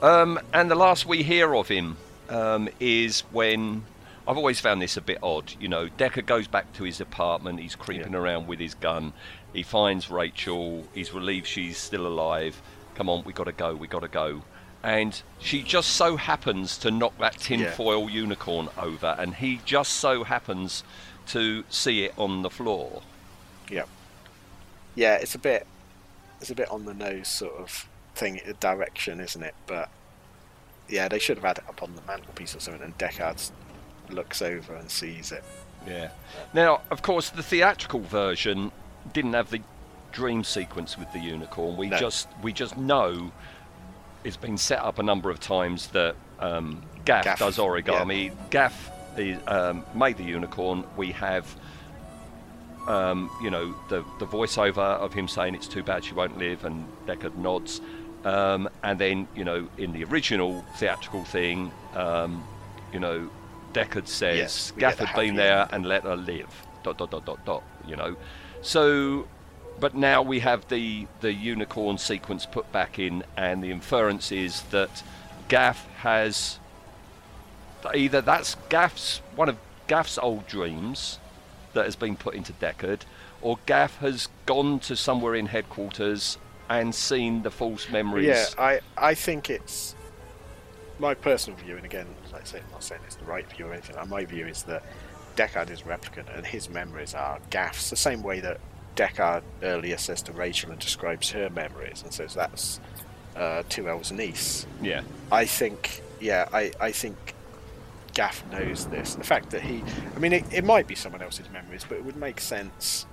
Um, 0.03 0.40
and 0.53 0.70
the 0.70 0.74
last 0.74 1.05
we 1.07 1.22
hear 1.22 1.55
of 1.55 1.68
him 1.68 1.98
um, 2.31 2.70
is 2.81 3.20
when 3.33 3.85
I've 4.26 4.37
always 4.37 4.61
found 4.61 4.81
this 4.81 4.96
a 4.96 5.00
bit 5.00 5.18
odd. 5.22 5.53
You 5.61 5.68
know, 5.68 5.88
Deckard 5.88 6.26
goes 6.26 6.46
back 6.46 6.72
to 6.74 6.85
his 6.85 7.00
apartment. 7.00 7.61
He's 7.61 7.74
creeping 7.74 8.14
around 8.14 8.46
with 8.46 8.61
his 8.61 8.74
gun. 8.74 9.12
He 9.53 9.63
finds 9.63 10.11
Rachael. 10.11 10.85
He's 10.95 11.13
relieved 11.13 11.47
she's 11.47 11.79
still 11.79 12.07
alive. 12.07 12.61
Come 12.95 13.09
on, 13.09 13.25
we 13.25 13.33
got 13.33 13.45
to 13.45 13.53
go. 13.53 13.75
We 13.75 13.89
got 13.89 14.01
to 14.03 14.09
go. 14.09 14.43
And 14.83 15.21
she 15.39 15.63
just 15.63 15.91
so 15.91 16.17
happens 16.17 16.79
to 16.79 16.91
knock 16.91 17.19
that 17.19 17.37
tinfoil 17.39 18.09
unicorn 18.09 18.69
over, 18.79 19.15
and 19.19 19.35
he 19.35 19.61
just 19.65 19.93
so 19.95 20.25
happens 20.25 20.85
to 21.29 21.65
see 21.69 22.05
it 22.05 22.15
on 22.17 22.42
the 22.42 22.51
floor. 22.51 23.03
yeah, 23.71 23.85
yeah. 24.94 25.17
It's 25.17 25.35
a 25.35 25.38
bit, 25.38 25.67
it's 26.40 26.51
a 26.51 26.55
bit 26.55 26.71
on 26.71 26.87
the 26.87 26.94
nose 26.94 27.29
sort 27.29 27.55
of 27.57 27.88
thing, 28.15 28.40
uh, 28.48 28.53
direction, 28.59 29.21
isn't 29.21 29.42
it? 29.42 29.55
But 29.67 29.90
yeah, 30.88 31.09
they 31.09 31.19
should 31.19 31.37
have 31.37 31.44
had 31.44 31.59
it 31.59 31.65
up 31.69 31.83
on 31.83 31.94
the 31.94 32.03
mantelpiece 32.03 32.57
or 32.57 32.61
something, 32.61 32.83
and 32.83 32.96
Deckard 32.96 33.51
looks 34.09 34.40
over 34.40 34.75
and 34.75 34.90
sees 34.90 35.31
it. 35.31 35.44
Yeah. 35.87 36.11
Now, 36.55 36.81
of 36.90 37.03
course, 37.03 37.31
the 37.31 37.42
theatrical 37.42 38.01
version 38.01 38.73
didn't 39.13 39.33
have 39.35 39.51
the 39.51 39.61
dream 40.13 40.42
sequence 40.44 40.98
with 40.98 41.13
the 41.13 41.19
unicorn. 41.21 41.77
We 41.77 41.88
No. 41.88 41.98
just 41.98 42.29
we 42.42 42.53
just 42.53 42.77
know 42.77 43.31
it's 44.25 44.37
been 44.37 44.59
set 44.59 44.81
up 44.81 44.98
a 44.98 45.03
number 45.03 45.31
of 45.31 45.40
times 45.40 45.88
that 45.88 46.15
um, 46.40 46.83
Gaff, 47.05 47.25
Gaff, 47.25 47.38
does 47.38 47.57
origami. 47.59 48.33
Gaff 48.51 48.90
is, 49.17 49.38
um, 49.46 49.85
made 49.94 50.17
the 50.17 50.25
unicorn. 50.25 50.85
We 50.96 51.13
have. 51.13 51.46
Um, 52.88 53.31
you 53.42 53.51
know 53.51 53.75
the 53.90 54.03
the 54.19 54.27
voiceover 54.27 54.79
of 54.79 55.13
him 55.13 55.29
saying 55.29 55.55
it's 55.55 55.69
too 55.69 55.83
bad 55.83 56.03
she 56.03 56.15
won't 56.15 56.38
live, 56.38 56.65
and 56.65 56.87
Deckard 57.07 57.37
nods, 57.37 57.81
um, 58.25 58.69
and 58.83 58.98
then 58.98 59.29
you 59.37 59.44
know 59.44 59.69
in 59.77 59.92
the 59.92 60.03
original 60.05 60.65
theatrical 60.77 61.23
thing, 61.25 61.71
um, 61.94 62.42
you 62.92 62.98
know 62.98 63.29
Deckard 63.75 64.09
says 64.09 64.38
Yes, 64.38 64.73
Gaff 64.79 64.98
had 64.98 65.15
been 65.15 65.37
there 65.37 65.69
and 65.73 65.85
let 65.87 66.05
her 66.05 66.17
live. 66.17 66.48
dot 66.83 66.96
dot 66.96 67.11
dot 67.11 67.27
dot 67.27 67.44
dot. 67.44 67.63
You 67.87 67.96
know, 67.96 68.17
so. 68.63 69.27
But 69.79 69.94
now 69.94 70.21
we 70.21 70.40
have 70.40 70.69
the 70.69 71.06
the 71.21 71.33
unicorn 71.33 71.96
sequence 71.96 72.44
put 72.44 72.71
back 72.71 72.98
in, 72.98 73.25
and 73.37 73.65
the 73.65 73.71
inference 73.71 74.31
is 74.31 74.63
that 74.65 75.02
Gaff 75.48 75.87
has 75.98 76.58
either 77.94 78.21
that's 78.21 78.56
Gaff's 78.69 79.23
one 79.35 79.48
of 79.48 79.56
Gaff's 79.87 80.19
old 80.19 80.46
dreams 80.46 81.19
that 81.73 81.85
has 81.85 81.96
been 81.96 82.17
put 82.17 82.35
into 82.35 82.52
Deckard, 82.54 83.00
or 83.42 83.58
Gaff 83.67 83.98
has 83.98 84.29
gone 84.46 84.81
to 84.81 84.96
somewhere 84.96 85.35
in 85.35 85.46
headquarters 85.46 86.37
and 86.69 86.94
seen 86.94 87.42
the 87.42 87.50
false 87.50 87.88
memories. 87.90 88.27
Yeah, 88.27 88.46
I, 88.58 88.81
I 88.96 89.15
think 89.15 89.50
it's 89.50 89.94
my 90.98 91.15
personal 91.15 91.58
view, 91.58 91.77
and 91.77 91.85
again, 91.85 92.06
like 92.33 92.42
I 92.42 92.44
say, 92.44 92.58
I'm 92.58 92.71
not 92.71 92.85
saying 92.85 93.00
it's 93.06 93.17
the 93.17 93.25
right 93.25 93.48
view 93.50 93.67
or 93.67 93.73
anything. 93.73 93.96
My 94.08 94.25
view 94.25 94.46
is 94.46 94.63
that 94.65 94.85
Deckard 95.41 95.71
is 95.71 95.81
replicant, 95.83 96.37
and 96.37 96.45
his 96.45 96.69
memories 96.69 97.15
are 97.15 97.38
Gaff's, 97.49 97.88
the 97.88 97.97
same 97.97 98.23
way 98.23 98.41
that 98.41 98.61
Deckard 98.95 99.41
earlier 99.63 99.97
says 99.97 100.21
to 100.25 100.33
Rachael 100.33 100.71
and 100.71 100.79
describes 100.79 101.31
her 101.31 101.49
memories, 101.49 102.03
and 102.03 102.13
says 102.13 102.35
that's 102.35 102.79
uh, 103.37 103.63
Tyrell's 103.71 104.13
niece. 104.13 104.67
yeah, 104.83 105.01
I 105.33 105.47
think, 105.47 106.03
yeah, 106.21 106.47
I, 106.53 106.73
I 106.79 106.93
think 106.93 107.17
Gaff 108.13 108.45
knows 108.53 108.85
this. 108.88 109.15
The 109.15 109.25
fact 109.25 109.49
that 109.53 109.63
he, 109.63 109.83
I 110.15 110.19
mean, 110.19 110.35
it, 110.35 110.45
it 110.53 110.63
might 110.65 110.87
be 110.87 110.95
someone 110.95 111.23
else's 111.23 111.49
memories, 111.51 111.87
but 111.88 111.97
it 111.97 112.05
would 112.05 112.17
make 112.17 112.38
sense 112.38 113.07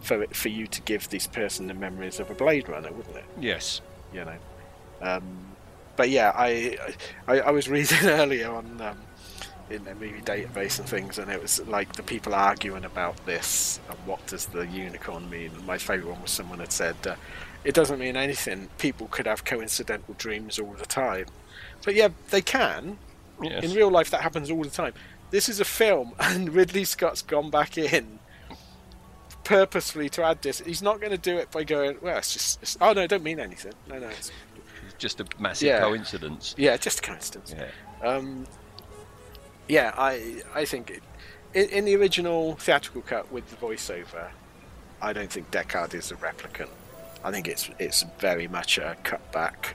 for 0.00 0.22
it, 0.24 0.34
for 0.34 0.48
you 0.48 0.66
to 0.66 0.80
give 0.82 1.08
this 1.10 1.28
person 1.28 1.68
the 1.68 1.74
memories 1.74 2.18
of 2.18 2.28
a 2.28 2.34
Blade 2.34 2.68
Runner, 2.68 2.90
wouldn't 2.90 3.16
it? 3.16 3.24
yes, 3.40 3.82
You 4.12 4.24
know. 4.24 4.36
Um, 5.00 5.22
but 5.94 6.10
yeah, 6.10 6.32
I, 6.34 6.76
I 7.28 7.40
I 7.40 7.50
was 7.52 7.68
reading 7.68 7.98
earlier 8.04 8.50
on 8.50 8.80
um, 8.80 8.98
in 9.70 9.84
the 9.84 9.94
movie 9.94 10.20
database 10.22 10.78
and 10.78 10.88
things, 10.88 11.18
and 11.18 11.30
it 11.30 11.40
was 11.40 11.60
like 11.68 11.92
the 11.94 12.02
people 12.02 12.34
arguing 12.34 12.84
about 12.84 13.24
this 13.26 13.80
and 13.88 13.98
what 14.06 14.26
does 14.26 14.46
the 14.46 14.66
unicorn 14.66 15.28
mean. 15.28 15.50
And 15.54 15.66
my 15.66 15.78
favourite 15.78 16.12
one 16.12 16.22
was 16.22 16.30
someone 16.30 16.58
had 16.60 16.72
said, 16.72 16.96
uh, 17.06 17.16
"It 17.64 17.74
doesn't 17.74 17.98
mean 17.98 18.16
anything. 18.16 18.68
People 18.78 19.08
could 19.08 19.26
have 19.26 19.44
coincidental 19.44 20.14
dreams 20.18 20.58
all 20.58 20.72
the 20.72 20.86
time." 20.86 21.26
But 21.84 21.94
yeah, 21.94 22.08
they 22.30 22.40
can. 22.42 22.98
yes. 23.42 23.64
In 23.64 23.72
real 23.74 23.90
life, 23.90 24.10
that 24.10 24.22
happens 24.22 24.50
all 24.50 24.62
the 24.62 24.70
time. 24.70 24.94
This 25.30 25.48
is 25.48 25.60
a 25.60 25.64
film, 25.64 26.14
and 26.20 26.52
Ridley 26.54 26.84
Scott's 26.84 27.22
gone 27.22 27.50
back 27.50 27.76
in 27.78 28.18
purposefully 29.44 30.08
to 30.10 30.22
add 30.24 30.42
this. 30.42 30.60
He's 30.60 30.82
not 30.82 31.00
going 31.00 31.12
to 31.12 31.18
do 31.18 31.36
it 31.38 31.50
by 31.50 31.64
going, 31.64 31.96
"Well, 32.00 32.18
it's 32.18 32.32
just." 32.32 32.62
It's, 32.62 32.76
oh 32.80 32.92
no, 32.92 33.02
it 33.02 33.08
don't 33.08 33.22
mean 33.22 33.40
anything. 33.40 33.72
No, 33.88 33.98
no, 33.98 34.08
it's 34.08 34.30
just 34.98 35.20
a 35.20 35.26
massive 35.38 35.68
Yeah. 35.68 35.80
coincidence. 35.80 36.54
yeah, 36.58 36.76
just 36.76 36.98
a 36.98 37.02
coincidence. 37.02 37.54
Yeah. 37.56 37.68
Um, 38.08 38.46
yeah, 39.68 39.92
I 39.96 40.42
I 40.54 40.64
think 40.64 40.90
it, 40.90 41.02
in, 41.54 41.68
in 41.70 41.84
the 41.84 41.96
original 41.96 42.54
theatrical 42.56 43.02
cut 43.02 43.30
with 43.30 43.48
the 43.50 43.56
voiceover, 43.56 44.28
I 45.00 45.12
don't 45.12 45.30
think 45.30 45.50
Deckard 45.50 45.94
is 45.94 46.10
a 46.10 46.16
replicant. 46.16 46.70
I 47.24 47.30
think 47.30 47.48
it's 47.48 47.70
it's 47.78 48.04
very 48.18 48.48
much 48.48 48.78
a 48.78 48.96
cutback. 49.04 49.74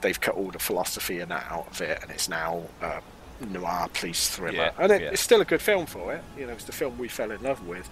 They've 0.00 0.20
cut 0.20 0.34
all 0.36 0.50
the 0.50 0.58
philosophy 0.58 1.18
and 1.20 1.30
that 1.30 1.46
out 1.50 1.68
of 1.70 1.80
it, 1.80 1.98
and 2.02 2.10
it's 2.10 2.28
now 2.28 2.62
a 2.80 3.00
noir 3.44 3.88
police 3.92 4.28
thriller. 4.28 4.56
Yeah, 4.56 4.70
and 4.78 4.92
it, 4.92 5.02
yeah. 5.02 5.10
it's 5.10 5.22
still 5.22 5.40
a 5.40 5.44
good 5.44 5.62
film 5.62 5.86
for 5.86 6.14
it. 6.14 6.22
You 6.36 6.46
know, 6.46 6.52
it's 6.52 6.64
the 6.64 6.72
film 6.72 6.98
we 6.98 7.08
fell 7.08 7.30
in 7.30 7.42
love 7.42 7.66
with. 7.66 7.88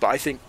But 0.00 0.08
I 0.08 0.18
think 0.18 0.40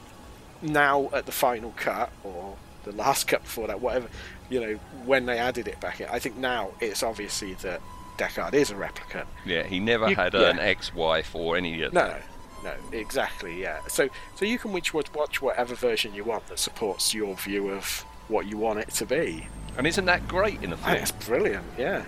now 0.61 1.09
at 1.13 1.25
the 1.25 1.31
final 1.31 1.73
cut 1.75 2.11
or 2.23 2.55
the 2.83 2.91
last 2.93 3.27
cut 3.27 3.43
before 3.43 3.67
that, 3.67 3.81
whatever, 3.81 4.07
you 4.49 4.59
know, 4.59 4.73
when 5.05 5.25
they 5.25 5.37
added 5.37 5.67
it 5.67 5.79
back 5.79 6.01
in, 6.01 6.07
I 6.09 6.19
think 6.19 6.37
now 6.37 6.71
it's 6.79 7.03
obviously 7.03 7.53
that 7.55 7.81
Deckard 8.17 8.53
is 8.53 8.71
a 8.71 8.75
replicant. 8.75 9.25
Yeah, 9.45 9.63
he 9.63 9.79
never 9.79 10.09
You- 10.09 10.15
had 10.15 10.33
yeah. 10.33 10.49
an 10.49 10.59
ex-wife 10.59 11.35
or 11.35 11.57
any 11.57 11.81
of 11.83 11.93
No, 11.93 12.07
no, 12.07 12.17
no, 12.63 12.73
exactly, 12.97 13.61
yeah. 13.61 13.79
So, 13.87 14.09
so 14.35 14.45
you 14.45 14.57
can 14.57 14.71
watch 14.73 14.93
watch 14.93 15.41
whatever 15.41 15.75
version 15.75 16.13
you 16.13 16.23
want 16.23 16.47
that 16.47 16.59
supports 16.59 17.13
your 17.13 17.35
view 17.35 17.69
of 17.69 18.05
what 18.27 18.45
you 18.47 18.57
want 18.57 18.79
it 18.79 18.89
to 18.91 19.05
be. 19.05 19.47
And 19.77 19.85
isn't 19.85 20.05
that 20.05 20.27
great 20.27 20.63
in 20.63 20.71
a 20.71 20.75
I 20.75 20.77
film? 20.77 20.89
think 20.91 21.01
it's 21.01 21.11
brilliant, 21.27 21.65
yeah. 21.77 22.03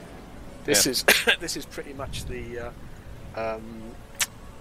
This 0.65 0.85
Yeah. 0.85 0.91
is 0.91 1.05
this 1.39 1.57
is 1.57 1.65
pretty 1.65 1.93
much 1.93 2.25
the, 2.25 2.71
uh, 3.35 3.39
um, 3.55 3.61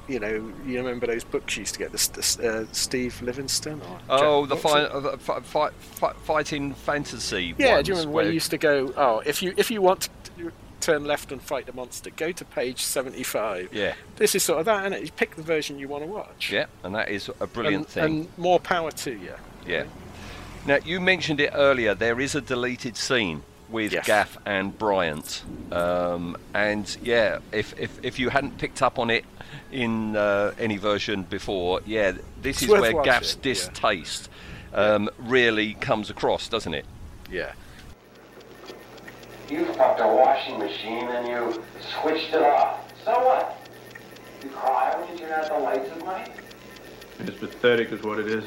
you 0.09 0.21
know, 0.21 0.53
you 0.65 0.77
remember 0.79 1.07
those 1.07 1.25
books 1.25 1.57
you 1.57 1.63
used 1.63 1.75
to 1.75 1.79
get, 1.81 1.91
the, 1.93 1.99
the 2.39 2.49
uh, 2.63 2.67
Steve 2.73 3.21
Livingstone 3.23 3.81
or 3.81 3.99
Oh, 4.09 4.47
Jack- 4.47 4.49
the 4.51 4.57
fi- 4.57 4.83
uh, 4.85 5.17
fi- 5.17 5.41
fi- 5.41 5.71
fi- 5.81 6.13
fighting 6.25 6.75
fantasy. 6.75 7.55
Yeah, 7.59 7.83
do 7.83 7.89
you 7.91 7.95
remember 7.95 8.13
where- 8.15 8.25
when 8.25 8.27
you 8.29 8.35
used 8.35 8.51
to 8.51 8.59
go? 8.59 8.93
Oh, 8.97 9.21
if 9.27 9.43
you 9.43 9.53
if 9.57 9.71
you 9.71 9.81
want 9.83 10.03
to 10.03 10.11
turn 10.87 11.05
left 11.05 11.33
and 11.33 11.43
fight 11.43 11.67
the 11.67 11.73
monster, 11.73 12.11
go 12.11 12.31
to 12.33 12.45
page 12.45 12.81
seventy-five. 12.83 13.69
Yeah, 13.73 13.95
This 14.17 14.35
is 14.35 14.43
sort 14.45 14.61
of 14.61 14.67
that, 14.67 14.85
and 14.93 15.05
you 15.05 15.11
pick 15.13 15.35
the 15.37 15.43
version 15.43 15.79
you 15.79 15.89
want 15.89 16.05
to 16.05 16.09
watch. 16.09 16.53
yeah, 16.53 16.67
and 16.85 16.95
that 16.95 17.09
is 17.09 17.29
a 17.41 17.47
brilliant 17.47 17.85
and, 17.85 17.89
thing. 17.89 18.05
and 18.05 18.39
more 18.39 18.61
power 18.61 18.91
to 18.93 19.11
you. 19.11 19.35
Yeah. 19.67 19.85
Now 20.67 20.79
you 20.85 21.01
mentioned 21.01 21.41
it 21.41 21.51
earlier. 21.55 21.95
There 21.95 22.21
is 22.21 22.35
a 22.35 22.41
deleted 22.41 22.97
scene 22.97 23.43
with 23.69 23.93
Yes. 23.93 24.07
Gaff 24.07 24.39
and 24.47 24.77
Bryant, 24.79 25.43
um, 25.73 26.37
and 26.55 26.97
yeah, 27.03 27.39
if, 27.53 27.79
if 27.79 27.99
if 28.05 28.19
you 28.21 28.29
hadn't 28.31 28.59
picked 28.59 28.81
up 28.81 28.99
on 28.99 29.11
it 29.11 29.25
in 29.73 30.15
uh, 30.17 30.53
any 30.59 30.77
version 30.77 31.23
before, 31.25 31.81
yeah, 31.85 32.13
this 32.43 32.63
It's 32.63 32.63
is 32.63 32.69
where 32.69 33.03
Gaff's 33.03 33.35
yeah. 33.35 33.43
distaste 33.43 34.29
um, 34.73 35.11
really 35.19 35.75
comes 35.75 36.11
across, 36.11 36.49
doesn't 36.49 36.75
it? 36.75 36.85
Yeah. 37.31 37.53
You 39.49 39.65
fucked 39.75 40.01
a 40.01 40.07
washing 40.07 40.59
machine 40.59 41.07
and 41.07 41.29
you 41.29 41.63
switched 42.01 42.35
it 42.35 42.43
off. 42.43 42.93
So 43.05 43.13
what? 43.13 43.69
You 44.43 44.51
cry 44.51 44.99
when 44.99 45.13
you 45.13 45.19
turn 45.19 45.33
out 45.33 45.49
the 45.49 45.59
lights 45.59 45.89
at 45.91 46.05
night? 46.05 46.33
It's 47.21 47.39
pathetic, 47.39 47.93
is 47.93 48.03
what 48.03 48.19
it 48.19 48.27
is. 48.27 48.45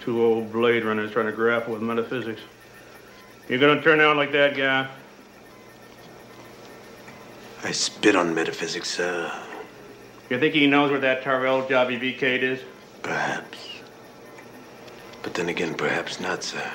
Two 0.00 0.20
old 0.20 0.50
Blade 0.50 0.84
Runners 0.84 1.12
trying 1.12 1.26
to 1.26 1.32
grapple 1.32 1.74
with 1.74 1.82
metaphysics. 1.82 2.40
You're 3.48 3.60
gonna 3.60 3.80
turn 3.82 4.00
out 4.00 4.16
like 4.16 4.32
that 4.32 4.56
guy? 4.56 4.88
I 7.62 7.70
spit 7.70 8.16
on 8.16 8.34
metaphysics, 8.34 8.90
sir. 8.90 9.32
You 10.28 10.40
think 10.40 10.54
he 10.54 10.66
knows 10.66 10.90
where 10.90 10.98
that 11.00 11.22
Tyrell 11.22 11.62
Jobby 11.62 12.00
B. 12.00 12.12
Kate 12.12 12.42
is? 12.42 12.60
Perhaps. 13.02 13.58
But 15.22 15.34
then 15.34 15.48
again, 15.48 15.74
perhaps 15.74 16.18
not, 16.18 16.42
sir. 16.42 16.68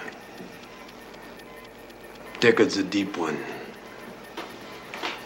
Deckard's 2.39 2.77
a 2.77 2.83
deep 2.83 3.17
one. 3.17 3.37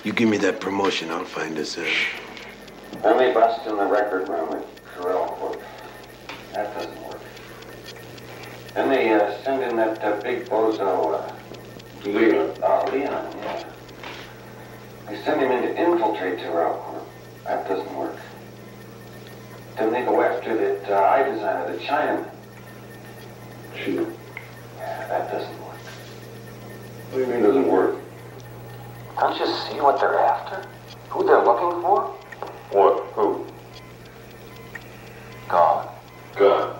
You 0.03 0.13
give 0.13 0.29
me 0.29 0.37
that 0.37 0.59
promotion, 0.59 1.11
I'll 1.11 1.25
find 1.25 1.55
her, 1.57 1.63
sir. 1.63 1.87
Then 3.03 3.17
they 3.17 3.31
bust 3.33 3.67
in 3.67 3.77
the 3.77 3.85
record 3.85 4.27
room 4.29 4.49
with 4.49 4.65
Tyrell 4.95 5.27
Corp. 5.27 5.61
That 6.53 6.73
doesn't 6.73 7.03
work. 7.07 7.21
Then 8.73 8.89
they 8.89 9.11
uh, 9.13 9.43
send 9.43 9.61
in 9.61 9.75
that 9.75 10.03
uh, 10.03 10.19
big 10.21 10.49
bozo, 10.49 11.21
uh, 11.21 12.09
Leon. 12.09 12.57
Uh, 12.63 12.89
Leon, 12.91 13.37
yeah. 13.37 13.63
They 15.07 15.21
send 15.23 15.39
him 15.39 15.51
in 15.51 15.61
to 15.61 15.79
infiltrate 15.79 16.39
Tyrell 16.39 16.79
Corp. 16.79 17.07
That 17.43 17.67
doesn't 17.67 17.95
work. 17.95 18.17
Then 19.77 19.91
they 19.91 20.01
go 20.01 20.19
after 20.23 20.57
that 20.57 20.91
uh, 20.91 20.99
eye 20.99 21.29
designer, 21.29 21.71
the 21.71 21.77
Chinaman. 21.77 22.27
Shoot. 23.77 24.17
Yeah, 24.77 25.07
that 25.09 25.31
doesn't 25.31 25.59
work. 25.61 25.77
What 27.11 27.17
do 27.17 27.19
you 27.19 27.27
mean 27.27 27.43
doesn't 27.43 27.67
work? 27.67 28.00
Don't 29.21 29.39
you 29.39 29.45
see 29.45 29.79
what 29.79 29.99
they're 29.99 30.17
after? 30.17 30.67
Who 31.11 31.23
they're 31.23 31.43
looking 31.45 31.79
for? 31.83 32.05
What? 32.71 33.03
Who? 33.13 33.45
God. 35.47 35.87
God. 36.35 36.75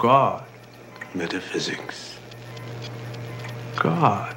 God. 0.00 0.44
Metaphysics. 1.14 2.16
God. 3.78 4.34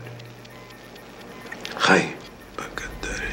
Hi, 1.73 2.13
Bakatari. 2.55 3.31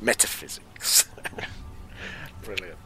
Metaphysics. 0.00 1.10
Brilliant. 2.42 2.78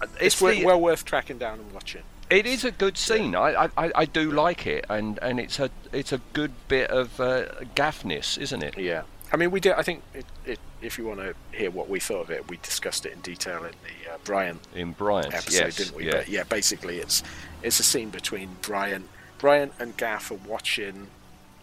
It's 0.00 0.12
It's 0.22 0.40
the- 0.40 0.64
well 0.64 0.80
worth 0.80 1.04
tracking 1.04 1.36
down 1.36 1.58
and 1.58 1.70
watching. 1.74 2.02
It 2.28 2.46
is 2.46 2.64
a 2.64 2.70
good 2.72 2.98
scene. 2.98 3.36
I, 3.36 3.68
I, 3.76 3.92
I 3.94 4.04
do 4.04 4.30
like 4.32 4.66
it, 4.66 4.84
and, 4.88 5.18
and 5.22 5.38
it's 5.38 5.60
a 5.60 5.70
it's 5.92 6.12
a 6.12 6.20
good 6.32 6.52
bit 6.66 6.90
of 6.90 7.20
uh, 7.20 7.44
gaffness, 7.74 8.36
isn't 8.36 8.62
it? 8.62 8.76
Yeah. 8.76 9.02
I 9.32 9.36
mean, 9.36 9.50
we 9.50 9.60
did. 9.60 9.72
I 9.72 9.82
think 9.82 10.02
it, 10.14 10.24
it, 10.44 10.58
if 10.80 10.98
you 10.98 11.06
want 11.06 11.20
to 11.20 11.34
hear 11.52 11.70
what 11.70 11.88
we 11.88 12.00
thought 12.00 12.22
of 12.22 12.30
it, 12.30 12.48
we 12.48 12.58
discussed 12.58 13.06
it 13.06 13.12
in 13.12 13.20
detail 13.20 13.64
in 13.64 13.72
the 13.84 14.12
uh, 14.12 14.18
Bryant 14.24 14.60
In 14.74 14.92
Bryant, 14.92 15.34
episode, 15.34 15.64
yes, 15.64 15.76
didn't 15.76 15.96
we? 15.96 16.06
yeah. 16.06 16.12
But 16.12 16.28
yeah, 16.28 16.44
basically, 16.44 16.98
it's 16.98 17.22
it's 17.62 17.80
a 17.80 17.82
scene 17.82 18.10
between 18.10 18.56
Bryant, 18.62 19.08
Bryant 19.38 19.72
and 19.78 19.96
Gaff 19.96 20.30
are 20.30 20.34
watching 20.34 21.08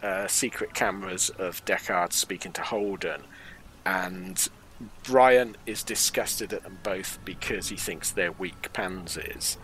uh, 0.02 0.28
secret 0.28 0.74
cameras 0.74 1.30
of 1.30 1.64
Deckard 1.66 2.12
speaking 2.14 2.52
to 2.54 2.62
Holden, 2.62 3.24
and 3.86 4.48
Bryant 5.04 5.58
is 5.66 5.84
disgusted 5.84 6.52
at 6.54 6.64
them 6.64 6.80
both 6.84 7.20
because 7.24 7.70
he 7.70 7.78
thinks 7.78 8.12
they're 8.12 8.32
weak 8.34 8.74
pansies, 8.74 9.58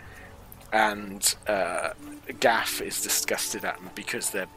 and 0.71 1.35
uh, 1.47 1.91
Gaff 2.39 2.81
is 2.81 3.01
disgusted 3.01 3.65
at 3.65 3.75
them 3.77 3.89
because 3.95 4.29
they're 4.31 4.47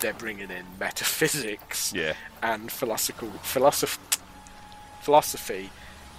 they're 0.00 0.12
bringing 0.12 0.50
in 0.50 0.64
metaphysics 0.80 1.92
Yeah. 1.94 2.14
and 2.42 2.70
philosophical 2.70 3.28
philosoph- 3.42 3.98
philosophy 5.00 5.70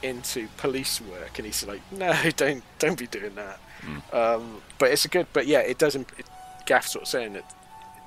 into 0.01 0.47
police 0.57 1.01
work, 1.01 1.37
and 1.37 1.45
he's 1.45 1.65
like, 1.65 1.81
"No, 1.91 2.13
don't 2.37 2.63
don't 2.79 2.97
be 2.97 3.07
doing 3.07 3.35
that." 3.35 3.59
Um, 4.13 4.61
but 4.77 4.91
it's 4.91 5.05
a 5.05 5.09
good, 5.09 5.27
but 5.33 5.45
yeah, 5.47 5.59
it 5.59 5.77
doesn't. 5.77 6.09
It, 6.17 6.25
Gaff 6.65 6.87
sort 6.87 7.03
of 7.03 7.07
saying 7.09 7.33
that 7.33 7.53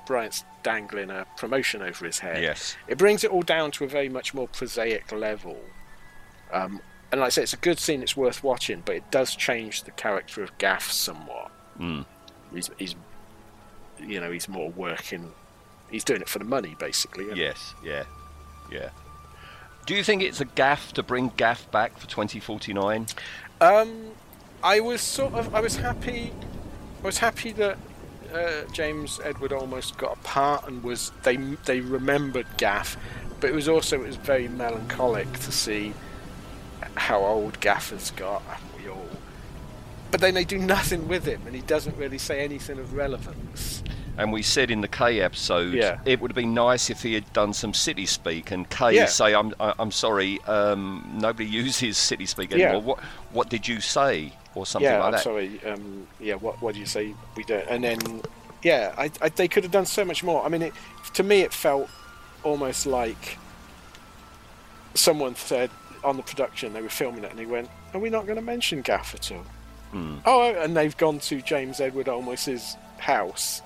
Bryant's 0.07 0.45
dangling 0.62 1.11
a 1.11 1.27
promotion 1.37 1.83
over 1.83 2.05
his 2.07 2.20
head. 2.20 2.43
Yes. 2.43 2.77
It 2.87 2.97
brings 2.97 3.25
it 3.25 3.31
all 3.31 3.43
down 3.43 3.73
to 3.73 3.85
a 3.85 3.89
very 3.89 4.09
much 4.09 4.33
more 4.35 4.47
prosaic 4.49 5.11
level. 5.12 5.59
Um, 6.53 6.81
and 7.12 7.20
like 7.20 7.26
I 7.26 7.30
say, 7.30 7.42
it's 7.42 7.52
a 7.52 7.58
good 7.58 7.78
scene. 7.78 8.02
It's 8.02 8.16
worth 8.16 8.42
watching, 8.42 8.82
but 8.84 8.96
it 8.96 9.10
does 9.10 9.36
change 9.36 9.84
the 9.84 9.90
character 9.90 10.42
of 10.42 10.56
Gaff 10.56 10.90
somewhat. 10.90 11.52
Mm. 11.78 12.06
He's, 12.54 12.70
he's, 12.78 12.94
you 14.00 14.18
know, 14.18 14.30
he's 14.30 14.48
more 14.48 14.70
working. 14.70 15.32
He's 15.90 16.04
doing 16.04 16.22
it 16.22 16.28
for 16.28 16.38
the 16.38 16.46
money, 16.46 16.74
basically. 16.78 17.24
isn't 17.24 17.36
he? 17.36 17.42
Yes, 17.42 17.74
yeah, 17.84 18.04
yeah. 18.70 18.88
Do 19.84 19.94
you 19.94 20.02
think 20.02 20.22
it's 20.22 20.40
a 20.40 20.46
gaff 20.46 20.92
to 20.94 21.02
bring 21.02 21.32
Gaff 21.36 21.70
back 21.70 21.98
for 21.98 22.08
2049? 22.08 23.06
Um, 23.60 24.12
I 24.62 24.80
was 24.80 25.02
sort 25.02 25.34
of, 25.34 25.54
I 25.54 25.60
was 25.60 25.76
happy, 25.76 26.32
I 27.02 27.06
was 27.06 27.18
happy 27.18 27.52
that 27.52 27.76
uh, 28.32 28.62
James 28.72 29.20
Edward 29.22 29.50
Olmos 29.50 29.94
got 29.96 30.16
a 30.16 30.20
part 30.20 30.66
and 30.66 30.82
was 30.82 31.12
they 31.24 31.36
they 31.36 31.80
remembered 31.80 32.46
Gaff, 32.56 32.96
but 33.40 33.50
it 33.50 33.54
was 33.54 33.68
also 33.68 34.02
it 34.02 34.06
was 34.06 34.16
very 34.16 34.48
melancholic 34.48 35.30
to 35.40 35.52
see 35.52 35.92
how 36.97 37.20
old 37.24 37.61
Gaff 37.61 37.90
has 37.90 38.11
got. 38.12 38.43
We 38.82 38.88
all, 38.88 39.07
but 40.11 40.20
then 40.20 40.34
they 40.34 40.45
do 40.45 40.59
nothing 40.59 41.09
with 41.09 41.24
him, 41.24 41.43
and 41.47 41.55
he 41.55 41.62
doesn't 41.62 41.97
really 41.97 42.18
say 42.18 42.40
anything 42.45 42.78
of 42.78 42.95
relevance. 42.95 43.82
And 44.18 44.30
we 44.30 44.43
said 44.43 44.70
in 44.70 44.82
the 44.82 44.88
K 44.88 45.20
episode, 45.22 45.72
Yeah. 45.72 45.99
it 46.05 46.20
would 46.20 46.30
have 46.30 46.36
been 46.36 46.53
nice 46.53 46.90
if 46.90 47.03
he 47.03 47.14
had 47.14 47.32
done 47.32 47.55
some 47.55 47.72
city 47.72 48.05
speak 48.05 48.51
and 48.51 48.68
K 48.68 48.95
Yeah. 48.95 49.07
say, 49.07 49.34
"I'm 49.34 49.55
I'm 49.59 49.90
sorry, 49.90 50.38
um, 50.43 51.09
nobody 51.14 51.47
uses 51.64 51.97
city 51.97 52.26
speak 52.26 52.51
Yeah. 52.53 52.66
anymore. 52.72 52.82
What 52.82 53.01
what 53.32 53.49
did 53.49 53.66
you 53.66 53.80
say?" 53.80 54.32
Or 54.55 54.66
something 54.66 54.90
yeah, 54.90 54.99
like 54.99 55.07
I'm 55.07 55.12
that. 55.12 55.22
sorry. 55.22 55.61
Um, 55.64 56.07
yeah, 56.20 56.34
what 56.34 56.61
what 56.61 56.74
do 56.74 56.80
you 56.80 56.84
say? 56.86 57.14
We 57.36 57.45
don't. 57.45 57.66
And 57.70 57.82
then, 57.82 58.20
yeah, 58.62 58.93
I, 58.99 59.11
I, 59.22 59.30
they 59.30 59.49
could 59.49 59.62
have 59.62 59.72
done 59.72 59.86
so 59.86 60.05
much 60.05 60.22
more. 60.22 60.45
I 60.45 60.51
mean, 60.51 60.61
it, 60.61 60.74
to 61.14 61.22
me, 61.22 61.40
it 61.40 61.55
felt 61.55 61.88
almost 62.45 62.84
like 62.84 63.38
someone 64.95 65.34
said 65.36 65.70
on 66.05 66.16
the 66.16 66.22
production 66.22 66.72
they 66.72 66.82
were 66.82 66.88
filming 66.88 67.24
it, 67.24 67.30
and 67.30 67.38
he 67.38 67.46
went, 67.46 67.68
"Are 67.94 68.00
we 68.00 68.11
not 68.11 68.26
going 68.26 68.36
to 68.36 68.42
mention 68.42 68.82
Gaff 68.82 69.14
at 69.14 69.30
all?" 69.32 69.44
Hmm. 69.92 70.16
Oh, 70.24 70.55
and 70.55 70.76
they've 70.76 70.96
gone 70.96 71.18
to 71.20 71.42
James 71.42 71.80
Edward 71.80 72.09
Olmos's 72.09 72.76
house 72.98 73.62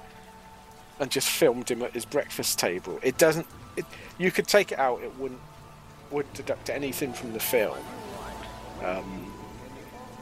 and 0.98 1.10
just 1.10 1.28
filmed 1.28 1.70
him 1.70 1.82
at 1.82 1.92
his 1.92 2.04
breakfast 2.04 2.58
table. 2.58 2.98
It 3.02 3.18
doesn't. 3.18 3.46
It, 3.76 3.84
you 4.18 4.30
could 4.30 4.46
take 4.46 4.72
it 4.72 4.78
out; 4.78 5.02
it 5.02 5.16
wouldn't 5.18 5.40
would 6.10 6.32
deduct 6.34 6.70
anything 6.70 7.12
from 7.12 7.32
the 7.32 7.40
film. 7.40 7.78
Um, 8.84 9.32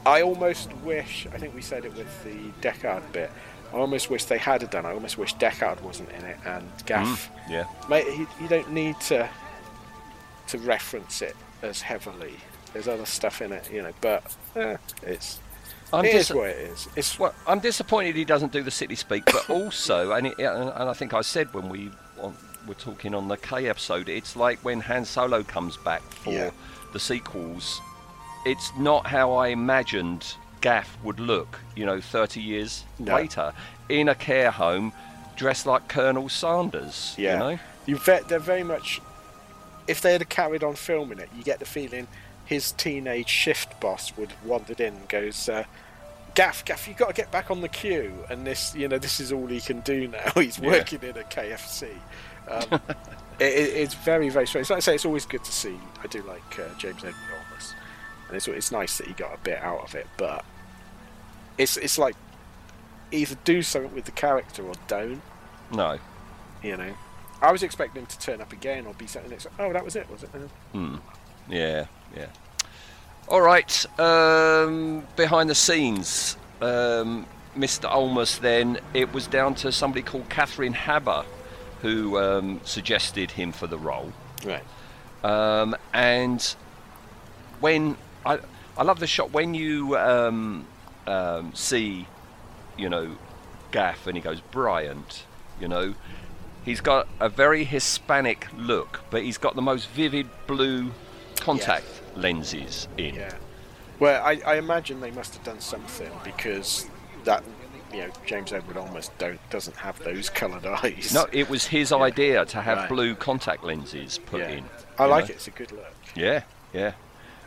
I 0.07 0.23
almost 0.23 0.73
wish. 0.79 1.27
I 1.33 1.39
think 1.39 1.55
we 1.55 1.63
said 1.63 1.85
it 1.85 1.95
with 1.97 2.25
the 2.25 2.37
Deckard 2.67 3.11
bit. 3.13 3.31
I 3.73 3.77
almost 3.77 4.09
wish 4.11 4.25
they 4.27 4.39
had 4.39 4.69
done. 4.71 4.87
I 4.87 4.93
almost 4.93 5.19
wish 5.19 5.35
Deckard 5.37 5.81
wasn't 5.83 6.11
in 6.13 6.25
it 6.25 6.39
and 6.45 6.71
Gaff. 6.87 7.31
Mm, 7.47 7.51
yeah. 7.51 7.65
Mate, 7.89 8.07
you, 8.07 8.29
you 8.41 8.49
don't 8.49 8.71
need 8.73 8.99
to 9.03 9.29
to 10.49 10.59
reference 10.59 11.23
it 11.23 11.35
as 11.65 11.83
heavily. 11.83 12.35
There's 12.73 12.89
other 12.89 13.07
stuff 13.07 13.41
in 13.43 13.53
it, 13.53 13.71
you 13.73 13.83
know. 13.83 13.93
But 14.01 14.35
eh, 14.57 14.77
it's 15.03 15.39
I'm 15.93 16.05
it 16.05 16.15
is 16.15 16.29
dis- 16.29 16.37
what 16.37 16.49
it 16.49 16.57
is. 16.57 16.89
It's 16.97 17.19
Well, 17.19 17.35
I'm 17.47 17.61
disappointed 17.61 18.17
he 18.17 18.25
doesn't 18.25 18.53
do 18.53 18.63
the 18.63 18.71
city 18.71 18.95
speak, 18.97 19.25
but 19.27 19.49
also, 19.51 20.13
and, 20.13 20.27
it, 20.29 20.39
and 20.39 20.71
I 20.71 20.93
think 20.93 21.15
I 21.15 21.21
said 21.21 21.53
when 21.55 21.69
we 21.69 21.91
on, 22.21 22.37
were 22.67 22.75
talking 22.75 23.15
on 23.15 23.29
the 23.29 23.37
K 23.37 23.69
episode, 23.69 24.09
it's 24.09 24.35
like 24.37 24.59
when 24.65 24.81
Han 24.81 25.05
Solo 25.05 25.43
comes 25.43 25.77
back 25.79 26.03
for 26.03 26.33
Yeah. 26.33 26.51
the 26.93 27.01
sequels. 27.01 27.81
It's 28.47 28.71
not 28.79 29.07
how 29.07 29.33
I 29.35 29.49
imagined 29.49 30.35
Gaff 30.61 30.99
would 31.05 31.21
look, 31.21 31.61
you 31.77 31.87
know, 31.87 32.01
30 32.01 32.41
years 32.41 32.85
No. 32.99 33.15
later 33.15 33.53
in 33.89 34.09
a 34.09 34.15
care 34.15 34.51
home, 34.51 34.93
dressed 35.37 35.67
like 35.67 35.89
Colonel 35.89 36.29
Sanders. 36.29 37.15
Yeah. 37.17 37.33
You 37.35 37.39
know. 37.39 37.59
You 37.87 37.97
ve- 37.99 38.21
they're 38.29 38.39
very 38.39 38.65
much. 38.65 39.01
If 39.87 40.01
they 40.01 40.13
had 40.13 40.29
carried 40.29 40.65
on 40.65 40.75
filming 40.75 41.19
it, 41.19 41.29
you 41.37 41.43
get 41.43 41.59
the 41.59 41.65
feeling 41.67 42.07
his 42.47 42.73
teenage 42.73 43.29
shift 43.29 43.79
boss 43.81 44.17
would 44.17 44.31
have 44.31 44.45
wandered 44.45 44.81
in 44.81 44.95
and 44.95 45.09
goes, 45.09 45.49
uh, 45.49 45.65
"Gaff, 46.35 46.65
Gaff, 46.65 46.87
you 46.89 46.95
got 46.95 47.09
to 47.09 47.15
get 47.15 47.31
back 47.31 47.51
on 47.51 47.61
the 47.61 47.69
queue." 47.69 48.13
And 48.31 48.47
this, 48.47 48.75
you 48.75 48.89
know, 48.89 48.99
this 48.99 49.21
is 49.21 49.33
all 49.33 49.47
he 49.47 49.61
can 49.61 49.81
do 49.81 50.09
now. 50.09 50.31
He's 50.35 50.59
Yeah. 50.59 50.71
working 50.71 51.01
in 51.03 51.17
a 51.17 51.23
KFC. 51.25 51.89
Um, 52.49 52.63
it, 53.39 53.45
it, 53.53 53.73
it's 53.77 53.95
very, 53.95 54.29
very 54.29 54.47
strange. 54.47 54.69
Like 54.71 54.79
I 54.79 54.81
say, 54.81 54.95
it's 54.95 55.05
always 55.07 55.27
good 55.27 55.45
to 55.45 55.53
see. 55.53 55.79
I 56.03 56.07
do 56.07 56.23
like 56.23 56.59
uh, 56.59 56.75
James 56.79 56.99
Edward 56.99 57.15
Olmos, 57.15 57.73
and 58.29 58.37
it's 58.37 58.49
it's 58.49 58.71
nice 58.73 58.99
that 58.99 59.07
he 59.07 59.13
got 59.15 59.35
a 59.35 59.39
bit 59.39 59.59
out 59.63 59.81
of 59.83 59.95
it. 59.95 60.07
But 60.19 60.45
it's 61.59 61.77
it's 61.77 61.99
like 61.99 62.17
either 63.13 63.37
do 63.45 63.63
something 63.63 63.95
with 63.95 64.05
the 64.07 64.13
character 64.13 64.63
or 64.67 64.75
don't. 64.89 65.23
No. 65.73 65.99
You 66.63 66.77
know, 66.77 66.95
I 67.43 67.53
was 67.53 67.63
expecting 67.63 68.03
him 68.03 68.07
to 68.07 68.19
turn 68.19 68.41
up 68.41 68.53
again 68.53 68.87
or 68.87 68.95
be 68.95 69.07
something. 69.07 69.31
That's 69.31 69.47
oh, 69.59 69.73
that 69.73 69.85
was 69.85 69.97
it, 69.97 70.09
was 70.11 70.23
it? 70.23 70.29
Hmm. 70.73 70.97
Yeah, 71.49 71.87
yeah. 72.17 72.27
All 73.29 73.41
right. 73.41 74.01
Um, 74.01 75.07
behind 75.17 75.51
the 75.51 75.55
scenes, 75.55 76.37
um, 76.61 77.27
Mr. 77.57 77.91
Olmos. 77.91 78.41
Then 78.41 78.79
it 78.93 79.13
was 79.13 79.27
down 79.27 79.55
to 79.57 79.73
somebody 79.73 80.03
called 80.03 80.29
Catherine 80.29 80.75
Haber, 80.75 81.25
who 81.83 82.19
um, 82.19 82.61
suggested 82.65 83.31
him 83.33 83.53
for 83.53 83.67
the 83.67 83.79
role. 83.79 84.13
Right. 84.45 84.63
Um, 85.23 85.75
and 85.93 86.55
when 87.61 87.97
I, 88.27 88.39
I 88.77 88.83
love 88.83 89.01
the 89.01 89.07
shot 89.07 89.33
when 89.33 89.55
you 89.55 89.97
um, 89.97 90.67
um, 91.07 91.55
see, 91.55 92.07
you 92.77 92.89
know, 92.89 93.17
Gaff 93.71 94.07
and 94.07 94.17
he 94.17 94.23
goes 94.23 94.41
Bryant, 94.41 95.25
you 95.61 95.69
know, 95.69 95.95
he's 96.65 96.81
got 96.81 97.07
a 97.21 97.29
very 97.29 97.65
Hispanic 97.65 98.47
look, 98.57 99.01
but 99.11 99.23
he's 99.23 99.39
got 99.39 99.55
the 99.57 99.63
most 99.63 99.89
vivid 99.91 100.29
blue 100.47 100.91
contact 101.41 101.85
lenses 102.17 102.89
in. 102.97 103.15
Yeah. 103.17 103.35
Well, 104.01 104.25
I, 104.25 104.41
I 104.47 104.57
imagine 104.57 105.01
they 105.01 105.11
must 105.11 105.35
have 105.35 105.45
done 105.45 105.61
something 105.61 106.11
because 106.25 106.87
that 107.25 107.45
you 107.93 108.01
know 108.01 108.11
James 108.27 108.53
Edward 108.53 108.77
Olmos 108.77 109.11
don't 109.19 109.39
doesn't 109.51 109.77
have 109.77 109.99
those 110.01 110.29
coloured 110.31 110.67
eyes. 110.67 111.13
No, 111.15 111.27
it 111.33 111.49
was 111.49 111.65
his 111.67 111.93
idea 111.93 112.45
to 112.47 112.61
have 112.61 112.79
Right. 112.79 112.89
blue 112.89 113.15
contact 113.15 113.63
lenses 113.65 114.19
put 114.27 114.41
Yeah. 114.41 114.49
in. 114.49 114.65
I 114.99 115.05
like 115.07 115.25
know? 115.25 115.31
it. 115.31 115.37
It's 115.37 115.47
a 115.49 115.53
good 115.53 115.71
look. 115.73 115.95
Yeah, 116.17 116.43
yeah. 116.73 116.93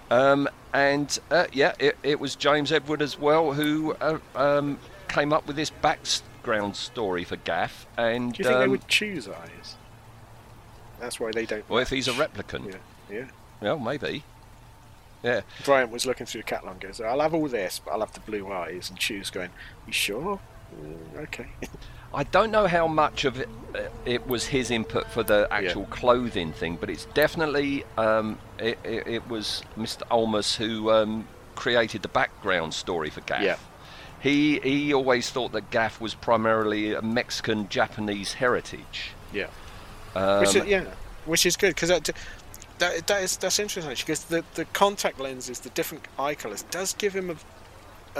Um, 0.10 0.48
and 0.74 1.18
uh, 1.32 1.48
yeah, 1.52 1.74
it, 1.80 1.98
it 2.02 2.20
was 2.20 2.36
James 2.36 2.72
Edward 2.72 3.02
as 3.02 3.20
well 3.20 3.52
who 3.52 3.94
uh, 4.00 4.20
um, 4.36 4.80
came 5.10 5.34
up 5.34 5.46
with 5.48 5.58
this 5.58 5.70
background 6.48 6.76
story 6.76 7.24
for 7.24 7.36
Gaff. 7.36 7.86
And 7.98 8.34
Do 8.34 8.40
you 8.40 8.44
think 8.46 8.60
they 8.60 8.66
um, 8.66 8.72
would 8.72 8.88
choose 8.88 9.28
eyes? 9.28 9.76
That's 11.00 11.20
why 11.20 11.32
they 11.32 11.46
don't. 11.46 11.68
well, 11.70 11.80
if 11.80 11.90
he's 11.90 12.08
a 12.08 12.12
replicant, 12.12 12.72
Yeah. 12.72 12.78
Yeah. 13.16 13.26
well, 13.62 13.80
maybe. 13.80 14.24
Yeah, 15.24 15.42
Bryant 15.66 15.92
was 15.92 16.06
looking 16.06 16.26
through 16.26 16.42
the 16.42 16.48
catalogue 16.48 16.76
and 16.76 16.82
goes, 16.82 17.02
I'll 17.02 17.20
have 17.20 17.34
all 17.34 17.48
this, 17.48 17.82
but 17.84 17.92
I'll 17.92 18.00
have 18.00 18.14
the 18.14 18.20
blue 18.22 18.52
eyes. 18.52 18.90
And 18.90 18.98
Chew's 18.98 19.30
going, 19.30 19.50
You 19.86 19.94
sure? 19.94 20.40
Mm, 20.74 21.24
okay. 21.24 21.48
I 22.14 22.24
don't 22.24 22.52
know 22.52 22.68
how 22.68 22.88
much 22.88 23.26
of 23.26 23.40
it, 23.40 23.50
uh, 23.76 23.82
it 24.06 24.26
was 24.28 24.46
his 24.46 24.72
input 24.72 25.10
for 25.12 25.24
the 25.24 25.48
actual 25.52 25.86
clothing 25.86 26.54
thing, 26.54 26.78
but 26.80 26.90
it's 26.90 27.06
definitely 27.14 27.84
um, 27.98 28.40
it, 28.60 28.80
it, 28.84 29.08
it 29.08 29.28
was 29.28 29.64
Mr. 29.78 30.04
Olmos 30.10 30.56
who 30.56 30.92
um, 30.92 31.28
created 31.56 32.04
the 32.04 32.08
background 32.08 32.74
story 32.74 33.10
for 33.10 33.22
Gaff. 33.22 33.42
Yeah. 33.42 33.58
He 34.20 34.60
he 34.60 34.94
always 34.94 35.30
thought 35.30 35.52
that 35.52 35.70
Gaff 35.72 36.02
was 36.02 36.16
primarily 36.16 36.94
a 36.94 37.02
Mexican 37.02 37.70
Japanese 37.70 38.34
heritage. 38.34 39.12
yeah. 39.34 39.48
Um, 40.16 40.40
which 40.40 40.56
is, 40.56 40.66
yeah, 40.66 40.86
which 41.26 41.46
is 41.46 41.56
good 41.56 41.76
because 41.76 41.90
that, 41.90 42.10
that 42.80 43.06
that 43.08 43.24
is 43.24 43.38
that's 43.38 43.60
interesting 43.60 43.94
because 43.96 44.24
the 44.26 44.44
the 44.56 44.66
contact 44.66 45.20
lenses, 45.20 45.60
the 45.60 45.70
different 45.70 46.06
eye 46.18 46.34
colours, 46.34 46.64
does 46.64 46.94
give 46.94 47.14
him 47.14 47.30
a 47.30 47.36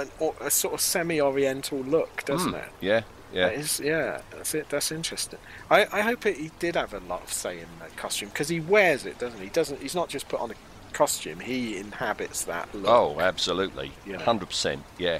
an, 0.00 0.10
a 0.40 0.50
sort 0.50 0.74
of 0.74 0.80
semi-oriental 0.80 1.80
look, 1.80 2.24
doesn't 2.24 2.52
mm, 2.52 2.62
it? 2.62 2.70
Yeah, 2.80 3.02
yeah. 3.32 3.48
That 3.48 3.54
is, 3.56 3.80
yeah, 3.80 4.20
that's 4.30 4.54
it. 4.54 4.68
That's 4.68 4.92
interesting. 4.92 5.38
I, 5.70 5.86
I 5.92 6.00
hope 6.02 6.24
it, 6.26 6.36
he 6.36 6.50
did 6.58 6.76
have 6.76 6.94
a 6.94 7.00
lot 7.00 7.22
of 7.22 7.32
say 7.32 7.58
in 7.58 7.66
that 7.80 7.96
costume 7.96 8.28
because 8.28 8.48
he 8.48 8.60
wears 8.60 9.04
it, 9.04 9.18
doesn't 9.18 9.38
he? 9.38 9.46
he? 9.46 9.50
Doesn't 9.50 9.80
he's 9.80 9.94
not 9.94 10.08
just 10.08 10.28
put 10.28 10.40
on 10.40 10.50
a 10.50 10.54
costume; 10.92 11.40
he 11.40 11.76
inhabits 11.76 12.44
that 12.44 12.72
look. 12.74 12.88
Oh, 12.88 13.20
absolutely, 13.20 13.92
You 14.06 14.14
know. 14.14 14.18
hundred 14.20 14.46
percent. 14.46 14.82
Yeah, 14.98 15.18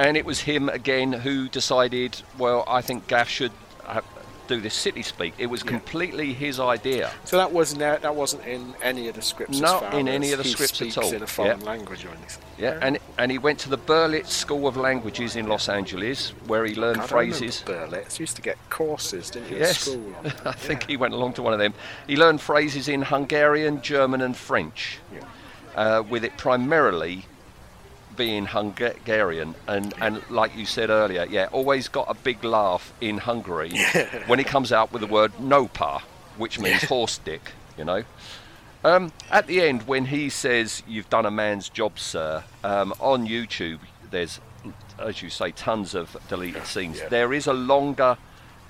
and 0.00 0.16
it 0.16 0.24
was 0.24 0.40
him 0.40 0.68
again 0.68 1.12
who 1.12 1.48
decided. 1.48 2.22
Well, 2.38 2.64
I 2.66 2.80
think 2.80 3.06
Gaff 3.06 3.28
should 3.28 3.52
uh, 3.86 4.00
do 4.48 4.60
this 4.60 4.74
city 4.74 5.02
speak. 5.02 5.32
It 5.38 5.46
was 5.46 5.62
Yeah. 5.62 5.70
completely 5.70 6.32
his 6.32 6.58
idea. 6.58 7.10
So 7.24 7.36
that 7.36 7.52
wasn't 7.52 7.80
that 7.80 8.14
wasn't 8.16 8.44
in 8.46 8.74
any 8.82 9.08
of 9.08 9.14
the 9.14 9.22
scripts. 9.22 9.60
Not 9.60 9.80
far 9.82 10.00
in 10.00 10.08
any 10.08 10.32
of 10.32 10.38
the 10.38 10.44
he 10.44 10.50
scripts 10.54 10.80
at 10.82 10.98
all. 11.04 11.12
in 11.12 11.22
a 11.22 11.26
foreign 11.26 11.60
Yeah. 11.60 11.66
language 11.72 12.04
or 12.04 12.08
anything. 12.08 12.42
Yeah, 12.58 12.78
and 12.82 12.98
and 13.18 13.30
he 13.30 13.38
went 13.38 13.58
to 13.60 13.68
the 13.68 13.78
Berlitz 13.78 14.30
School 14.44 14.66
of 14.66 14.76
Languages 14.76 15.36
in 15.36 15.46
Los 15.46 15.68
Angeles, 15.68 16.32
where 16.46 16.64
he 16.64 16.74
learned 16.74 16.96
God, 17.00 17.04
I 17.04 17.14
phrases. 17.14 17.62
Berlitz 17.66 18.18
used 18.18 18.36
to 18.36 18.42
get 18.42 18.56
courses, 18.70 19.30
didn't 19.30 19.50
you? 19.50 19.56
At 19.56 19.60
Yes, 19.68 19.78
school. 19.80 20.02
I 20.24 20.28
that, 20.44 20.58
think 20.58 20.80
he 20.88 20.96
went 20.96 21.14
along 21.14 21.34
to 21.34 21.42
one 21.42 21.52
of 21.52 21.58
them. 21.60 21.74
He 22.06 22.16
learned 22.16 22.40
phrases 22.40 22.88
in 22.88 23.02
Hungarian, 23.02 23.82
German, 23.82 24.20
and 24.22 24.34
French. 24.36 24.98
Yeah. 25.14 25.20
uh, 25.76 26.02
with 26.02 26.24
it 26.24 26.36
primarily 26.36 27.26
being 28.20 28.44
Hungarian, 28.44 29.54
and, 29.66 29.94
and 29.98 30.22
like 30.28 30.54
you 30.54 30.66
said 30.66 30.90
earlier, 30.90 31.24
yeah, 31.30 31.48
always 31.52 31.88
got 31.88 32.04
a 32.10 32.12
big 32.12 32.44
laugh 32.44 32.92
in 33.00 33.16
Hungary 33.16 33.70
when 34.26 34.38
he 34.38 34.44
comes 34.44 34.72
out 34.72 34.92
with 34.92 35.00
the 35.00 35.08
word 35.08 35.32
nopa, 35.38 36.02
which 36.36 36.60
means 36.60 36.82
horse 36.82 37.16
dick, 37.16 37.52
you 37.78 37.84
know. 37.86 38.04
Um, 38.84 39.10
at 39.30 39.46
the 39.46 39.62
end, 39.62 39.88
when 39.88 40.04
he 40.04 40.28
says, 40.28 40.82
You've 40.86 41.08
done 41.08 41.24
a 41.24 41.30
man's 41.30 41.70
job, 41.70 41.98
sir, 41.98 42.44
um, 42.62 42.92
on 43.00 43.26
YouTube, 43.26 43.78
there's, 44.10 44.38
as 44.98 45.22
you 45.22 45.30
say, 45.30 45.52
tons 45.52 45.94
of 45.94 46.14
deleted 46.28 46.66
scenes. 46.66 46.98
Yeah. 46.98 47.08
There 47.08 47.32
is 47.32 47.46
a 47.46 47.54
longer 47.54 48.18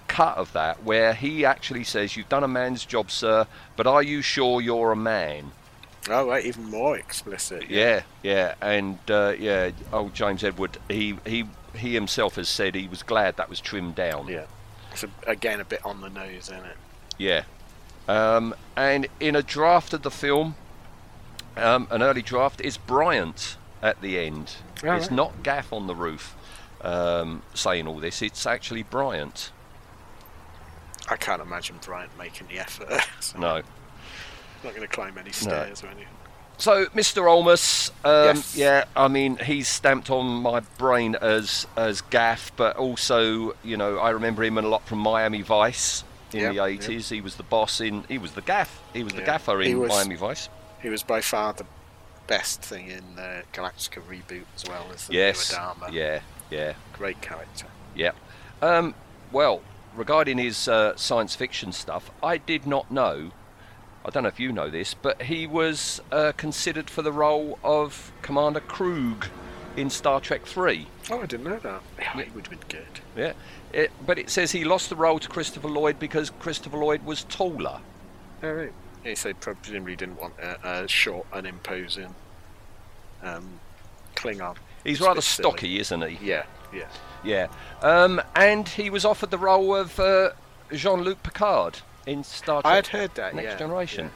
cut 0.06 0.36
of 0.36 0.52
that 0.52 0.84
where 0.84 1.12
he 1.12 1.44
actually 1.44 1.82
says, 1.82 2.16
You've 2.16 2.28
done 2.28 2.44
a 2.44 2.48
man's 2.48 2.84
job, 2.84 3.10
sir, 3.10 3.48
but 3.74 3.88
are 3.88 4.02
you 4.04 4.22
sure 4.22 4.60
you're 4.60 4.92
a 4.92 4.96
man? 4.96 5.50
Oh, 6.10 6.28
right, 6.28 6.44
even 6.44 6.70
more 6.70 6.96
explicit. 6.96 7.70
Yeah, 7.70 8.02
yeah, 8.22 8.54
and 8.60 8.98
uh, 9.08 9.34
yeah, 9.38 9.70
old 9.92 10.14
James 10.14 10.42
Edward, 10.44 10.78
he, 10.88 11.16
he, 11.26 11.44
he 11.74 11.94
himself 11.94 12.36
has 12.36 12.48
said 12.48 12.74
he 12.74 12.88
was 12.88 13.02
glad 13.02 13.36
that 13.36 13.48
was 13.48 13.60
trimmed 13.60 13.94
down. 13.94 14.28
Yeah. 14.28 14.44
It's 14.92 15.04
a, 15.04 15.08
again 15.26 15.60
a 15.60 15.64
bit 15.64 15.84
on 15.84 16.00
the 16.00 16.10
nose, 16.10 16.48
isn't 16.50 16.64
it? 16.64 16.76
Yeah. 17.16 17.44
Um, 18.08 18.54
and 18.76 19.06
in 19.20 19.36
a 19.36 19.42
draft 19.42 19.92
of 19.92 20.02
the 20.02 20.10
film, 20.10 20.56
um, 21.56 21.86
an 21.90 22.02
early 22.02 22.22
draft, 22.22 22.60
it's 22.60 22.76
Bryant 22.76 23.56
at 23.82 24.00
the 24.00 24.18
end. 24.18 24.54
Oh, 24.82 24.92
it's 24.94 25.06
right. 25.06 25.10
not 25.12 25.42
Gaff 25.42 25.72
on 25.72 25.86
the 25.86 25.94
roof 25.94 26.34
um, 26.80 27.42
saying 27.54 27.86
all 27.86 27.98
this, 27.98 28.22
it's 28.22 28.46
actually 28.46 28.82
Bryant. 28.82 29.52
I 31.08 31.16
can't 31.16 31.42
imagine 31.42 31.76
Bryant 31.84 32.16
making 32.18 32.48
the 32.48 32.58
effort. 32.58 33.00
so 33.20 33.38
No. 33.40 33.62
Not 34.64 34.74
going 34.74 34.86
to 34.86 34.88
climb 34.94 35.16
any 35.18 35.32
stairs 35.32 35.82
or 35.82 35.86
anything. 35.88 36.06
So, 36.58 36.86
Mr. 36.86 37.22
Olmos, 37.22 37.90
um, 38.04 38.36
Yes. 38.36 38.54
yeah, 38.56 38.84
I 38.94 39.08
mean, 39.08 39.38
he's 39.38 39.66
stamped 39.66 40.10
on 40.10 40.26
my 40.42 40.60
brain 40.76 41.14
as 41.14 41.66
as 41.74 42.02
Gaff, 42.02 42.52
but 42.56 42.76
also, 42.76 43.56
you 43.64 43.78
know, 43.78 43.98
I 43.98 44.10
remember 44.10 44.44
him 44.44 44.58
a 44.58 44.62
lot 44.62 44.86
from 44.86 44.98
Miami 44.98 45.40
Vice 45.40 46.04
in 46.34 46.40
Yep, 46.40 46.48
the 46.50 46.54
yep. 46.56 46.64
80s. 46.82 47.08
He 47.08 47.22
was 47.22 47.36
the 47.36 47.42
boss 47.44 47.80
in, 47.80 48.02
he 48.08 48.18
was 48.18 48.32
the 48.32 48.42
Gaff, 48.42 48.78
he 48.92 49.02
was 49.02 49.14
the 49.14 49.20
Yeah. 49.20 49.26
gaffer 49.26 49.62
in 49.62 49.78
was- 49.80 49.88
Miami 49.88 50.16
Vice. 50.16 50.50
He 50.82 50.90
was 50.90 51.02
by 51.02 51.22
far 51.22 51.54
the 51.54 51.64
best 52.26 52.60
thing 52.60 52.88
in 52.90 53.16
the 53.16 53.42
Galactica 53.54 54.02
reboot 54.06 54.44
as 54.54 54.64
well 54.68 54.86
as 54.92 55.06
the 55.06 55.14
Yes, 55.14 55.50
newer 55.50 55.58
Dharma. 55.60 55.88
yeah, 55.90 56.20
yeah. 56.50 56.74
Great 56.92 57.22
character. 57.22 57.66
Yeah. 57.94 58.12
Um, 58.60 58.94
well, 59.32 59.62
regarding 59.96 60.36
his 60.36 60.68
uh, 60.68 60.94
science 60.96 61.34
fiction 61.34 61.72
stuff, 61.72 62.10
I 62.22 62.36
did 62.36 62.66
not 62.66 62.90
know. 62.90 63.30
I 64.04 64.10
don't 64.10 64.22
know 64.22 64.28
if 64.28 64.40
you 64.40 64.52
know 64.52 64.70
this, 64.70 64.94
but 64.94 65.22
he 65.22 65.46
was 65.46 66.00
uh, 66.10 66.32
considered 66.36 66.88
for 66.88 67.02
the 67.02 67.12
role 67.12 67.58
of 67.62 68.12
Commander 68.22 68.60
Kruge 68.60 69.28
in 69.76 69.90
Star 69.90 70.20
Trek 70.20 70.46
Three. 70.46 70.86
Oh, 71.10 71.20
I 71.20 71.26
didn't 71.26 71.44
know 71.44 71.58
that. 71.58 71.82
Yeah, 71.98 72.22
he 72.22 72.30
would 72.30 72.46
have 72.46 72.60
been 72.60 72.68
good. 72.68 73.00
Yeah. 73.16 73.32
It, 73.72 73.90
but 74.04 74.18
it 74.18 74.30
says 74.30 74.52
he 74.52 74.64
lost 74.64 74.88
the 74.90 74.96
role 74.96 75.18
to 75.18 75.28
Christopher 75.28 75.68
Lloyd 75.68 75.98
because 75.98 76.30
Christopher 76.30 76.78
Lloyd 76.78 77.04
was 77.04 77.24
taller. 77.24 77.80
Oh, 78.42 78.52
right. 78.52 78.72
He 79.04 79.14
said 79.14 79.40
presumably 79.40 79.96
didn't 79.96 80.20
want 80.20 80.34
a, 80.40 80.82
a 80.82 80.88
short, 80.88 81.26
unimposing 81.32 82.14
um, 83.22 83.60
Klingon. 84.16 84.56
He's 84.84 84.98
It's 84.98 85.06
rather 85.06 85.20
stocky, 85.20 85.78
isn't 85.78 86.02
he? 86.08 86.26
Yeah, 86.26 86.44
yeah. 86.74 86.88
Yeah. 87.22 87.48
Um, 87.82 88.20
and 88.34 88.68
he 88.68 88.90
was 88.90 89.04
offered 89.04 89.30
the 89.30 89.38
role 89.38 89.76
of 89.76 90.00
uh, 90.00 90.30
Jean-Luc 90.72 91.22
Picard 91.22 91.78
in 92.06 92.24
Star 92.24 92.62
Trek. 92.62 92.72
I 92.72 92.76
had 92.76 92.86
heard 92.88 93.14
that. 93.16 93.34
Next 93.34 93.44
yeah, 93.52 93.56
Generation. 93.56 94.10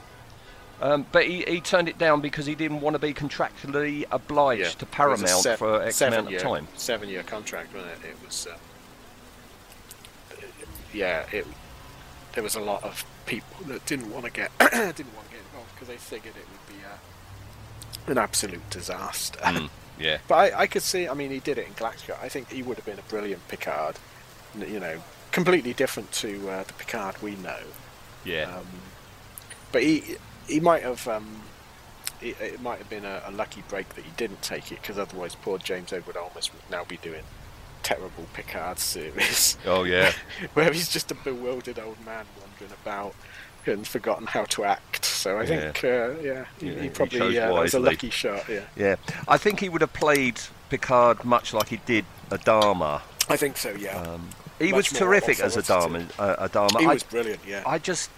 Um, 0.83 1.07
but 1.13 1.27
he, 1.27 1.43
he 1.47 1.61
turned 1.61 1.89
it 1.89 1.99
down 1.99 2.21
because 2.21 2.47
he 2.47 2.55
didn't 2.55 2.81
want 2.81 2.95
to 2.95 2.99
be 2.99 3.15
contractually 3.15 4.05
obliged 4.11 4.61
Yeah. 4.61 4.69
to 4.69 4.73
It 4.73 4.75
was 4.75 4.83
a 4.83 4.87
Paramount 4.87 5.59
for 5.59 5.83
X 5.83 6.01
amount 6.01 6.15
of 6.15 6.25
seven-year- 6.25 6.41
time. 6.41 6.69
Seven-year 6.77 7.23
contract, 7.23 7.73
wasn't 7.75 7.93
it? 8.05 8.09
It 8.09 8.17
was. 8.25 8.47
Um, 8.51 8.59
yeah, 10.93 11.25
it. 11.33 11.47
There 12.35 12.43
was 12.43 12.55
a 12.57 12.61
lot 12.61 12.83
of 12.83 13.05
people 13.27 13.65
that 13.67 13.87
didn't 13.87 14.11
want 14.13 14.25
to 14.27 14.31
get 14.31 14.51
didn't 14.59 14.75
want 15.15 15.29
to 15.29 15.35
get 15.35 15.41
involved 15.53 15.73
because 15.75 15.89
they 15.89 15.97
figured 15.97 16.35
it 16.37 16.45
would 16.51 16.77
be 16.77 16.85
uh, 16.85 18.11
an 18.11 18.19
absolute 18.19 18.69
disaster. 18.71 19.39
Mm, 19.41 19.71
yeah. 19.99 20.19
But 20.29 20.35
I, 20.55 20.63
I 20.63 20.67
could 20.67 20.83
see. 20.83 21.09
I 21.09 21.15
mean, 21.15 21.31
he 21.31 21.39
did 21.39 21.59
it 21.59 21.67
in 21.69 21.75
Galactica. 21.75 22.17
I 22.21 22.29
think 22.29 22.51
he 22.51 22.63
would 22.63 22.77
have 22.77 22.85
been 22.87 22.99
a 22.99 23.03
brilliant 23.03 23.47
Picard. 23.49 23.97
You 24.59 24.81
know, 24.81 25.03
completely 25.33 25.73
different 25.73 26.13
to 26.13 26.49
uh, 26.49 26.63
the 26.65 26.73
Picard 26.75 27.21
we 27.23 27.33
know. 27.37 27.59
Yeah. 28.25 28.55
Um, 28.57 28.67
but 29.73 29.83
he 29.83 30.17
he 30.49 30.61
might 30.61 30.83
have 30.83 31.07
um, 31.09 31.43
it, 32.21 32.37
it 32.41 32.61
might 32.63 32.79
have 32.79 32.89
been 32.91 33.05
a, 33.05 33.23
a 33.27 33.33
lucky 33.33 33.63
break 33.69 33.89
that 33.95 34.05
he 34.05 34.11
didn't 34.17 34.43
take 34.43 34.71
it 34.73 34.81
because 34.81 34.99
otherwise 34.99 35.35
poor 35.35 35.59
James 35.59 35.93
Edward 35.93 36.17
Olmos 36.17 36.53
would 36.53 36.63
now 36.71 36.85
be 36.85 36.97
doing 36.99 37.23
terrible 37.83 38.25
Picard 38.33 38.79
series 38.79 39.59
oh 39.67 39.85
yeah. 39.85 40.11
where 40.55 40.73
he's 40.73 40.89
just 40.89 41.11
a 41.11 41.15
bewildered 41.15 41.79
old 41.79 42.03
man 42.07 42.25
wandering 42.41 42.71
about 42.83 43.15
and 43.67 43.87
forgotten 43.87 44.27
how 44.27 44.45
to 44.45 44.65
act. 44.65 45.05
So 45.07 45.39
I 45.39 45.43
Yeah. 45.45 45.73
think 45.73 45.85
uh, 45.85 46.21
yeah, 46.23 46.45
he, 46.61 46.67
Yeah, 46.69 46.73
he 46.75 46.81
he 46.83 46.89
probably 46.91 47.19
chose 47.19 47.37
uh, 47.39 47.51
was 47.53 47.75
a 47.75 47.81
lucky 47.81 48.11
shot. 48.11 48.45
Yeah, 48.49 48.61
Yeah. 48.77 48.97
I 49.27 49.37
think 49.39 49.61
he 49.61 49.69
would 49.69 49.81
have 49.81 49.93
played 49.93 50.39
Picard 50.71 51.25
much 51.25 51.53
like 51.55 51.69
he 51.69 51.79
did 51.79 52.05
Adama. 52.31 53.01
I 53.29 53.37
think 53.37 53.57
so. 53.57 53.71
Yeah, 53.71 53.97
Um, 54.01 54.29
he 54.59 54.73
was 54.73 54.89
terrific 54.89 55.41
as 55.41 55.57
authoritative. 55.57 56.09
Adama. 56.17 56.39
Uh, 56.41 56.49
Adama. 56.49 56.81
he 56.81 56.87
I, 56.87 56.93
was 56.95 57.03
brilliant. 57.03 57.41
Yeah, 57.47 57.63
I 57.67 57.79
just, 57.79 58.11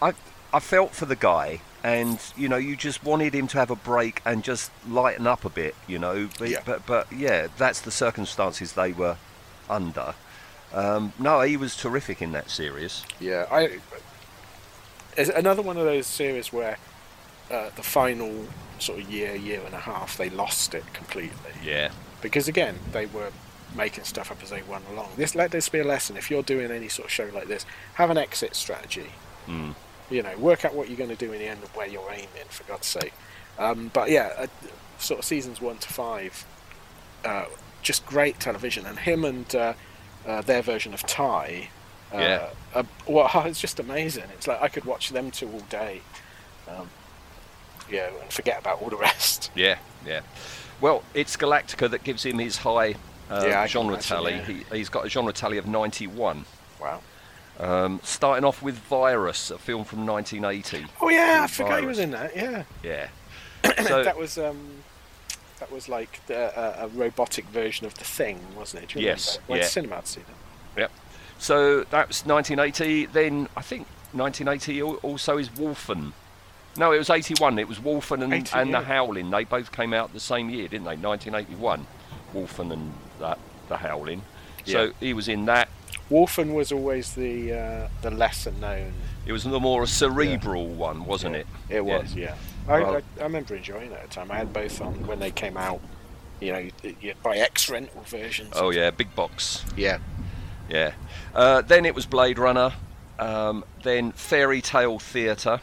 I, 0.00 0.12
I 0.52 0.60
felt 0.60 0.92
for 0.92 1.06
the 1.06 1.16
guy, 1.16 1.60
and 1.82 2.18
you 2.36 2.48
know, 2.48 2.56
you 2.56 2.76
just 2.76 3.04
wanted 3.04 3.34
him 3.34 3.46
to 3.48 3.58
have 3.58 3.70
a 3.70 3.76
break 3.76 4.20
and 4.24 4.42
just 4.44 4.70
lighten 4.88 5.26
up 5.26 5.44
a 5.44 5.50
bit, 5.50 5.74
you 5.86 5.98
know. 5.98 6.28
But, 6.38 6.48
Yeah. 6.50 6.60
but, 6.64 6.86
but 6.86 7.12
yeah, 7.12 7.48
that's 7.58 7.80
the 7.80 7.90
circumstances 7.90 8.72
they 8.72 8.92
were 8.92 9.16
under. 9.68 10.14
Um, 10.72 11.12
no, 11.18 11.40
he 11.42 11.56
was 11.56 11.76
terrific 11.76 12.22
in 12.22 12.32
that 12.32 12.50
series. 12.50 13.02
Yeah, 13.20 13.46
I. 13.50 13.78
It's 15.16 15.28
another 15.28 15.60
one 15.60 15.76
of 15.76 15.84
those 15.84 16.06
series 16.06 16.52
where 16.52 16.78
uh, 17.50 17.68
the 17.76 17.82
final 17.82 18.46
sort 18.78 19.00
of 19.00 19.10
year, 19.10 19.34
year 19.34 19.60
and 19.64 19.74
a 19.74 19.80
half, 19.80 20.16
they 20.16 20.30
lost 20.30 20.74
it 20.74 20.84
completely. 20.94 21.52
Yeah, 21.62 21.90
Because 22.22 22.48
again, 22.48 22.78
they 22.92 23.04
were 23.06 23.30
making 23.76 24.04
stuff 24.04 24.30
up 24.30 24.42
as 24.42 24.50
they 24.50 24.62
went 24.62 24.84
along. 24.92 25.10
This 25.16 25.34
let 25.34 25.50
this 25.50 25.68
be 25.68 25.78
a 25.80 25.84
lesson. 25.84 26.16
If 26.16 26.30
you're 26.30 26.42
doing 26.42 26.70
any 26.70 26.88
sort 26.88 27.06
of 27.06 27.12
show 27.12 27.30
like 27.34 27.48
this, 27.48 27.64
have 27.94 28.10
an 28.10 28.18
exit 28.18 28.54
strategy. 28.54 29.06
Mm. 29.46 29.74
You 30.10 30.22
know, 30.22 30.36
work 30.38 30.64
out 30.64 30.74
what 30.74 30.88
you're 30.88 30.98
going 30.98 31.10
to 31.10 31.16
do 31.16 31.32
in 31.32 31.38
the 31.38 31.46
end 31.48 31.60
and 31.60 31.70
where 31.70 31.86
you're 31.86 32.10
aiming. 32.10 32.48
For 32.50 32.64
God's 32.64 32.86
sake. 32.86 33.12
Um, 33.58 33.90
but 33.92 34.10
yeah, 34.10 34.32
uh, 34.38 34.46
sort 34.98 35.20
of 35.20 35.24
seasons 35.24 35.60
one 35.60 35.78
to 35.78 35.88
five, 35.88 36.44
uh, 37.24 37.46
just 37.82 38.04
great 38.06 38.38
television, 38.40 38.86
and 38.86 38.98
him 38.98 39.24
and 39.24 39.54
uh, 39.54 39.72
uh, 40.26 40.42
their 40.42 40.62
version 40.62 40.92
of 40.94 41.02
Tigh. 41.06 41.68
Uh, 42.12 42.18
Yeah. 42.18 42.82
well, 43.06 43.30
it's 43.46 43.60
just 43.60 43.80
amazing. 43.80 44.24
It's 44.34 44.46
like 44.46 44.60
I 44.62 44.68
could 44.68 44.84
watch 44.84 45.10
them 45.10 45.30
two 45.30 45.48
all 45.50 45.60
day. 45.70 46.02
Um, 46.68 46.88
yeah, 47.90 48.10
and 48.20 48.30
forget 48.32 48.58
about 48.60 48.80
all 48.82 48.88
the 48.90 48.96
rest. 48.96 49.50
yeah, 49.54 49.78
yeah. 50.06 50.20
Well, 50.80 51.04
it's 51.14 51.36
Galactica 51.36 51.88
that 51.90 52.02
gives 52.04 52.24
him 52.24 52.38
his 52.38 52.58
high 52.58 52.94
uh, 53.32 53.46
Yeah, 53.46 53.60
can 53.62 53.68
genre 53.68 53.96
tally. 53.96 54.38
He, 54.40 54.64
he's 54.72 54.88
got 54.88 55.06
a 55.06 55.08
genre 55.08 55.32
tally 55.32 55.58
of 55.58 55.66
91. 55.66 56.44
Wow. 56.80 57.00
Um, 57.58 58.00
starting 58.02 58.44
off 58.44 58.62
with 58.62 58.76
Virus, 58.76 59.50
a 59.50 59.58
film 59.58 59.84
from 59.84 60.06
1980. 60.06 60.86
Oh 61.00 61.08
yeah, 61.08 61.40
I 61.44 61.46
forgot 61.46 61.80
he 61.80 61.86
was 61.86 61.98
in 61.98 62.10
that. 62.12 62.34
Yeah. 62.36 62.64
Yeah. 62.82 63.08
So, 63.86 64.02
that 64.02 64.18
was 64.18 64.38
um, 64.38 64.82
that 65.60 65.70
was 65.70 65.88
like 65.88 66.24
the, 66.26 66.58
uh, 66.58 66.86
a 66.86 66.88
robotic 66.88 67.44
version 67.46 67.86
of 67.86 67.94
the 67.94 68.04
Thing, 68.04 68.40
wasn't 68.56 68.82
it? 68.82 69.00
Yes? 69.00 69.38
Went 69.46 69.60
yeah. 69.60 69.66
to 69.66 69.72
cinema 69.72 70.00
to 70.00 70.06
see 70.06 70.20
that. 70.20 70.80
Yep. 70.80 70.90
So 71.38 71.84
that 71.84 72.08
was 72.08 72.26
1980. 72.26 73.06
Then 73.06 73.48
I 73.56 73.62
think 73.62 73.86
1980 74.12 74.82
also 74.82 75.38
is 75.38 75.48
Wolfen. 75.50 76.12
No, 76.76 76.92
it 76.92 76.98
was 76.98 77.10
81. 77.10 77.58
It 77.58 77.68
was 77.68 77.78
Wolfen 77.78 78.24
and, 78.24 78.32
80, 78.32 78.50
and 78.54 78.70
yeah. 78.70 78.80
The 78.80 78.86
Howling. 78.86 79.30
They 79.30 79.44
both 79.44 79.70
came 79.72 79.92
out 79.92 80.12
the 80.12 80.20
same 80.20 80.50
year, 80.50 80.68
didn't 80.68 80.84
they? 80.84 80.96
1981. 80.96 81.86
Wolfen 82.34 82.72
and 82.72 82.92
that 83.20 83.38
The 83.68 83.76
Howling. 83.76 84.22
So 84.64 84.84
Yeah. 84.84 84.90
he 85.00 85.12
was 85.14 85.28
in 85.28 85.44
that. 85.46 85.68
Wolfen 86.10 86.52
was 86.54 86.72
always 86.72 87.14
the 87.14 87.52
uh, 87.52 87.88
the 88.02 88.10
lesser 88.10 88.50
known. 88.52 88.92
It 89.26 89.32
was 89.32 89.44
the 89.44 89.60
more 89.60 89.82
a 89.84 89.86
cerebral 89.86 90.66
one, 90.66 91.04
wasn't 91.06 91.36
it? 91.36 91.46
It 91.68 91.84
was, 91.84 92.14
yeah. 92.14 92.34
I, 92.68 92.80
Well- 92.80 92.96
I, 92.96 93.20
I 93.20 93.24
remember 93.24 93.54
enjoying 93.54 93.92
it 93.92 93.94
at 93.94 94.08
the 94.08 94.14
time. 94.14 94.30
I 94.32 94.36
had 94.36 94.52
both 94.52 94.80
on 94.80 95.06
when 95.06 95.20
they 95.20 95.30
came 95.30 95.56
out. 95.56 95.80
You 96.40 96.52
know, 96.52 96.58
you- 96.82 96.96
you 97.00 97.14
buy 97.22 97.36
X 97.38 97.70
rental 97.70 98.02
versions. 98.02 98.52
Oh 98.56 98.70
yeah, 98.70 98.90
big 98.90 99.14
box. 99.14 99.64
yeah. 99.76 99.98
Yeah. 100.68 100.92
Uh, 101.34 101.60
then 101.62 101.84
it 101.84 101.94
was 101.94 102.06
Blade 102.06 102.38
Runner. 102.38 102.72
Um, 103.18 103.64
then 103.82 104.12
Fairy 104.12 104.60
Tale 104.60 104.98
Theatre. 104.98 105.60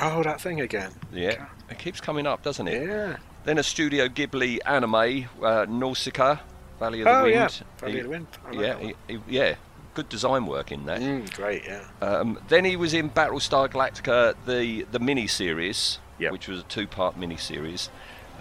Oh, 0.00 0.22
that 0.22 0.40
thing 0.40 0.60
again. 0.60 0.92
Yeah. 1.12 1.46
It 1.70 1.78
keeps 1.78 2.00
coming 2.00 2.26
up, 2.26 2.42
doesn't 2.42 2.66
it? 2.68 2.86
Yeah. 2.86 3.16
Then 3.44 3.58
a 3.58 3.62
Studio 3.62 4.08
Ghibli 4.08 4.58
anime, 4.66 5.28
uh, 5.42 5.66
Nausicaa, 5.68 6.38
Valley 6.78 7.00
of 7.00 7.04
the 7.06 7.10
Oh 7.10 7.22
Wind. 7.24 7.34
yeah. 7.34 7.48
Valley 7.78 7.92
He- 7.92 7.98
of 7.98 8.04
the 8.04 8.10
Wind. 8.10 8.26
Like 8.46 8.54
yeah, 8.56 8.78
he, 8.78 8.94
he- 9.08 9.20
yeah, 9.28 9.54
good 9.94 10.08
design 10.08 10.46
work 10.46 10.70
in 10.72 10.84
that. 10.86 11.00
Mm, 11.00 11.32
great, 11.34 11.64
yeah. 11.64 11.84
Um, 12.02 12.38
then 12.48 12.64
he 12.64 12.76
was 12.76 12.92
in 12.94 13.10
Battlestar 13.10 13.68
Galactica, 13.68 14.34
the 14.46 14.82
the 14.92 14.98
mini 14.98 15.26
series, 15.26 15.98
Yep. 16.18 16.32
which 16.32 16.48
was 16.48 16.60
a 16.60 16.64
two-part 16.64 17.16
mini 17.16 17.36
series. 17.36 17.88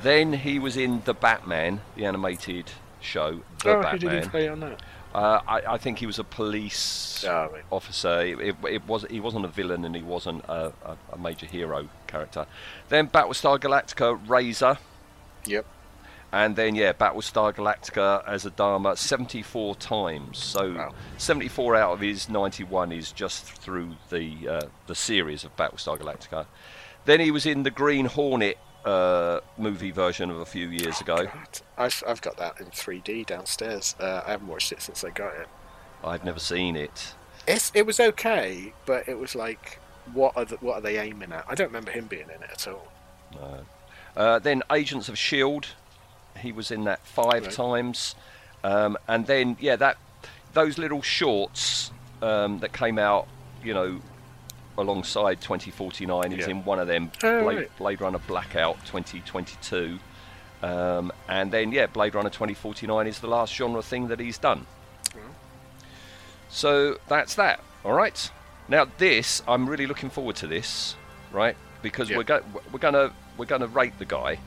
Then 0.03 0.33
he 0.33 0.59
was 0.59 0.75
in 0.77 1.01
the 1.05 1.13
Batman, 1.13 1.81
the 1.95 2.05
animated 2.05 2.71
show, 3.01 3.41
the 3.63 3.69
oh, 3.77 3.81
who 3.83 3.97
did 3.97 4.23
he 4.23 4.29
play 4.29 4.47
on 4.49 4.59
that? 4.61 4.81
Uh, 5.15 5.41
I, 5.47 5.61
I 5.73 5.77
think 5.77 5.97
he 5.97 6.05
was 6.05 6.19
a 6.19 6.23
police 6.23 7.25
Oh, 7.27 7.49
right. 7.51 7.63
officer. 7.71 8.21
It, 8.21 8.39
it, 8.39 8.55
it 8.69 8.87
was 8.87 9.05
he 9.09 9.19
wasn't 9.19 9.45
a 9.45 9.47
villain 9.47 9.83
and 9.83 9.95
he 9.95 10.03
wasn't 10.03 10.43
a, 10.45 10.71
a, 10.85 10.97
a 11.13 11.17
major 11.17 11.47
hero 11.47 11.89
character. 12.05 12.45
Then 12.89 13.07
Battlestar 13.07 13.57
Galactica, 13.59 14.19
Razor, 14.29 14.77
Yep. 15.49 15.65
and 16.31 16.55
then 16.55 16.75
yeah, 16.75 16.93
Battlestar 16.93 17.53
Galactica 17.55 18.23
as 18.27 18.45
Adama 18.45 18.95
74 18.97 19.75
times. 19.75 20.37
So 20.37 20.73
Wow. 20.73 20.93
74 21.17 21.75
out 21.75 21.93
of 21.93 21.99
his 22.01 22.29
91 22.29 22.91
is 22.91 23.11
just 23.11 23.43
through 23.45 23.95
the 24.09 24.47
uh, 24.47 24.61
the 24.87 24.95
series 24.95 25.43
of 25.43 25.55
Battlestar 25.57 25.97
Galactica. 25.97 26.45
Then 27.05 27.19
he 27.19 27.31
was 27.31 27.45
in 27.45 27.63
the 27.63 27.71
Green 27.71 28.05
Hornet 28.05 28.57
uh, 28.85 29.39
movie 29.57 29.91
version 29.91 30.29
of 30.29 30.37
a 30.37 30.45
few 30.45 30.67
years 30.69 31.01
ago. 31.01 31.25
God, 31.25 31.59
I've, 31.77 32.03
I've 32.07 32.21
got 32.21 32.37
that 32.37 32.59
in 32.61 32.67
3D 32.67 33.25
downstairs. 33.25 33.95
Uh, 33.99 34.21
I 34.25 34.31
haven't 34.31 34.47
watched 34.47 34.71
it 34.71 34.81
since 34.81 35.03
I 35.03 35.09
got 35.09 35.33
it. 35.35 35.47
I've 36.03 36.23
never 36.23 36.39
seen 36.39 36.75
it. 36.75 37.13
It's, 37.47 37.71
it 37.73 37.85
was 37.85 37.99
okay, 37.99 38.73
but 38.85 39.07
it 39.09 39.17
was 39.17 39.33
like, 39.35 39.79
what 40.13 40.37
are 40.37 40.45
the, 40.45 40.55
what 40.57 40.75
are 40.75 40.81
they 40.81 40.97
aiming 40.99 41.31
at? 41.33 41.45
I 41.49 41.55
don't 41.55 41.67
remember 41.67 41.91
him 41.91 42.05
being 42.07 42.29
in 42.35 42.41
it 42.43 42.49
at 42.51 42.67
all. 42.67 42.87
Uh, 44.19 44.37
then 44.37 44.61
Agents 44.69 45.07
of 45.07 45.17
Shield, 45.17 45.67
he 46.37 46.51
was 46.51 46.71
in 46.71 46.83
that 46.83 46.99
five 47.07 47.43
Right. 47.45 47.51
times, 47.51 48.15
um, 48.65 48.97
and 49.07 49.25
then 49.25 49.55
yeah, 49.61 49.77
that 49.77 49.95
those 50.53 50.77
little 50.77 51.01
shorts 51.01 51.91
um, 52.21 52.59
that 52.59 52.73
came 52.73 52.99
out, 52.99 53.29
you 53.63 53.73
know, 53.73 54.01
alongside 54.77 55.39
2049. 55.39 56.31
He's 56.31 56.41
Yeah. 56.45 56.51
in 56.51 56.65
one 56.65 56.79
of 56.79 56.87
them, 56.87 57.11
Oh, 57.23 57.43
Blade, 57.43 57.57
right. 57.57 57.77
Blade 57.77 58.01
Runner 58.01 58.19
Blackout 58.27 58.85
2022, 58.85 59.99
um, 60.63 61.13
and 61.29 61.49
then 61.53 61.71
yeah, 61.71 61.85
Blade 61.85 62.13
Runner 62.13 62.29
2049 62.29 63.07
is 63.07 63.19
the 63.19 63.27
last 63.27 63.53
genre 63.55 63.81
thing 63.81 64.09
that 64.09 64.19
he's 64.19 64.37
done. 64.37 64.65
So 66.49 66.97
that's 67.07 67.35
that. 67.35 67.61
All 67.85 67.93
right. 67.93 68.29
Now 68.67 68.85
this, 68.97 69.41
I'm 69.47 69.69
really 69.69 69.87
looking 69.87 70.09
forward 70.09 70.35
to 70.37 70.47
this, 70.47 70.95
right? 71.31 71.55
Because 71.81 72.09
Yeah. 72.09 72.17
we're 72.17 72.23
go- 72.23 72.43
we're 72.73 72.79
gonna 72.79 73.11
we're 73.39 73.45
gonna 73.45 73.67
rate 73.67 73.97
the 73.97 74.05
guy, 74.05 74.37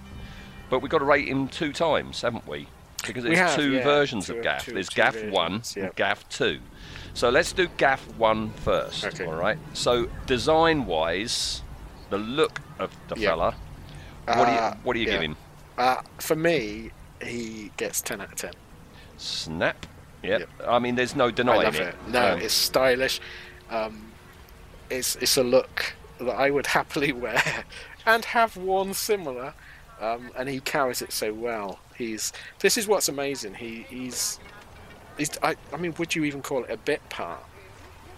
but 0.70 0.80
we've 0.80 0.90
got 0.90 0.98
to 0.98 1.04
rate 1.04 1.26
him 1.28 1.48
two 1.48 1.72
times, 1.72 2.22
haven't 2.22 2.46
we? 2.46 2.68
Because 3.04 3.24
there's 3.24 3.38
have, 3.38 3.56
two 3.56 3.72
yeah, 3.72 3.82
versions 3.84 4.26
two- 4.28 4.36
of 4.36 4.42
Gaff. 4.44 4.64
two- 4.64 4.74
there's 4.74 4.88
two 4.88 4.96
Gaff 4.96 5.14
versions, 5.14 5.32
one 5.32 5.62
yeah. 5.76 5.84
and 5.84 5.94
Gaff 5.96 6.28
two. 6.28 6.60
So 7.14 7.28
let's 7.30 7.52
do 7.52 7.66
Gaff 7.76 8.06
one 8.16 8.50
first. 8.50 9.04
Okay. 9.04 9.24
All 9.26 9.32
right. 9.34 9.58
So 9.74 10.08
design 10.26 10.86
wise, 10.86 11.62
the 12.10 12.18
look 12.18 12.60
of 12.78 12.90
the 13.08 13.18
Yeah. 13.18 13.30
fella. 13.30 13.54
What 14.26 14.34
do 14.46 14.52
you 14.52 14.58
Uh, 14.58 14.74
what 14.84 14.92
do 14.94 15.00
you 15.00 15.06
yeah. 15.06 15.12
give 15.14 15.22
him? 15.22 15.36
Uh, 15.76 15.96
for 16.18 16.36
me, 16.36 16.90
he 17.22 17.72
gets 17.76 18.00
10 18.02 18.20
out 18.20 18.28
of 18.28 18.36
10. 18.36 18.52
Snap. 19.16 19.84
Yep. 20.22 20.40
Yep. 20.40 20.48
I 20.68 20.78
mean, 20.78 20.94
there's 20.94 21.16
no 21.16 21.30
denying 21.30 21.74
it. 21.74 21.80
it. 21.80 21.94
No, 22.08 22.34
Um, 22.34 22.40
it's 22.40 22.54
stylish. 22.54 23.20
Um, 23.68 24.12
it's 24.90 25.16
it's 25.16 25.36
a 25.36 25.42
look 25.42 25.94
that 26.20 26.30
I 26.30 26.50
would 26.50 26.66
happily 26.78 27.12
wear 27.12 27.64
and 28.06 28.24
have 28.26 28.56
worn 28.56 28.94
similar. 28.94 29.54
Um, 30.00 30.30
and 30.36 30.48
he 30.48 30.58
carries 30.58 31.00
it 31.00 31.12
so 31.12 31.32
well. 31.32 31.78
He's 31.96 32.32
this 32.58 32.76
is 32.76 32.88
what's 32.88 33.08
amazing. 33.08 33.54
He 33.54 33.86
he's 33.88 34.40
he's 35.16 35.30
I, 35.42 35.54
I 35.72 35.76
mean, 35.76 35.94
would 35.98 36.14
you 36.14 36.24
even 36.24 36.42
call 36.42 36.64
it 36.64 36.70
a 36.70 36.76
bit 36.76 37.08
part 37.08 37.44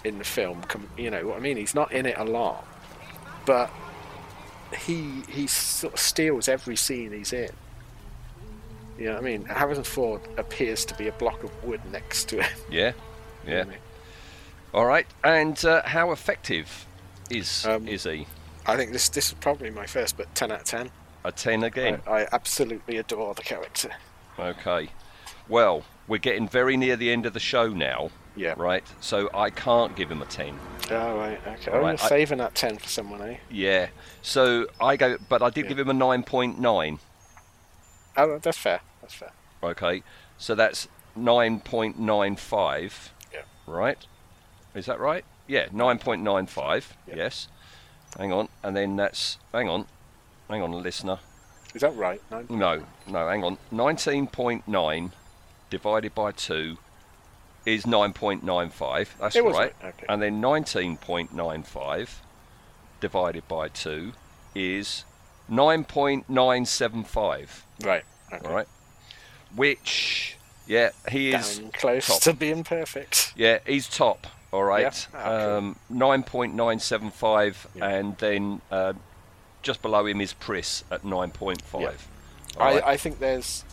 in 0.03 0.17
the 0.19 0.25
film? 0.25 0.63
Com- 0.63 0.89
You 0.97 1.11
know 1.11 1.27
what 1.27 1.37
I 1.37 1.41
mean? 1.41 1.59
He's 1.59 1.75
not 1.75 1.93
in 1.93 2.07
it 2.07 2.17
a 2.17 2.25
lot, 2.25 2.67
but 3.45 3.71
he 4.79 5.23
he 5.29 5.47
sort 5.47 5.93
of 5.95 6.01
steals 6.01 6.49
every 6.49 6.77
scene 6.77 7.13
he's 7.13 7.33
in. 7.35 7.51
You 8.99 9.07
know 9.07 9.13
what 9.15 9.23
I 9.23 9.25
mean? 9.25 9.45
Harrison 9.45 9.85
Ford 9.85 10.23
appears 10.39 10.85
to 10.87 10.95
be 10.95 11.09
a 11.09 11.13
block 11.13 11.43
of 11.45 11.51
wood 11.65 11.81
next 11.93 12.29
to 12.31 12.43
him. 12.43 12.59
yeah. 12.71 12.93
Yeah. 13.47 13.59
what 13.59 13.67
I 13.67 13.71
mean? 13.71 13.79
All 14.73 14.87
right. 14.87 15.07
And 15.23 15.63
uh, 15.65 15.83
how 15.85 16.13
effective 16.13 16.87
is 17.31 17.67
Um, 17.67 17.87
is 17.89 18.05
he? 18.05 18.27
I 18.67 18.77
think 18.77 18.93
this 18.93 19.09
this 19.09 19.29
is 19.29 19.35
probably 19.35 19.71
my 19.71 19.87
first, 19.87 20.17
but 20.17 20.33
ten 20.35 20.51
out 20.51 20.61
of 20.61 20.67
ten. 20.67 20.91
A 21.25 21.33
ten 21.33 21.63
again. 21.65 22.01
I, 22.07 22.23
I 22.23 22.29
absolutely 22.33 22.97
adore 22.99 23.35
the 23.35 23.43
character. 23.43 23.91
Okay. 24.39 24.89
Well, 25.49 25.85
we're 26.09 26.19
getting 26.19 26.49
very 26.49 26.77
near 26.77 26.97
the 26.97 27.11
end 27.11 27.25
of 27.27 27.33
the 27.35 27.41
show 27.41 27.69
now, 27.69 28.11
Yeah. 28.37 28.55
right? 28.57 28.85
So 29.01 29.31
I 29.35 29.51
can't 29.51 29.95
give 29.97 30.11
him 30.11 30.21
a 30.23 30.27
10. 30.27 30.59
Oh 30.91 31.17
right, 31.17 31.41
okay. 31.47 31.71
Oh, 31.71 31.81
right, 31.81 31.99
you're 31.99 32.07
I- 32.07 32.09
saving 32.09 32.39
that 32.39 32.55
ten 32.55 32.77
for 32.79 32.89
someone, 32.89 33.23
eh? 33.23 33.37
Yeah. 33.51 33.89
So 34.23 34.67
I 34.81 34.97
go, 34.97 35.17
but 35.29 35.43
I 35.43 35.51
did 35.51 35.65
Yeah. 35.65 35.69
give 35.71 35.79
him 35.79 35.91
a 35.91 35.95
9.9. 35.95 36.99
Oh, 38.17 38.39
that's 38.39 38.59
fair. 38.59 38.81
That's 39.01 39.15
fair. 39.15 39.33
Okay. 39.63 40.03
So 40.39 40.55
that's 40.55 40.89
9.95. 41.19 43.11
Yeah. 43.33 43.41
Right? 43.67 43.99
Is 44.75 44.87
that 44.87 45.01
right? 45.01 45.25
Yeah, 45.47 45.67
9.95. 45.69 46.93
Yeah. 47.07 47.15
Yes. 47.17 47.49
Hang 48.19 48.33
on. 48.33 48.49
And 48.63 48.77
then 48.77 48.97
that's, 48.97 49.39
hang 49.53 49.69
on. 49.69 49.87
Hang 50.49 50.63
on, 50.63 50.71
listener. 50.83 51.19
Is 51.75 51.81
that 51.81 51.97
right? 51.97 52.21
No. 52.31 52.45
No, 52.49 52.83
no, 53.09 53.29
hang 53.29 53.43
on. 53.45 53.59
19.9 53.73 55.11
divided 55.71 56.15
by 56.15 56.31
2 56.33 56.77
is 57.67 57.85
9.95. 57.85 59.09
That's 59.19 59.35
It 59.37 59.43
right. 59.43 59.55
right, 59.55 59.75
okay. 59.83 60.07
And 60.09 60.23
then 60.23 60.41
19.95 60.41 62.09
divided 63.01 63.49
by 63.49 63.69
2 63.69 64.13
is 64.55 65.05
9.975. 65.51 67.49
Right. 67.83 68.05
Okay. 68.33 68.47
All 68.47 68.55
right. 68.55 68.69
Which, 69.55 70.37
yeah, 70.67 70.91
he 71.11 71.33
is 71.33 71.61
close 71.75 72.07
top. 72.07 72.21
to 72.23 72.33
being 72.35 72.65
perfect. 72.65 73.33
Yeah, 73.37 73.59
he's 73.67 73.89
top. 73.89 74.27
All 74.55 74.63
right. 74.63 74.83
Yeah? 74.83 75.19
Ah, 75.21 75.23
cool. 75.25 75.57
um, 75.57 75.77
9.975, 75.93 77.67
Yeah. 77.75 77.89
and 77.89 78.17
then 78.19 78.61
uh, 78.71 78.93
just 79.63 79.83
below 79.83 80.07
him 80.07 80.21
is 80.21 80.33
Pris 80.33 80.85
at 80.93 81.03
9.5. 81.03 81.81
Yeah. 81.81 81.91
I, 82.57 82.75
right. 82.75 82.83
I 82.87 82.97
think 82.97 83.19
there's. 83.19 83.65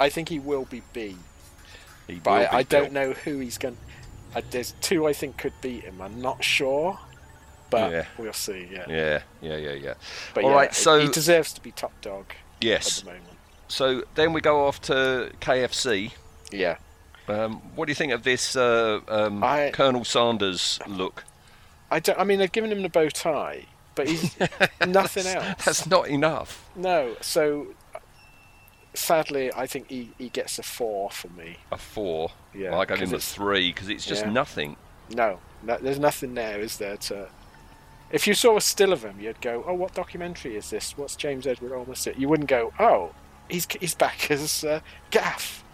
I 0.00 0.08
think 0.08 0.28
he 0.28 0.40
will 0.40 0.64
be 0.64 0.82
B, 0.92 1.16
He 2.08 2.14
but 2.16 2.30
I, 2.30 2.40
be 2.40 2.46
I 2.48 2.62
don't 2.64 2.92
know 2.92 3.12
who 3.12 3.38
he's 3.38 3.58
going. 3.58 3.76
Uh, 4.34 4.40
there's 4.50 4.74
two 4.80 5.06
I 5.06 5.12
think 5.12 5.36
could 5.36 5.52
beat 5.60 5.84
him. 5.84 6.00
I'm 6.00 6.20
not 6.20 6.42
sure, 6.42 6.98
but 7.70 7.92
Yeah. 7.92 8.06
we'll 8.18 8.32
see. 8.32 8.66
Yeah. 8.72 8.86
Yeah, 8.88 9.22
yeah, 9.40 9.56
yeah, 9.56 9.72
yeah. 9.72 9.94
But 10.34 10.42
All 10.44 10.50
yeah, 10.50 10.56
right, 10.56 10.74
so 10.74 10.98
he 10.98 11.08
deserves 11.08 11.52
to 11.52 11.60
be 11.60 11.70
top 11.70 11.92
dog 12.00 12.32
yes. 12.60 12.98
at 12.98 13.04
the 13.04 13.10
moment. 13.12 13.28
So 13.68 14.02
then 14.16 14.32
we 14.32 14.40
go 14.40 14.66
off 14.66 14.80
to 14.82 15.30
KFC. 15.40 16.10
Yeah. 16.50 16.78
Um, 17.28 17.56
what 17.76 17.86
do 17.86 17.90
you 17.90 17.94
think 17.96 18.12
of 18.12 18.22
this 18.24 18.56
uh, 18.56 19.00
um, 19.08 19.42
I- 19.44 19.70
Colonel 19.72 20.04
Sanders 20.04 20.78
look? 20.86 21.24
I 21.90 22.00
don't. 22.00 22.18
I 22.18 22.24
mean, 22.24 22.38
they've 22.38 22.50
given 22.50 22.72
him 22.72 22.82
the 22.82 22.88
bow 22.88 23.08
tie, 23.10 23.66
but 23.94 24.08
he's 24.08 24.36
nothing 24.86 25.26
else. 25.26 25.64
That's 25.64 25.86
not 25.86 26.08
enough. 26.08 26.68
No, 26.74 27.16
so 27.20 27.68
sadly, 28.94 29.52
I 29.54 29.66
think 29.66 29.88
he, 29.88 30.10
he 30.18 30.28
gets 30.28 30.58
a 30.58 30.62
four 30.62 31.10
for 31.10 31.28
me. 31.28 31.56
A 31.70 31.78
four. 31.78 32.30
Yeah, 32.54 32.70
Well, 32.70 32.80
I 32.80 32.84
gave 32.86 32.98
him 33.00 33.14
a 33.14 33.18
three 33.18 33.72
because 33.72 33.88
it's 33.88 34.04
just 34.06 34.24
yeah. 34.24 34.30
nothing. 34.30 34.76
No, 35.14 35.38
no, 35.62 35.78
there's 35.78 35.98
nothing 35.98 36.34
there, 36.34 36.60
is 36.60 36.78
there? 36.78 36.96
To 36.96 37.28
if 38.10 38.26
you 38.26 38.34
saw 38.34 38.56
a 38.56 38.60
still 38.60 38.92
of 38.92 39.02
him, 39.04 39.20
you'd 39.20 39.40
go, 39.40 39.64
"Oh, 39.66 39.74
what 39.74 39.94
documentary 39.94 40.56
is 40.56 40.70
this? 40.70 40.96
What's 40.96 41.16
James 41.16 41.46
Edward 41.46 41.72
Olmos?" 41.72 42.18
You 42.18 42.28
wouldn't 42.28 42.48
go, 42.48 42.72
"Oh, 42.78 43.12
he's 43.48 43.66
he's 43.80 43.94
back 43.94 44.30
as 44.30 44.64
uh, 44.64 44.80
Gaff." 45.10 45.64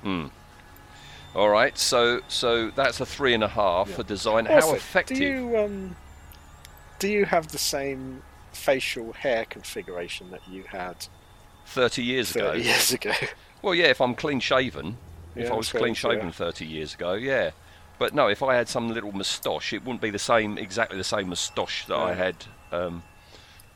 All 1.38 1.50
right, 1.50 1.78
so 1.78 2.20
so 2.26 2.70
that's 2.70 2.98
a 3.00 3.06
three 3.06 3.32
and 3.32 3.44
a 3.44 3.48
half 3.48 3.90
for 3.90 4.02
design. 4.02 4.46
How 4.46 4.74
effective? 4.74 5.18
Do 5.18 5.24
you 5.24 5.56
um 5.56 5.96
do 6.98 7.08
you 7.08 7.26
have 7.26 7.52
the 7.52 7.58
same 7.58 8.22
facial 8.50 9.12
hair 9.12 9.44
configuration 9.44 10.32
that 10.32 10.40
you 10.50 10.64
had 10.64 11.06
Thirty 11.64 12.02
years 12.02 12.34
ago. 12.34 12.52
30 12.52 12.62
years 12.62 12.92
ago? 12.92 13.12
Well, 13.60 13.74
yeah, 13.74 13.86
if 13.86 14.00
I'm 14.00 14.14
clean 14.14 14.38
shaven, 14.38 14.98
if 15.34 15.50
I 15.50 15.54
was 15.54 15.72
clean 15.72 15.94
shaven 15.94 16.26
yeah. 16.26 16.30
30 16.30 16.64
years 16.64 16.94
ago, 16.94 17.14
yeah. 17.14 17.50
But 17.98 18.14
no, 18.14 18.28
if 18.28 18.40
I 18.40 18.54
had 18.54 18.68
some 18.68 18.88
little 18.94 19.10
moustache, 19.10 19.72
it 19.72 19.84
wouldn't 19.84 20.00
be 20.00 20.10
the 20.10 20.18
same, 20.20 20.56
exactly 20.56 20.96
the 20.96 21.02
same 21.02 21.28
moustache 21.28 21.84
that 21.86 21.96
I 21.96 22.14
had 22.14 22.36
um, 22.70 23.02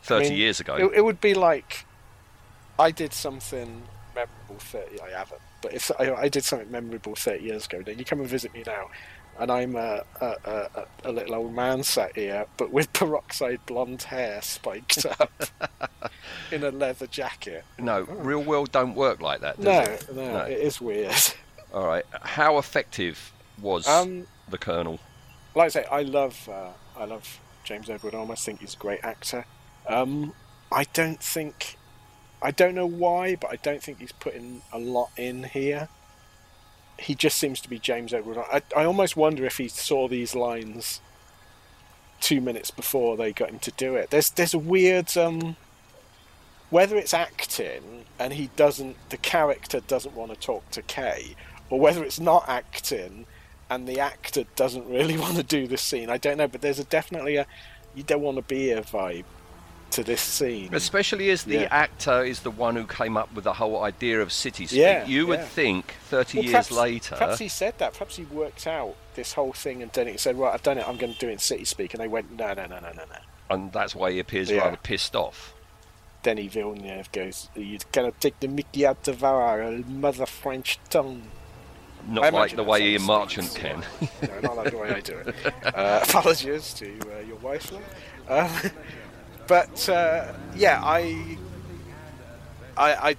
I 0.04 0.06
30 0.06 0.28
mean, 0.28 0.38
years 0.38 0.60
ago. 0.60 0.76
It, 0.76 0.98
it 0.98 1.04
would 1.04 1.20
be 1.20 1.34
like 1.34 1.84
I 2.78 2.92
did 2.92 3.12
something 3.12 3.82
memorable 4.14 4.58
30. 4.58 5.00
I 5.00 5.10
haven't, 5.18 5.42
but 5.62 5.72
if 5.72 5.90
I, 5.98 6.12
I 6.14 6.28
did 6.28 6.44
something 6.44 6.70
memorable 6.70 7.14
30 7.14 7.42
years 7.44 7.64
ago, 7.66 7.82
then 7.82 7.98
you 7.98 8.04
come 8.04 8.20
and 8.20 8.28
visit 8.28 8.52
me 8.52 8.62
now, 8.66 8.90
and 9.38 9.50
I'm 9.50 9.74
a, 9.76 10.02
a, 10.20 10.26
a, 10.44 10.86
a 11.04 11.12
little 11.12 11.34
old 11.36 11.54
man 11.54 11.82
sat 11.82 12.14
here, 12.16 12.44
but 12.58 12.70
with 12.72 12.92
peroxide 12.92 13.60
blonde 13.66 14.02
hair 14.02 14.42
spiked 14.42 15.06
up 15.20 15.44
in 16.50 16.64
a 16.64 16.70
leather 16.70 17.06
jacket. 17.06 17.64
no, 17.78 18.02
real 18.02 18.42
world 18.42 18.70
don't 18.72 18.94
work 18.94 19.20
like 19.22 19.40
that. 19.40 19.56
Does 19.60 19.64
No, 19.64 19.80
it? 19.94 20.16
no, 20.16 20.32
No. 20.38 20.44
it 20.44 20.58
is 20.58 20.80
weird. 20.80 21.14
All 21.74 21.86
right. 21.86 22.04
How 22.20 22.58
effective 22.58 23.32
was 23.60 23.86
Um, 23.88 24.26
the 24.50 24.58
Colonel. 24.58 24.98
like 25.54 25.66
I 25.66 25.68
say, 25.68 25.84
I 25.90 26.02
love 26.02 26.48
uh, 26.52 26.68
I 26.98 27.04
love 27.06 27.40
James 27.64 27.88
Edward 27.88 28.12
Olmos. 28.12 28.32
I 28.32 28.34
think 28.34 28.60
he's 28.60 28.74
a 28.74 28.78
great 28.78 29.00
actor. 29.02 29.46
Um, 29.86 30.34
I 30.70 30.84
don't 30.92 31.22
think 31.22 31.76
I 32.42 32.50
don't 32.50 32.74
know 32.74 32.86
why, 32.86 33.36
but 33.36 33.50
I 33.50 33.56
don't 33.56 33.82
think 33.82 34.00
he's 34.00 34.12
putting 34.12 34.62
a 34.72 34.78
lot 34.78 35.10
in 35.16 35.44
here. 35.44 35.88
He 36.98 37.14
just 37.14 37.38
seems 37.38 37.60
to 37.60 37.70
be 37.70 37.78
James 37.78 38.12
Edward. 38.12 38.38
I, 38.38 38.62
I 38.76 38.84
almost 38.84 39.16
wonder 39.16 39.44
if 39.44 39.58
he 39.58 39.68
saw 39.68 40.08
these 40.08 40.34
lines 40.34 41.00
two 42.20 42.40
minutes 42.40 42.70
before 42.70 43.16
they 43.16 43.32
got 43.32 43.50
him 43.50 43.58
to 43.60 43.70
do 43.72 43.96
it. 43.96 44.10
There's 44.10 44.30
there's 44.30 44.54
a 44.54 44.58
weird 44.58 45.16
um, 45.16 45.56
whether 46.70 46.96
it's 46.96 47.12
acting 47.12 48.04
and 48.18 48.32
he 48.32 48.50
doesn't 48.56 48.96
the 49.10 49.16
character 49.16 49.80
doesn't 49.80 50.14
want 50.14 50.32
to 50.32 50.38
talk 50.38 50.70
to 50.70 50.82
Kay, 50.82 51.34
or 51.70 51.80
whether 51.80 52.04
it's 52.04 52.20
not 52.20 52.48
acting 52.48 53.26
and 53.68 53.88
the 53.88 54.00
actor 54.00 54.44
doesn't 54.56 54.88
really 54.88 55.18
want 55.24 55.36
to 55.36 55.42
do 55.42 55.66
the 55.66 55.76
scene. 55.76 56.10
I 56.10 56.18
don't 56.18 56.38
know, 56.38 56.48
but 56.48 56.60
there's 56.60 56.78
a 56.78 56.84
definitely 56.84 57.36
a 57.36 57.46
you 57.94 58.02
don't 58.02 58.22
want 58.22 58.36
to 58.36 58.42
be 58.42 58.70
a 58.70 58.82
vibe 58.82 59.24
to 59.92 60.04
this 60.04 60.20
scene. 60.20 60.74
Especially 60.74 61.30
as 61.30 61.44
the 61.44 61.60
Yeah. 61.60 61.68
actor 61.70 62.24
is 62.24 62.40
the 62.40 62.50
one 62.50 62.76
who 62.76 62.86
came 62.86 63.16
up 63.16 63.32
with 63.34 63.44
the 63.44 63.52
whole 63.54 63.82
idea 63.82 64.20
of 64.20 64.32
city 64.32 64.66
speak. 64.66 64.80
Yeah, 64.80 65.06
you 65.06 65.26
would 65.26 65.40
yeah. 65.40 65.46
think 65.46 65.94
30 66.08 66.38
Well, 66.38 66.44
years 66.44 66.52
perhaps- 66.52 66.70
later. 66.72 67.16
Perhaps 67.16 67.38
he 67.38 67.48
said 67.48 67.78
that. 67.78 67.92
Perhaps 67.92 68.16
he 68.16 68.24
worked 68.24 68.66
out 68.66 68.96
this 69.14 69.34
whole 69.34 69.52
thing 69.52 69.82
and 69.82 69.92
done 69.92 70.08
it. 70.08 70.12
He 70.12 70.18
said, 70.18 70.36
"Right, 70.38 70.52
I've 70.54 70.62
done 70.62 70.78
it. 70.78 70.86
I'm 70.88 70.96
going 70.96 71.12
to 71.14 71.18
do 71.18 71.28
it 71.28 71.32
in 71.32 71.38
City 71.38 71.64
Speak." 71.64 71.94
And 71.94 72.02
they 72.02 72.08
went, 72.08 72.30
"No, 72.36 72.48
no, 72.54 72.66
no, 72.66 72.78
no, 72.80 72.88
no, 72.92 73.04
no." 73.04 73.16
and 73.50 73.70
that's 73.72 73.94
why 73.94 74.10
he 74.10 74.18
appears 74.18 74.50
rather 74.52 74.76
pissed 74.78 75.14
off. 75.14 75.52
Denny 76.22 76.48
Villeneuve 76.48 77.10
goes, 77.12 77.48
"You're 77.54 77.80
going 77.92 78.10
to 78.10 78.18
take 78.18 78.38
the 78.40 78.48
Mickey 78.48 78.86
out 78.86 79.06
of 79.08 79.22
our 79.24 79.70
mother 79.86 80.24
French 80.26 80.78
tongue." 80.88 81.22
Not 82.08 82.32
like 82.32 82.56
the 82.56 82.64
way 82.64 82.82
Ian 82.82 83.02
Marchant 83.02 83.54
can. 83.54 83.84
no, 84.22 84.40
not 84.40 84.56
like 84.56 84.70
the 84.72 84.76
way 84.78 84.90
I 84.90 85.00
do 85.00 85.18
it. 85.18 85.34
Uh, 85.64 86.00
apologies 86.08 86.74
to 86.74 86.86
uh, 87.16 87.20
your 87.20 87.36
wife, 87.36 87.70
Lou. 87.70 87.78
But 89.52 89.86
uh, 89.90 90.32
yeah, 90.56 90.80
I, 90.82 91.36
I, 92.74 93.10
I, 93.10 93.16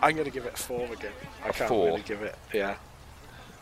I'm 0.00 0.14
going 0.14 0.24
to 0.24 0.30
give 0.30 0.46
it 0.46 0.54
a 0.54 0.56
four 0.56 0.84
again. 0.84 1.10
I 1.44 1.48
A 1.48 1.52
can't 1.52 1.68
four? 1.68 1.86
really 1.86 2.02
give 2.02 2.22
it. 2.22 2.36
Yeah, 2.52 2.76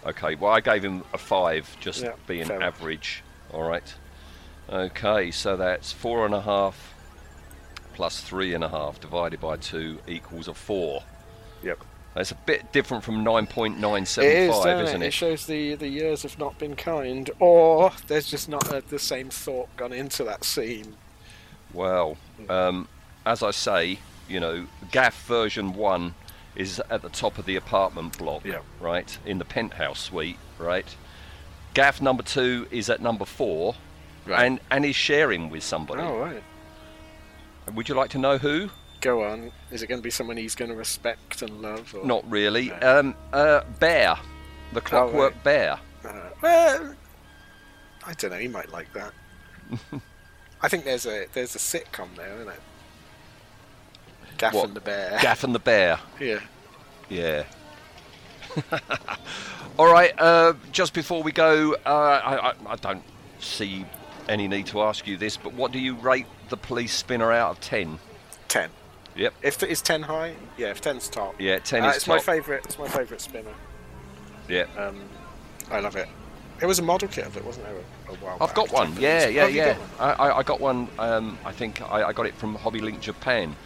Okay, 0.05 0.35
well, 0.35 0.53
I 0.53 0.61
gave 0.61 0.85
him 0.85 1.05
a 1.15 1.17
five, 1.17 1.75
just 1.81 2.03
Yeah, 2.03 2.13
being 2.27 2.51
average. 2.51 3.23
All 3.51 3.63
right. 3.63 3.95
Okay, 4.69 5.31
so 5.31 5.57
that's 5.57 5.91
four 5.91 6.27
and 6.27 6.35
a 6.35 6.43
half 6.43 6.93
plus 7.95 8.21
three 8.21 8.53
and 8.53 8.63
a 8.63 8.69
half 8.69 9.01
divided 9.01 9.41
by 9.41 9.57
two 9.57 9.99
equals 10.07 10.49
a 10.49 10.55
four. 10.55 11.03
Yep. 11.63 11.79
That's 12.13 12.31
a 12.31 12.35
bit 12.35 12.73
different 12.73 13.05
from 13.05 13.25
9.975, 13.25 14.23
it 14.23 14.27
is, 14.27 14.51
five, 14.55 14.65
doesn't 14.81 15.01
it? 15.01 15.07
it? 15.07 15.09
It 15.09 15.13
shows 15.15 15.47
the 15.47 15.77
the 15.77 15.89
years 15.89 16.25
have 16.25 16.39
not 16.39 16.59
been 16.59 16.77
kind, 16.77 17.31
or 17.39 17.91
there's 18.07 18.27
just 18.27 18.51
not 18.51 18.71
uh, 18.71 18.83
the 18.87 18.99
same 18.99 19.31
thought 19.31 19.75
gone 19.79 19.95
into 19.95 20.25
that 20.25 20.45
scene. 20.45 20.97
Well, 21.73 22.17
um, 22.49 22.89
as 23.25 23.43
I 23.43 23.51
say, 23.51 23.99
you 24.29 24.41
know, 24.41 24.67
Gaff 24.91 25.25
version 25.27 25.75
one 25.75 26.15
is 26.55 26.81
at 26.91 27.03
the 27.03 27.09
top 27.09 27.39
of 27.39 27.47
the 27.47 27.57
apartment 27.57 28.19
block, 28.19 28.45
Yeah. 28.45 28.59
right, 28.81 29.17
in 29.25 29.39
the 29.39 29.45
penthouse 29.45 30.01
suite, 30.01 30.39
right. 30.59 30.87
Gaff 31.75 32.03
number 32.03 32.23
two 32.23 32.67
is 32.71 32.91
at 32.91 33.01
number 33.01 33.25
four, 33.25 33.75
Right. 34.27 34.45
and 34.47 34.61
and 34.71 34.85
is 34.85 34.95
sharing 34.95 35.49
with 35.51 35.63
somebody. 35.65 36.03
Oh 36.03 36.19
right, 36.19 36.43
Would 37.75 37.89
you 37.89 37.95
like 37.95 38.11
to 38.11 38.19
know 38.19 38.39
who? 38.39 38.71
go 39.01 39.25
on. 39.25 39.51
Is 39.73 39.83
it 39.83 39.89
going 39.89 39.99
to 40.01 40.03
be 40.03 40.11
someone 40.11 40.37
he's 40.37 40.55
going 40.55 40.71
to 40.71 40.77
respect 40.77 41.43
and 41.43 41.61
love? 41.61 41.93
Or? 41.93 42.07
Not 42.07 42.23
really. 42.31 42.69
No. 42.69 42.99
Um, 43.01 43.15
uh, 43.33 43.63
Bear, 43.81 44.17
the 44.73 44.81
Clockwork 44.81 45.35
right. 45.35 45.43
Bear. 45.43 45.79
Uh, 46.05 46.29
well, 46.41 46.95
I 48.07 48.13
don't 48.15 48.31
know. 48.31 48.37
He 48.39 48.47
might 48.47 48.71
like 48.71 48.93
that. 48.93 49.13
I 50.63 50.69
think 50.69 50.85
there's 50.85 51.07
a 51.07 51.27
there's 51.33 51.55
a 51.55 51.59
sitcom 51.59 52.15
there, 52.17 52.35
isn't 52.37 52.49
it? 52.49 52.61
Gaff 54.39 54.55
What? 54.55 54.67
and 54.69 54.75
the 54.75 54.81
Bear. 54.81 55.19
Gaff 55.23 55.45
and 55.45 55.55
the 55.55 55.59
Bear. 55.59 55.99
Yeah. 56.21 56.41
Yeah. 57.09 57.45
All 59.79 59.91
right. 59.93 60.13
Uh, 60.19 60.55
just 60.73 60.95
before 60.95 61.23
we 61.23 61.33
go, 61.33 61.75
uh, 61.87 61.89
I, 61.89 62.51
I, 62.51 62.55
I 62.73 62.77
don't 62.77 63.03
see 63.41 63.85
any 64.29 64.49
need 64.49 64.67
to 64.67 64.83
ask 64.83 65.07
you 65.07 65.17
this, 65.17 65.37
but 65.37 65.53
what 65.55 65.73
do 65.73 65.79
you 65.79 65.95
rate 65.97 66.27
the 66.49 66.57
police 66.57 66.93
spinner 66.95 67.33
out 67.33 67.51
of 67.51 67.61
ten? 67.61 67.99
Ten. 68.49 68.71
Yep. 69.17 69.35
If 69.43 69.63
it's 69.63 69.83
ten 69.83 70.03
high, 70.03 70.35
yeah. 70.57 70.69
If 70.69 70.81
ten's 70.81 71.09
top, 71.09 71.35
Yeah, 71.39 71.59
ten 71.59 71.85
Uh, 71.85 71.89
is 71.91 71.97
it's 71.97 72.07
my 72.07 72.19
favourite. 72.19 72.65
It's 72.65 72.79
my 72.79 72.89
favourite 72.89 73.21
spinner. 73.21 73.53
Yeah. 74.49 74.65
Um, 74.77 75.01
I 75.71 75.81
love 75.81 75.97
it. 75.97 76.09
There 76.63 76.69
was 76.69 76.79
a 76.79 76.83
model 76.85 77.09
kit 77.09 77.27
of 77.27 77.37
it, 77.37 77.45
wasn't 77.45 77.67
it? 77.67 77.85
A, 78.09 78.13
while 78.25 78.35
I've 78.35 78.51
back, 78.51 78.55
got 78.55 78.71
one. 78.71 78.97
Yeah, 78.97 79.27
yeah, 79.27 79.49
yeah. 79.49 79.77
got? 79.99 80.21
I, 80.21 80.31
I, 80.31 80.43
got 80.45 80.61
one. 80.61 80.87
Um, 80.97 81.37
I 81.45 81.51
think 81.51 81.83
I, 81.83 82.05
I 82.05 82.13
got 82.13 82.27
it 82.27 82.37
from 82.37 82.55
Hobby 82.55 82.79
Link 82.79 83.01
Japan, 83.01 83.57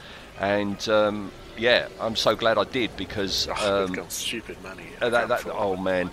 and 0.41 0.89
um, 0.89 1.31
yeah, 1.59 1.89
I'm 2.01 2.17
so 2.17 2.35
glad 2.35 2.57
I 2.57 2.65
did 2.65 2.97
because 2.97 3.49
Oh, 3.55 3.85
um, 3.85 3.93
got 3.93 4.11
stupid 4.11 4.63
money. 4.63 4.85
Uh, 4.99 5.11
that, 5.11 5.29
that, 5.29 5.47
oh 5.47 5.77
man, 5.77 6.11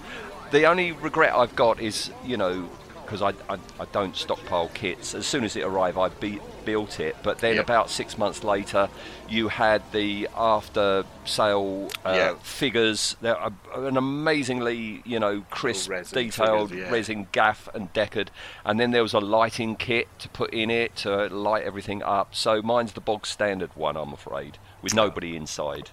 the 0.51 0.65
only 0.65 0.91
regret 0.91 1.33
I've 1.33 1.55
got 1.55 1.79
is 1.79 2.11
you 2.25 2.35
know 2.35 2.67
because 3.13 3.35
I, 3.47 3.53
I, 3.53 3.57
I 3.79 3.85
don't 3.91 4.15
stockpile 4.15 4.69
kits. 4.73 5.13
As 5.13 5.27
soon 5.27 5.43
as 5.43 5.55
it 5.55 5.61
arrived, 5.63 5.99
I 5.99 6.09
be, 6.09 6.39
built 6.65 6.99
it. 6.99 7.15
But 7.21 7.39
then 7.39 7.55
Yeah. 7.55 7.61
about 7.61 7.91
six 7.91 8.17
months 8.17 8.43
later, 8.43 8.89
you 9.29 9.49
had 9.49 9.83
the 9.91 10.27
after 10.35 11.03
sale 11.23 11.91
uh, 12.03 12.13
Yeah. 12.15 12.33
figures. 12.41 13.15
They're 13.21 13.37
an 13.75 13.97
amazingly 13.97 15.03
you 15.05 15.19
know 15.19 15.45
crisp, 15.51 15.91
resin 15.91 16.23
detailed 16.23 16.69
figures, 16.71 16.87
yeah. 16.87 16.91
resin 16.91 17.27
gaff 17.31 17.69
and 17.75 17.93
deckard. 17.93 18.29
And 18.65 18.79
then 18.79 18.89
there 18.89 19.03
was 19.03 19.13
a 19.13 19.19
lighting 19.19 19.75
kit 19.75 20.07
to 20.17 20.29
put 20.29 20.51
in 20.51 20.71
it 20.71 20.95
to 20.97 21.27
light 21.27 21.63
everything 21.65 22.01
up. 22.01 22.33
So 22.33 22.63
mine's 22.63 22.93
the 22.93 23.01
bog 23.01 23.27
standard 23.27 23.75
one, 23.75 23.95
I'm 23.95 24.11
afraid, 24.13 24.57
with 24.81 24.95
nobody 24.95 25.35
inside. 25.35 25.91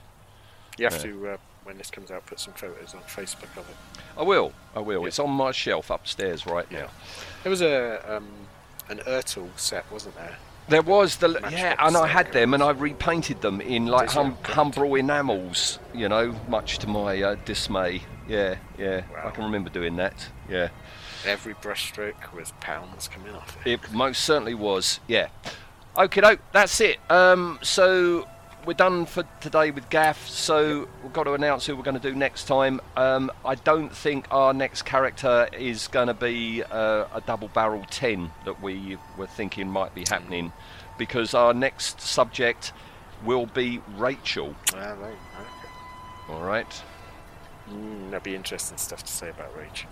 You 0.79 0.87
have 0.87 1.03
to, 1.03 1.29
uh, 1.33 1.37
when 1.71 1.79
this 1.79 1.89
comes 1.89 2.11
out, 2.11 2.27
put 2.27 2.41
some 2.41 2.53
photos 2.55 2.95
on 2.95 3.01
Facebook 3.03 3.57
of 3.57 3.71
it. 3.71 3.77
I 4.19 4.25
will. 4.25 4.53
I 4.75 4.81
will. 4.81 5.07
It's 5.07 5.21
on 5.21 5.31
my 5.31 5.53
shelf 5.53 5.91
upstairs 5.91 6.45
right 6.45 6.69
now. 6.73 6.89
There 7.45 7.51
was 7.51 7.63
a 7.63 8.17
um, 8.17 8.27
an 8.89 8.99
Ertl 9.07 9.49
set, 9.57 9.85
wasn't 9.93 10.17
there? 10.17 10.37
There 10.69 10.83
was 10.83 11.17
the 11.19 11.29
Matchbox 11.29 11.53
yeah, 11.53 11.77
and 11.79 11.97
I 11.97 12.09
had 12.09 12.33
them, 12.33 12.55
and 12.55 12.63
I 12.63 12.71
repainted 12.71 13.41
them 13.41 13.61
in 13.61 13.87
like 13.87 14.11
hum, 14.11 14.37
Humbrol 14.43 14.99
enamels. 14.99 15.79
You 15.95 16.09
know, 16.09 16.35
much 16.49 16.79
to 16.81 16.89
my 16.89 17.23
uh, 17.23 17.37
dismay. 17.45 18.03
Yeah, 18.29 18.57
yeah, 18.77 19.03
I 19.25 19.31
can 19.31 19.45
remember 19.45 19.71
doing 19.71 19.95
that. 19.97 20.27
Yeah, 20.49 20.71
Every 21.25 21.55
brushstroke 21.55 22.33
was 22.35 22.53
pounds 22.61 23.07
coming 23.07 23.35
off 23.35 23.57
it. 23.65 23.75
it 23.85 23.93
most 23.93 24.25
certainly 24.25 24.55
was. 24.55 24.99
Yeah. 25.07 25.29
Okay, 25.97 26.21
doke. 26.21 26.41
That's 26.53 26.81
it. 26.81 26.99
Um, 27.09 27.61
so 27.63 28.27
we're 28.67 28.75
done 28.75 29.07
for 29.07 29.25
today 29.41 29.71
with 29.71 29.89
Gaff. 29.91 30.29
So 30.29 30.89
we've 31.03 31.13
got 31.13 31.25
to 31.25 31.33
announce 31.33 31.67
who 31.67 31.77
we're 31.77 31.83
going 31.83 31.99
to 31.99 32.11
do 32.11 32.15
next 32.15 32.45
time. 32.45 32.81
Um, 32.97 33.31
I 33.45 33.55
don't 33.55 33.95
think 33.95 34.27
our 34.31 34.53
next 34.53 34.83
character 34.83 35.49
is 35.53 35.89
going 35.89 36.09
to 36.09 36.15
be 36.15 36.63
uh, 36.63 37.07
a 37.15 37.21
double 37.27 37.49
barrel 37.49 37.85
10 37.91 38.31
that 38.45 38.63
we 38.63 38.99
were 39.17 39.27
thinking 39.27 39.69
might 39.69 39.95
be 39.95 40.05
happening 40.09 40.53
because 40.99 41.35
our 41.35 41.55
next 41.55 42.01
subject 42.01 42.73
will 43.25 43.47
be 43.47 43.81
Rachael. 43.97 44.55
Ah, 44.75 44.95
right. 45.01 45.17
All 46.29 46.43
right. 46.43 46.83
Mm, 47.71 48.11
that'd 48.11 48.23
be 48.23 48.35
interesting 48.35 48.79
stuff 48.79 49.05
to 49.05 49.13
say 49.13 49.31
about 49.31 49.57
Rach. 49.57 49.85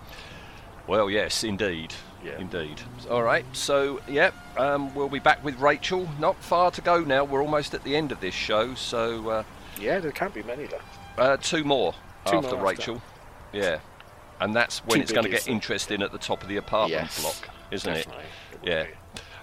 Well, 0.86 1.10
yes, 1.10 1.44
indeed. 1.44 1.94
Yeah. 2.24 2.38
Indeed. 2.38 2.80
All 3.10 3.22
right. 3.22 3.44
So, 3.52 4.00
yep, 4.08 4.34
um, 4.56 4.94
we'll 4.94 5.08
be 5.08 5.18
back 5.20 5.44
with 5.44 5.58
Rachael. 5.60 6.08
Not 6.18 6.36
far 6.42 6.70
to 6.72 6.80
go 6.80 7.00
now. 7.00 7.24
We're 7.24 7.42
almost 7.42 7.74
at 7.74 7.84
the 7.84 7.94
end 7.94 8.10
of 8.12 8.20
this 8.20 8.34
show. 8.34 8.74
So, 8.74 9.28
uh, 9.28 9.42
Yeah, 9.80 10.00
there 10.00 10.10
can't 10.12 10.34
be 10.34 10.42
many 10.42 10.66
left. 10.66 10.84
Uh, 11.16 11.36
two 11.36 11.62
more 11.64 11.92
Two 12.26 12.36
after 12.38 12.56
more 12.56 12.68
after. 12.70 12.82
Rachael. 12.92 13.02
Yeah. 13.52 13.78
And 14.40 14.54
that's 14.54 14.78
when 14.86 15.00
it's 15.00 15.12
going 15.12 15.24
to 15.24 15.30
get 15.30 15.48
interesting 15.48 16.02
at 16.02 16.12
the 16.12 16.18
top 16.18 16.42
of 16.42 16.48
the 16.48 16.56
apartment 16.56 17.02
Yes, 17.02 17.20
block, 17.20 17.48
isn't 17.70 17.92
definitely. 17.92 18.24
it? 18.62 18.68
Yeah. 18.68 18.82
be. 18.84 18.90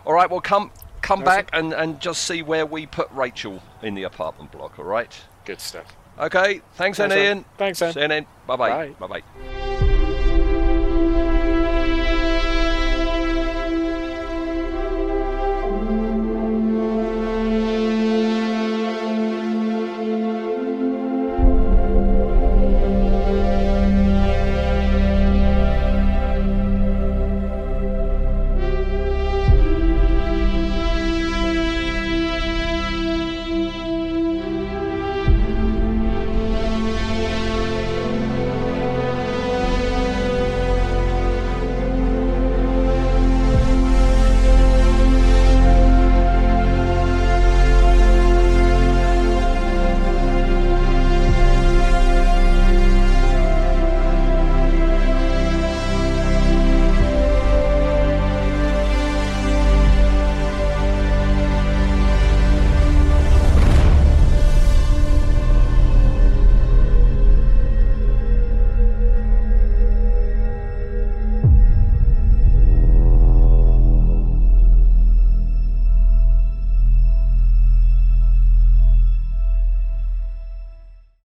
All 0.06 0.14
right, 0.14 0.30
well, 0.30 0.42
come 0.42 0.72
come 1.02 1.20
Nice 1.20 1.26
back 1.28 1.50
and, 1.54 1.74
and 1.74 2.00
just 2.00 2.24
see 2.24 2.42
where 2.42 2.66
we 2.66 2.86
put 2.86 3.10
Rachael 3.12 3.62
in 3.82 3.94
the 3.96 4.04
apartment 4.04 4.52
block, 4.52 4.80
all 4.80 4.86
right? 4.86 5.14
Good 5.46 5.60
stuff. 5.62 5.96
Okay, 6.18 6.62
thanks, 6.76 6.98
Thanks, 6.98 7.16
Ian. 7.16 7.46
Thanks, 7.58 7.82
Ian. 7.82 7.94
See 7.94 8.02
you 8.02 8.08
then. 8.08 8.26
Bye-bye. 8.48 8.70
Bye. 8.70 9.08
Bye-bye. 9.08 9.55